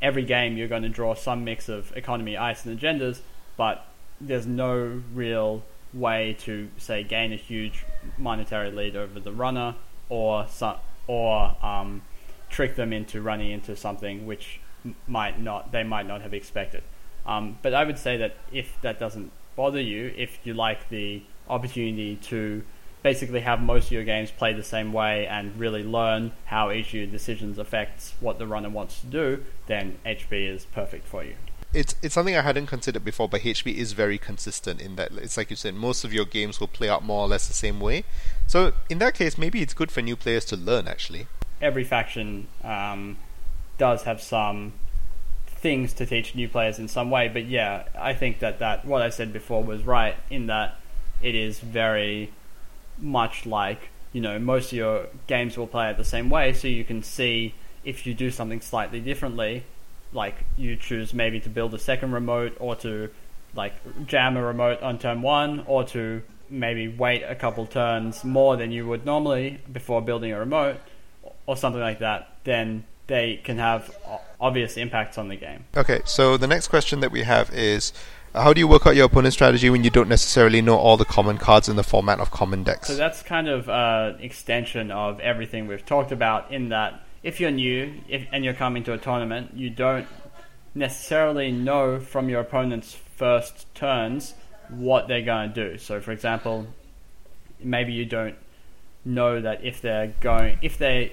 every 0.00 0.24
game 0.24 0.56
you're 0.56 0.68
going 0.68 0.82
to 0.82 0.88
draw 0.88 1.14
some 1.14 1.44
mix 1.44 1.68
of 1.68 1.94
economy, 1.96 2.36
ice, 2.36 2.64
and 2.64 2.78
agendas, 2.78 3.20
but 3.56 3.86
there's 4.20 4.46
no 4.46 5.02
real 5.14 5.62
way 5.92 6.36
to, 6.40 6.68
say, 6.78 7.02
gain 7.02 7.32
a 7.32 7.36
huge 7.36 7.84
monetary 8.16 8.70
lead 8.70 8.96
over 8.96 9.20
the 9.20 9.32
runner 9.32 9.74
or 10.08 10.46
or 11.06 11.56
um, 11.64 12.02
trick 12.48 12.76
them 12.76 12.92
into 12.92 13.20
running 13.20 13.50
into 13.50 13.74
something 13.74 14.26
which 14.26 14.60
might 15.06 15.40
not 15.40 15.72
they 15.72 15.82
might 15.82 16.06
not 16.06 16.22
have 16.22 16.34
expected. 16.34 16.82
Um, 17.24 17.58
but 17.62 17.72
I 17.74 17.84
would 17.84 17.98
say 17.98 18.16
that 18.16 18.36
if 18.52 18.80
that 18.82 18.98
doesn't 18.98 19.30
bother 19.56 19.80
you, 19.80 20.12
if 20.16 20.38
you 20.44 20.54
like 20.54 20.88
the 20.88 21.22
opportunity 21.48 22.16
to 22.16 22.62
basically 23.02 23.40
have 23.40 23.60
most 23.60 23.86
of 23.86 23.92
your 23.92 24.04
games 24.04 24.30
play 24.30 24.52
the 24.52 24.62
same 24.62 24.92
way 24.92 25.26
and 25.26 25.58
really 25.58 25.82
learn 25.82 26.32
how 26.46 26.70
each 26.70 26.88
of 26.88 26.94
your 26.94 27.06
decisions 27.06 27.58
affects 27.58 28.14
what 28.20 28.38
the 28.38 28.46
runner 28.46 28.70
wants 28.70 29.00
to 29.00 29.06
do, 29.06 29.44
then 29.66 29.98
HB 30.06 30.32
is 30.32 30.64
perfect 30.66 31.06
for 31.06 31.24
you 31.24 31.34
it's 31.74 31.94
it's 32.02 32.14
something 32.14 32.36
I 32.36 32.42
hadn't 32.42 32.66
considered 32.66 33.04
before, 33.04 33.28
but 33.28 33.42
HB 33.42 33.74
is 33.74 33.92
very 33.92 34.18
consistent 34.18 34.80
in 34.80 34.96
that 34.96 35.12
it's 35.12 35.36
like 35.36 35.50
you 35.50 35.56
said, 35.56 35.74
most 35.74 36.04
of 36.04 36.12
your 36.12 36.24
games 36.24 36.60
will 36.60 36.68
play 36.68 36.88
out 36.88 37.02
more 37.02 37.22
or 37.22 37.28
less 37.28 37.48
the 37.48 37.54
same 37.54 37.80
way. 37.80 38.04
So 38.46 38.72
in 38.90 38.98
that 38.98 39.14
case, 39.14 39.38
maybe 39.38 39.62
it's 39.62 39.74
good 39.74 39.90
for 39.90 40.02
new 40.02 40.16
players 40.16 40.44
to 40.46 40.56
learn. 40.56 40.86
Actually, 40.86 41.26
every 41.60 41.84
faction 41.84 42.48
um, 42.62 43.16
does 43.78 44.02
have 44.02 44.20
some 44.20 44.74
things 45.46 45.92
to 45.94 46.04
teach 46.04 46.34
new 46.34 46.48
players 46.48 46.78
in 46.78 46.88
some 46.88 47.10
way, 47.10 47.28
but 47.28 47.46
yeah, 47.46 47.84
I 47.94 48.14
think 48.14 48.40
that 48.40 48.58
that 48.58 48.84
what 48.84 49.00
I 49.00 49.08
said 49.08 49.32
before 49.32 49.62
was 49.62 49.82
right 49.84 50.16
in 50.28 50.46
that 50.48 50.78
it 51.22 51.34
is 51.34 51.60
very 51.60 52.32
much 53.02 53.44
like 53.44 53.90
you 54.12 54.20
know 54.20 54.38
most 54.38 54.72
of 54.72 54.78
your 54.78 55.06
games 55.26 55.58
will 55.58 55.66
play 55.66 55.90
it 55.90 55.96
the 55.98 56.04
same 56.04 56.30
way, 56.30 56.52
so 56.52 56.68
you 56.68 56.84
can 56.84 57.02
see 57.02 57.54
if 57.84 58.06
you 58.06 58.14
do 58.14 58.30
something 58.30 58.60
slightly 58.60 59.00
differently 59.00 59.64
like 60.12 60.44
you 60.56 60.76
choose 60.76 61.14
maybe 61.14 61.40
to 61.40 61.48
build 61.48 61.74
a 61.74 61.78
second 61.78 62.12
remote 62.12 62.56
or 62.60 62.76
to 62.76 63.10
like 63.54 63.74
jam 64.06 64.36
a 64.36 64.42
remote 64.42 64.82
on 64.82 64.98
turn 64.98 65.22
one 65.22 65.64
or 65.66 65.84
to 65.84 66.22
maybe 66.48 66.88
wait 66.88 67.22
a 67.22 67.34
couple 67.34 67.66
turns 67.66 68.24
more 68.24 68.56
than 68.56 68.70
you 68.70 68.86
would 68.86 69.06
normally 69.06 69.58
before 69.72 70.02
building 70.02 70.32
a 70.32 70.38
remote 70.38 70.76
or 71.46 71.56
something 71.56 71.80
like 71.80 71.98
that, 72.00 72.36
then 72.44 72.84
they 73.06 73.40
can 73.42 73.58
have 73.58 73.94
obvious 74.40 74.76
impacts 74.76 75.18
on 75.18 75.28
the 75.28 75.36
game. 75.36 75.64
Okay, 75.76 76.00
so 76.04 76.36
the 76.36 76.46
next 76.46 76.68
question 76.68 77.00
that 77.00 77.10
we 77.10 77.22
have 77.22 77.50
is 77.52 77.92
how 78.34 78.52
do 78.52 78.60
you 78.60 78.68
work 78.68 78.86
out 78.86 78.96
your 78.96 79.06
opponent's 79.06 79.36
strategy 79.36 79.68
when 79.68 79.84
you 79.84 79.90
don't 79.90 80.08
necessarily 80.08 80.62
know 80.62 80.76
all 80.76 80.96
the 80.96 81.04
common 81.04 81.36
cards 81.38 81.68
in 81.68 81.76
the 81.76 81.82
format 81.82 82.18
of 82.18 82.30
common 82.30 82.62
decks? 82.62 82.88
So 82.88 82.96
that's 82.96 83.22
kind 83.22 83.48
of 83.48 83.68
an 83.68 84.20
extension 84.20 84.90
of 84.90 85.20
everything 85.20 85.66
we've 85.66 85.84
talked 85.84 86.12
about 86.12 86.50
in 86.50 86.70
that 86.70 87.04
if 87.22 87.40
you're 87.40 87.50
new 87.50 88.00
if, 88.08 88.26
and 88.32 88.44
you're 88.44 88.54
coming 88.54 88.84
to 88.84 88.92
a 88.94 88.98
tournament, 88.98 89.54
you 89.54 89.70
don't 89.70 90.06
necessarily 90.74 91.52
know 91.52 92.00
from 92.00 92.28
your 92.28 92.40
opponent's 92.40 92.94
first 93.16 93.72
turns 93.74 94.34
what 94.68 95.08
they're 95.08 95.22
going 95.22 95.52
to 95.52 95.72
do. 95.72 95.78
So, 95.78 96.00
for 96.00 96.12
example, 96.12 96.66
maybe 97.60 97.92
you 97.92 98.06
don't 98.06 98.36
know 99.04 99.40
that 99.40 99.64
if 99.64 99.82
they're 99.82 100.14
going 100.20 100.58
if 100.62 100.78
they 100.78 101.12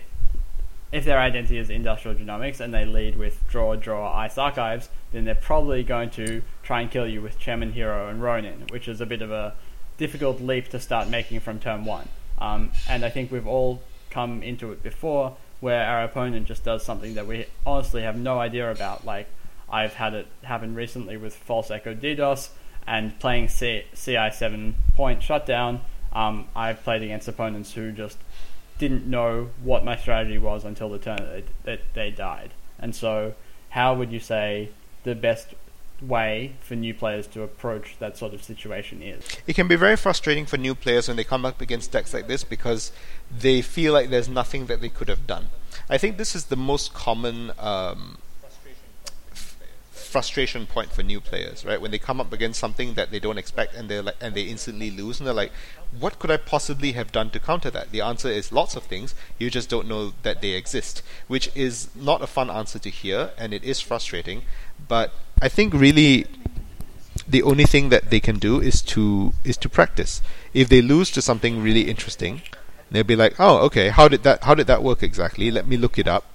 if 0.92 1.06
their 1.06 1.20
identity 1.20 1.58
is 1.58 1.70
industrial 1.70 2.18
genomics 2.18 2.60
and 2.60 2.74
they 2.74 2.86
lead 2.86 3.18
with 3.18 3.48
draw 3.48 3.76
draw 3.76 4.16
ice 4.16 4.38
archives, 4.38 4.90
then 5.12 5.26
they're 5.26 5.36
probably 5.36 5.84
going 5.84 6.10
to 6.12 6.42
try 6.70 6.82
and 6.82 6.92
kill 6.92 7.08
you 7.08 7.20
with 7.20 7.40
Chairman 7.40 7.72
Hero 7.72 8.10
and 8.10 8.22
Ronin, 8.22 8.68
which 8.70 8.88
is 8.88 9.02
a 9.02 9.06
bit 9.08 9.24
of 9.24 9.32
a 9.32 9.56
difficult 9.98 10.40
leap 10.40 10.70
to 10.70 10.80
start 10.80 11.10
making 11.10 11.40
from 11.40 11.60
turn 11.60 11.84
one. 11.84 12.08
Um, 12.38 12.70
and 12.88 13.04
I 13.04 13.10
think 13.10 13.32
we've 13.32 13.48
all 13.48 13.82
come 14.12 14.44
into 14.44 14.72
it 14.72 14.84
before 14.84 15.36
where 15.62 15.84
our 15.84 16.04
opponent 16.04 16.46
just 16.46 16.64
does 16.64 16.86
something 16.86 17.16
that 17.16 17.26
we 17.26 17.48
honestly 17.66 18.04
have 18.04 18.16
no 18.16 18.38
idea 18.38 18.70
about. 18.70 19.04
Like 19.04 19.26
I've 19.68 19.96
had 19.96 20.14
it 20.14 20.28
happen 20.44 20.76
recently 20.76 21.18
with 21.18 21.36
False 21.36 21.72
Echo 21.72 21.96
DDoS 21.96 22.50
and 22.86 23.20
playing 23.20 23.48
C- 23.48 23.86
CI7 23.96 24.74
point 24.94 25.24
shutdown. 25.24 25.82
Um, 26.14 26.50
I've 26.56 26.84
played 26.84 27.02
against 27.02 27.28
opponents 27.28 27.74
who 27.74 27.92
just 27.92 28.20
didn't 28.78 29.08
know 29.08 29.50
what 29.64 29.84
my 29.84 29.96
strategy 29.96 30.38
was 30.38 30.66
until 30.66 30.90
the 30.90 31.00
turn 31.00 31.18
that 31.18 31.32
they, 31.32 31.44
that 31.64 31.82
they 31.96 32.12
died. 32.12 32.54
And 32.78 32.94
so, 32.94 33.34
how 33.70 33.96
would 33.96 34.12
you 34.12 34.20
say 34.20 34.70
the 35.02 35.16
best 35.16 35.56
way 36.02 36.56
for 36.62 36.76
new 36.76 36.94
players 36.94 37.28
to 37.28 37.44
approach 37.44 37.96
that 38.00 38.18
sort 38.18 38.34
of 38.34 38.44
situation 38.44 39.02
is. 39.02 39.26
It 39.48 39.56
can 39.56 39.68
be 39.68 39.76
very 39.76 39.96
frustrating 39.96 40.46
for 40.46 40.58
new 40.58 40.76
players 40.76 41.08
when 41.08 41.18
they 41.18 41.24
come 41.24 41.46
up 41.46 41.62
against 41.62 41.92
decks 41.92 42.14
like 42.14 42.28
this 42.28 42.44
because 42.44 42.92
they 43.36 43.62
feel 43.62 43.94
like 43.94 44.10
there's 44.10 44.30
nothing 44.30 44.68
that 44.68 44.82
they 44.82 44.90
could 44.90 45.10
have 45.10 45.28
done. 45.28 45.50
I 45.90 45.98
think 45.98 46.18
this 46.18 46.36
is 46.36 46.46
the 46.46 46.56
most 46.56 46.94
common 46.94 47.52
um, 47.58 48.18
frustration 50.10 50.66
point 50.66 50.92
for 50.92 51.04
new 51.04 51.22
players, 51.22 51.64
right? 51.64 51.80
When 51.80 51.92
they 51.92 52.00
come 52.00 52.20
up 52.20 52.34
against 52.34 52.60
something 52.60 52.96
that 52.96 53.12
they 53.12 53.20
don't 53.20 53.38
expect 53.38 53.76
and 53.76 53.88
they 53.90 54.02
like 54.02 54.16
and 54.20 54.34
they 54.34 54.44
instantly 54.44 54.90
lose 54.90 55.20
and 55.20 55.28
they're 55.28 55.34
like, 55.34 55.52
what 55.98 56.20
could 56.20 56.32
I 56.32 56.38
possibly 56.38 56.94
have 56.94 57.12
done 57.12 57.30
to 57.32 57.40
counter 57.40 57.70
that? 57.70 57.92
The 57.92 58.02
answer 58.02 58.28
is 58.28 58.52
lots 58.52 58.76
of 58.76 58.84
things. 58.84 59.14
You 59.38 59.50
just 59.50 59.70
don't 59.70 59.88
know 59.88 60.14
that 60.24 60.42
they 60.42 60.52
exist, 60.52 61.04
which 61.28 61.50
is 61.56 61.90
not 61.96 62.22
a 62.22 62.28
fun 62.28 62.50
answer 62.50 62.80
to 62.80 62.90
hear 62.90 63.32
and 63.38 63.54
it 63.54 63.64
is 63.64 63.80
frustrating. 63.80 64.42
But 64.88 65.14
I 65.42 65.50
think 65.50 65.74
really 65.74 66.26
the 67.28 67.44
only 67.44 67.66
thing 67.66 67.90
that 67.90 68.10
they 68.10 68.20
can 68.20 68.40
do 68.40 68.60
is 68.60 68.82
to 68.94 69.34
is 69.44 69.58
to 69.58 69.70
practice. 69.70 70.22
If 70.54 70.70
they 70.70 70.82
lose 70.82 71.12
to 71.12 71.22
something 71.22 71.62
really 71.62 71.90
interesting, 71.90 72.42
they'll 72.90 73.04
be 73.04 73.16
like, 73.16 73.36
"Oh, 73.40 73.58
okay. 73.68 73.90
How 73.90 74.08
did 74.08 74.24
that 74.24 74.44
how 74.44 74.56
did 74.56 74.68
that 74.68 74.84
work 74.84 75.04
exactly? 75.04 75.52
Let 75.52 75.68
me 75.68 75.78
look 75.78 76.00
it 76.00 76.08
up." 76.08 76.26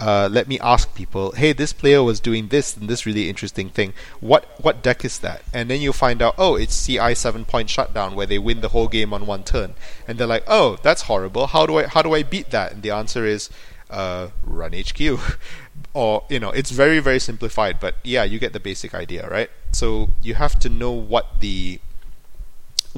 uh, 0.00 0.28
let 0.32 0.48
me 0.48 0.58
ask 0.60 0.94
people, 0.94 1.32
hey, 1.32 1.52
this 1.52 1.72
player 1.72 2.02
was 2.02 2.20
doing 2.20 2.48
this 2.48 2.74
and 2.76 2.88
this 2.88 3.04
really 3.04 3.28
interesting 3.28 3.68
thing. 3.68 3.92
What 4.20 4.46
what 4.60 4.82
deck 4.82 5.04
is 5.04 5.18
that? 5.18 5.42
And 5.52 5.70
then 5.70 5.80
you'll 5.80 5.92
find 5.92 6.22
out, 6.22 6.34
oh, 6.38 6.56
it's 6.56 6.86
CI 6.86 7.14
seven 7.14 7.44
point 7.44 7.68
shutdown 7.68 8.14
where 8.14 8.26
they 8.26 8.38
win 8.38 8.62
the 8.62 8.68
whole 8.68 8.88
game 8.88 9.12
on 9.12 9.26
one 9.26 9.44
turn. 9.44 9.74
And 10.08 10.18
they're 10.18 10.26
like, 10.26 10.44
oh, 10.46 10.78
that's 10.82 11.02
horrible. 11.02 11.48
How 11.48 11.66
do 11.66 11.78
I 11.78 11.86
how 11.86 12.00
do 12.00 12.14
I 12.14 12.22
beat 12.22 12.50
that? 12.50 12.72
And 12.72 12.82
the 12.82 12.90
answer 12.90 13.26
is, 13.26 13.50
uh, 13.90 14.28
run 14.44 14.72
HQ. 14.72 15.00
or 15.94 16.24
you 16.28 16.38
know, 16.38 16.50
it's 16.50 16.70
very 16.70 17.00
very 17.00 17.18
simplified, 17.18 17.80
but 17.80 17.96
yeah, 18.04 18.24
you 18.24 18.38
get 18.38 18.52
the 18.52 18.60
basic 18.60 18.94
idea, 18.94 19.28
right? 19.28 19.50
So 19.72 20.10
you 20.22 20.34
have 20.34 20.58
to 20.60 20.68
know 20.68 20.92
what 20.92 21.40
the 21.40 21.80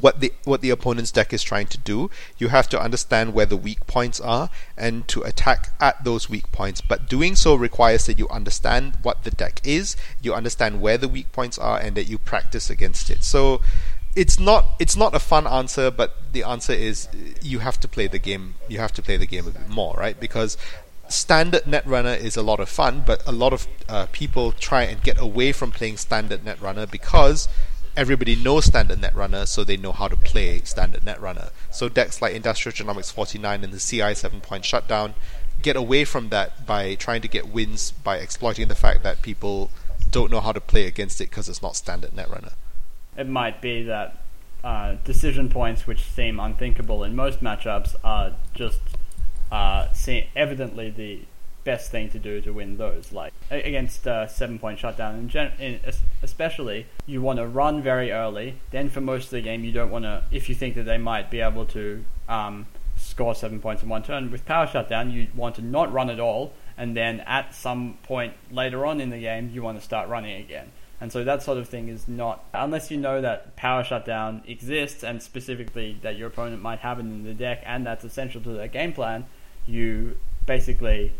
what 0.01 0.21
the 0.21 0.33
what 0.45 0.63
the 0.63 0.71
opponent's 0.71 1.11
deck 1.11 1.33
is 1.33 1.43
trying 1.43 1.67
to 1.67 1.79
do. 1.79 2.11
You 2.39 2.49
have 2.49 2.69
to 2.71 2.81
understand 2.81 3.35
where 3.35 3.47
the 3.47 3.57
weak 3.57 3.87
points 3.87 4.21
are 4.21 4.51
and 4.77 5.07
to 5.09 5.23
attack 5.23 5.71
at 5.81 6.05
those 6.05 6.31
weak 6.31 6.51
points. 6.53 6.81
But 6.81 7.09
doing 7.09 7.37
so 7.37 7.55
requires 7.55 8.07
that 8.07 8.19
you 8.19 8.29
understand 8.29 8.97
what 9.03 9.25
the 9.25 9.31
deck 9.31 9.61
is, 9.65 9.97
you 10.23 10.35
understand 10.35 10.81
where 10.81 10.99
the 10.99 11.09
weak 11.09 11.33
points 11.33 11.59
are, 11.59 11.79
and 11.79 11.95
that 11.97 12.05
you 12.05 12.19
practice 12.19 12.71
against 12.71 13.11
it. 13.11 13.23
So 13.23 13.61
it's 14.15 14.39
not 14.39 14.67
it's 14.79 14.97
not 14.97 15.15
a 15.15 15.19
fun 15.19 15.47
answer, 15.47 15.91
but 15.91 16.33
the 16.33 16.43
answer 16.43 16.73
is 16.73 17.09
you 17.43 17.61
have 17.61 17.79
to 17.81 17.89
play 17.89 18.07
the 18.07 18.19
game. 18.19 18.55
You 18.69 18.79
have 18.79 18.93
to 18.93 19.03
play 19.03 19.17
the 19.17 19.27
game 19.27 19.47
a 19.47 19.51
bit 19.51 19.69
more, 19.69 19.95
right? 19.97 20.19
Because 20.19 20.57
standard 21.13 21.63
netrunner 21.65 22.19
is 22.19 22.37
a 22.37 22.43
lot 22.43 22.61
of 22.61 22.69
fun, 22.69 23.03
but 23.07 23.27
a 23.27 23.33
lot 23.33 23.53
of 23.53 23.67
uh, 23.89 24.07
people 24.13 24.53
try 24.53 24.83
and 24.83 25.03
get 25.03 25.21
away 25.21 25.53
from 25.53 25.71
playing 25.71 25.97
standard 25.99 26.45
netrunner 26.45 26.91
because 26.91 27.49
everybody 27.97 28.35
knows 28.35 28.65
standard 28.65 29.01
netrunner, 29.01 29.47
so 29.47 29.65
they 29.65 29.77
know 29.77 29.93
how 29.93 30.09
to 30.09 30.17
play 30.17 30.61
standard 30.65 31.03
netrunner. 31.03 31.51
So 31.71 31.89
decks 31.89 32.23
like 32.23 32.35
Industrial 32.35 32.75
Genomics 32.75 33.13
49 33.13 33.65
and 33.65 33.73
the 33.73 33.79
CI 33.79 34.15
7 34.15 34.41
point 34.41 34.65
shutdown 34.65 35.15
get 35.61 35.77
away 35.77 36.05
from 36.05 36.31
that 36.31 36.67
by 36.67 36.95
trying 36.97 37.23
to 37.23 37.29
get 37.29 37.49
wins 37.49 37.93
by 37.93 38.17
exploiting 38.17 38.69
the 38.69 38.75
fact 38.75 39.03
that 39.05 39.23
people 39.23 39.71
don't 40.11 40.31
know 40.31 40.41
how 40.41 40.53
to 40.53 40.61
play 40.61 40.87
against 40.87 41.21
it 41.21 41.31
because 41.31 41.49
it's 41.49 41.63
not 41.63 41.77
standard 41.77 42.11
netrunner. 42.11 42.55
It 43.17 43.29
might 43.29 43.61
be 43.61 43.83
that 43.85 44.19
uh, 44.65 44.97
decision 45.05 45.49
points 45.49 45.87
which 45.87 46.05
seem 46.05 46.41
unthinkable 46.41 47.05
in 47.05 47.15
most 47.15 47.41
matchups 47.43 47.95
are 48.03 48.33
just 48.55 48.81
uh, 49.53 49.89
evidently 50.35 50.91
the 50.91 51.21
best 51.65 51.91
thing 51.91 52.11
to 52.11 52.19
do 52.19 52.41
to 52.41 52.53
win 52.53 52.77
those. 52.77 53.13
Like 53.13 53.33
against 53.51 54.07
uh, 54.09 54.27
seven 54.27 54.59
point 54.59 54.79
shutdown, 54.79 55.17
in 55.17 55.29
gen- 55.29 55.53
in, 55.59 55.81
especially 56.23 56.87
you 57.07 57.23
want 57.23 57.39
to 57.39 57.47
run 57.47 57.83
very 57.83 58.11
early. 58.11 58.57
Then 58.71 58.89
for 58.89 59.01
most 59.01 59.27
of 59.27 59.31
the 59.31 59.43
game, 59.43 59.63
you 59.63 59.73
don't 59.73 59.91
want 59.91 60.05
to. 60.05 60.25
If 60.31 60.49
you 60.49 60.55
think 60.55 60.75
that 60.77 60.85
they 60.85 60.99
might 60.99 61.31
be 61.31 61.41
able 61.41 61.67
to 61.67 62.05
um, 62.29 62.67
score 62.97 63.35
seven 63.35 63.61
points 63.61 63.83
in 63.83 63.89
one 63.89 64.03
turn 64.03 64.31
with 64.31 64.45
power 64.47 64.67
shutdown, 64.67 65.11
you 65.11 65.29
want 65.35 65.57
to 65.57 65.63
not 65.63 65.93
run 65.93 66.11
at 66.11 66.19
all. 66.19 66.55
And 66.77 66.97
then 66.97 67.21
at 67.21 67.55
some 67.55 67.99
point 68.03 68.33
later 68.51 68.87
on 68.87 69.01
in 69.01 69.11
the 69.11 69.21
game, 69.21 69.51
you 69.53 69.63
want 69.63 69.79
to 69.79 69.85
start 69.85 70.09
running 70.09 70.41
again. 70.41 70.73
And 71.01 71.13
so 71.13 71.25
that 71.25 71.43
sort 71.43 71.59
of 71.59 71.69
thing 71.69 71.89
is 71.89 72.07
not, 72.07 72.45
unless 72.55 72.91
you 72.91 72.97
know 72.97 73.21
that 73.21 73.57
power 73.57 73.83
shutdown 73.83 74.43
exists 74.47 75.03
and 75.03 75.21
specifically 75.21 75.99
that 76.03 76.17
your 76.17 76.29
opponent 76.29 76.63
might 76.63 76.79
have 76.79 76.99
it 76.99 77.03
in 77.03 77.25
the 77.25 77.35
deck 77.35 77.61
and 77.67 77.85
that's 77.85 78.05
essential 78.05 78.41
to 78.43 78.51
their 78.51 78.69
game 78.69 78.93
plan, 78.93 79.27
you 79.67 80.17
basically 80.47 81.13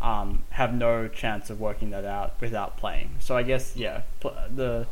um, 0.00 0.42
have 0.50 0.74
no 0.74 1.08
chance 1.08 1.50
of 1.50 1.60
working 1.60 1.90
that 1.90 2.04
out 2.04 2.40
without 2.40 2.76
playing. 2.76 3.16
So 3.20 3.36
I 3.36 3.42
guess 3.42 3.76
yeah, 3.76 4.02
pl- 4.20 4.36
the 4.54 4.86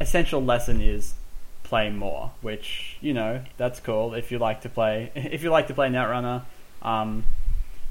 essential 0.00 0.44
lesson 0.44 0.80
is 0.80 1.14
play 1.62 1.90
more, 1.90 2.32
which 2.42 2.98
you 3.00 3.14
know 3.14 3.42
that's 3.56 3.80
cool 3.80 4.14
if 4.14 4.30
you 4.30 4.38
like 4.38 4.60
to 4.62 4.68
play. 4.68 5.10
If 5.14 5.42
you 5.42 5.50
like 5.50 5.66
to 5.68 5.74
play 5.74 5.88
Netrunner, 5.88 6.42
um, 6.82 7.24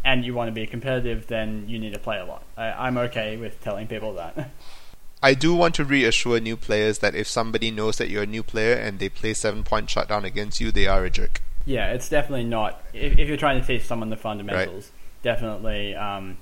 and 0.06 0.26
you 0.26 0.34
want 0.34 0.50
to 0.50 0.54
be 0.54 0.68
competitive, 0.68 1.28
then 1.28 1.66
you 1.68 1.80
need 1.80 1.94
to 1.94 2.00
play 2.00 2.20
a 2.20 2.26
lot. 2.26 2.44
I, 2.58 2.72
I'm 2.72 2.98
okay 2.98 3.38
with 3.38 3.62
telling 3.62 3.88
people 3.88 4.14
that. 4.14 4.52
I 5.24 5.34
do 5.34 5.56
want 5.56 5.74
to 5.76 5.86
reassure 5.86 6.42
new 6.42 6.58
players 6.58 7.00
that 7.00 7.16
if 7.16 7.28
somebody 7.30 7.72
knows 7.72 7.98
that 7.98 8.10
you're 8.10 8.24
a 8.24 8.28
new 8.28 8.44
player 8.44 8.76
and 8.76 9.00
they 9.00 9.08
play 9.08 9.34
seven 9.34 9.64
point 9.64 9.90
shutdown 9.90 10.26
against 10.26 10.60
you, 10.60 10.70
they 10.70 10.86
are 10.86 11.06
a 11.06 11.10
jerk. 11.10 11.42
Yeah, 11.66 11.94
it's 11.94 12.10
definitely 12.10 12.44
not. 12.44 12.84
If, 12.94 13.18
if 13.18 13.28
you're 13.28 13.38
trying 13.38 13.62
to 13.62 13.66
teach 13.66 13.86
someone 13.86 14.10
the 14.10 14.18
fundamentals, 14.18 14.92
right 14.92 15.00
definitely 15.24 15.96
um, 15.96 16.38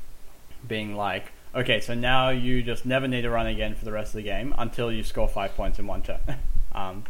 being 0.67 0.95
like, 0.97 1.32
okay, 1.55 1.80
so 1.80 1.93
now 1.93 2.30
you 2.30 2.61
just 2.61 2.86
never 2.86 3.07
need 3.07 3.22
to 3.22 3.30
run 3.30 3.47
again 3.47 3.76
for 3.76 3.86
the 3.86 3.91
rest 3.93 4.09
of 4.09 4.15
the 4.15 4.24
game 4.24 4.53
until 4.57 4.91
you 4.91 5.03
score 5.03 5.30
five 5.30 5.55
points 5.55 5.80
in 5.80 5.88
one 5.88 6.01
turn. 6.01 6.19
um, 6.74 7.05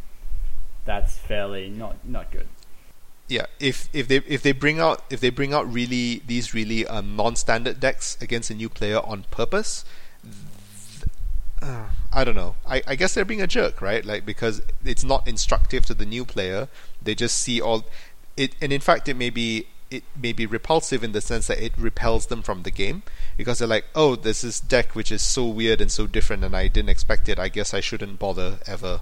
that's 0.85 1.17
fairly 1.17 1.69
not 1.69 1.95
not 2.05 2.31
good. 2.31 2.47
Yeah, 3.27 3.45
if 3.59 3.87
if 3.93 4.07
they 4.07 4.17
if 4.27 4.43
they 4.43 4.51
bring 4.51 4.79
out 4.79 5.03
if 5.09 5.21
they 5.21 5.29
bring 5.29 5.53
out 5.53 5.71
really 5.71 6.21
these 6.27 6.53
really 6.53 6.85
um, 6.85 7.15
non-standard 7.15 7.79
decks 7.79 8.17
against 8.21 8.49
a 8.51 8.53
new 8.53 8.67
player 8.69 8.99
on 8.99 9.25
purpose, 9.31 9.85
uh, 11.61 11.85
I 12.13 12.23
don't 12.23 12.35
know. 12.35 12.55
I, 12.67 12.81
I 12.87 12.95
guess 12.95 13.13
they're 13.13 13.25
being 13.25 13.41
a 13.41 13.47
jerk, 13.47 13.81
right? 13.81 14.03
Like 14.03 14.25
because 14.25 14.61
it's 14.83 15.03
not 15.03 15.27
instructive 15.27 15.85
to 15.85 15.93
the 15.93 16.05
new 16.05 16.25
player. 16.25 16.67
They 17.01 17.15
just 17.15 17.37
see 17.37 17.61
all 17.61 17.85
it, 18.37 18.55
and 18.61 18.73
in 18.73 18.81
fact, 18.81 19.07
it 19.07 19.15
may 19.15 19.29
be 19.29 19.67
it 19.89 20.03
may 20.15 20.31
be 20.31 20.45
repulsive 20.45 21.03
in 21.03 21.11
the 21.11 21.19
sense 21.19 21.47
that 21.47 21.63
it 21.63 21.73
repels 21.77 22.27
them 22.27 22.41
from 22.41 22.63
the 22.63 22.71
game 22.71 23.03
because 23.35 23.59
they're 23.59 23.67
like, 23.67 23.85
oh, 23.93 24.15
there's 24.15 24.41
this 24.41 24.43
is 24.43 24.59
deck 24.61 24.95
which 24.95 25.11
is 25.11 25.21
so 25.21 25.45
weird 25.45 25.81
and 25.81 25.91
so 25.91 26.07
different, 26.07 26.43
and 26.43 26.55
I 26.55 26.67
didn't 26.67 26.89
expect 26.89 27.27
it. 27.29 27.37
I 27.37 27.49
guess 27.49 27.73
I 27.73 27.81
shouldn't 27.81 28.17
bother 28.17 28.59
ever. 28.65 29.01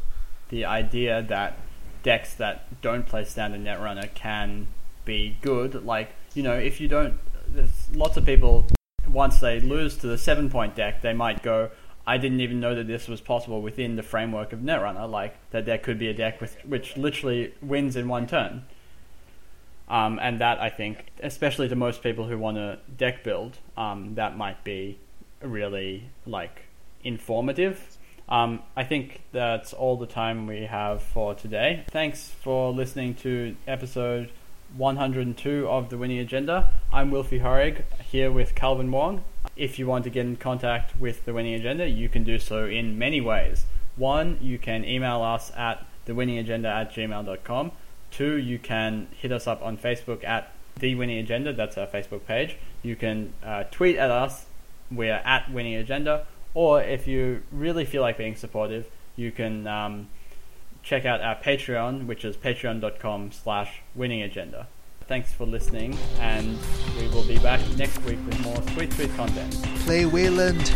The 0.49 0.65
idea 0.65 1.21
that 1.21 1.57
decks 2.01 2.33
that 2.35 2.81
don't 2.81 3.05
play 3.05 3.23
standard 3.23 3.61
Netrunner 3.61 4.13
can 4.13 4.67
be 5.05 5.37
good, 5.41 5.85
like 5.85 6.13
you 6.33 6.43
know, 6.43 6.53
if 6.53 6.79
you 6.81 6.87
don't, 6.87 7.17
there's 7.47 7.87
lots 7.93 8.17
of 8.17 8.25
people. 8.25 8.65
Once 9.07 9.39
they 9.39 9.59
lose 9.59 9.97
to 9.97 10.07
the 10.07 10.17
seven 10.17 10.49
point 10.49 10.75
deck, 10.75 11.01
they 11.01 11.13
might 11.13 11.41
go, 11.41 11.69
I 12.09 12.17
didn't 12.17 12.41
even 12.41 12.59
know 12.59 12.73
that 12.73 12.87
this 12.87 13.07
was 13.07 13.21
possible 13.21 13.61
within 13.61 13.95
the 13.95 14.01
framework 14.01 14.51
of 14.51 14.61
Netrunner, 14.61 15.07
like 15.07 15.35
that 15.51 15.67
there 15.67 15.77
could 15.77 15.99
be 15.99 16.07
a 16.07 16.13
deck 16.13 16.41
with 16.41 16.57
which 16.65 16.97
literally 16.97 17.53
wins 17.61 17.95
in 17.95 18.07
one 18.07 18.25
turn. 18.25 18.65
Um, 19.87 20.17
and 20.19 20.41
that 20.41 20.59
I 20.59 20.71
think, 20.71 21.05
especially 21.21 21.69
to 21.69 21.75
most 21.75 22.01
people 22.01 22.25
who 22.25 22.39
want 22.39 22.57
to 22.57 22.79
deck 22.97 23.23
build, 23.23 23.59
um, 23.77 24.15
that 24.15 24.35
might 24.35 24.63
be 24.63 24.97
really 25.43 26.09
like 26.25 26.63
informative. 27.03 27.79
Um, 28.27 28.63
I 28.75 28.85
think 28.85 29.21
that's 29.31 29.71
all 29.71 29.95
the 29.95 30.07
time 30.07 30.47
we 30.47 30.63
have 30.63 31.03
for 31.03 31.35
today. 31.35 31.85
Thanks 31.91 32.29
for 32.41 32.73
listening 32.73 33.13
to 33.15 33.55
episode 33.67 34.31
102 34.75 35.69
of 35.69 35.89
the 35.89 35.97
Winning 35.99 36.17
Agenda. 36.17 36.71
I'm 36.91 37.11
Wilfy 37.11 37.39
Horig 37.39 37.83
here 38.03 38.31
with 38.31 38.55
Calvin 38.55 38.89
Wong. 38.89 39.23
If 39.59 39.77
you 39.77 39.87
want 39.87 40.05
to 40.05 40.09
get 40.09 40.25
in 40.25 40.37
contact 40.37 40.97
with 40.99 41.25
the 41.25 41.33
Winning 41.33 41.53
Agenda, 41.53 41.85
you 41.85 42.07
can 42.07 42.23
do 42.23 42.39
so 42.39 42.65
in 42.65 42.97
many 42.97 43.19
ways. 43.19 43.65
One, 43.97 44.37
you 44.39 44.57
can 44.57 44.85
email 44.85 45.21
us 45.21 45.51
at 45.55 45.85
thewinningagenda 46.07 46.65
at 46.65 46.93
gmail.com. 46.93 47.71
Two, 48.09 48.37
you 48.37 48.57
can 48.57 49.07
hit 49.17 49.33
us 49.33 49.47
up 49.47 49.61
on 49.61 49.77
Facebook 49.77 50.23
at 50.23 50.53
The 50.79 50.95
Winning 50.95 51.17
Agenda. 51.17 51.51
That's 51.51 51.77
our 51.77 51.87
Facebook 51.87 52.25
page. 52.25 52.55
You 52.81 52.95
can 52.95 53.33
uh, 53.43 53.65
tweet 53.69 53.97
at 53.97 54.09
us. 54.09 54.45
We're 54.89 55.21
at 55.25 55.51
Winning 55.51 55.75
Agenda. 55.75 56.25
Or 56.53 56.81
if 56.81 57.05
you 57.05 57.43
really 57.51 57.83
feel 57.83 58.01
like 58.01 58.17
being 58.17 58.37
supportive, 58.37 58.87
you 59.17 59.31
can 59.31 59.67
um, 59.67 60.07
check 60.83 61.05
out 61.05 61.21
our 61.21 61.35
Patreon, 61.35 62.07
which 62.07 62.23
is 62.23 62.37
patreon.com 62.37 63.31
slash 63.31 63.81
winning 63.93 64.21
agenda. 64.21 64.67
Thanks 65.09 65.33
for 65.33 65.47
listening, 65.47 65.97
and 66.19 66.55
we 66.99 67.07
will 67.07 67.23
be 67.23 67.39
back 67.39 67.59
next 67.77 67.97
week 68.03 68.19
with 68.27 68.39
more 68.41 68.61
sweet, 68.73 68.93
sweet 68.93 69.11
content. 69.15 69.55
Play 69.79 70.05
Wayland! 70.05 70.71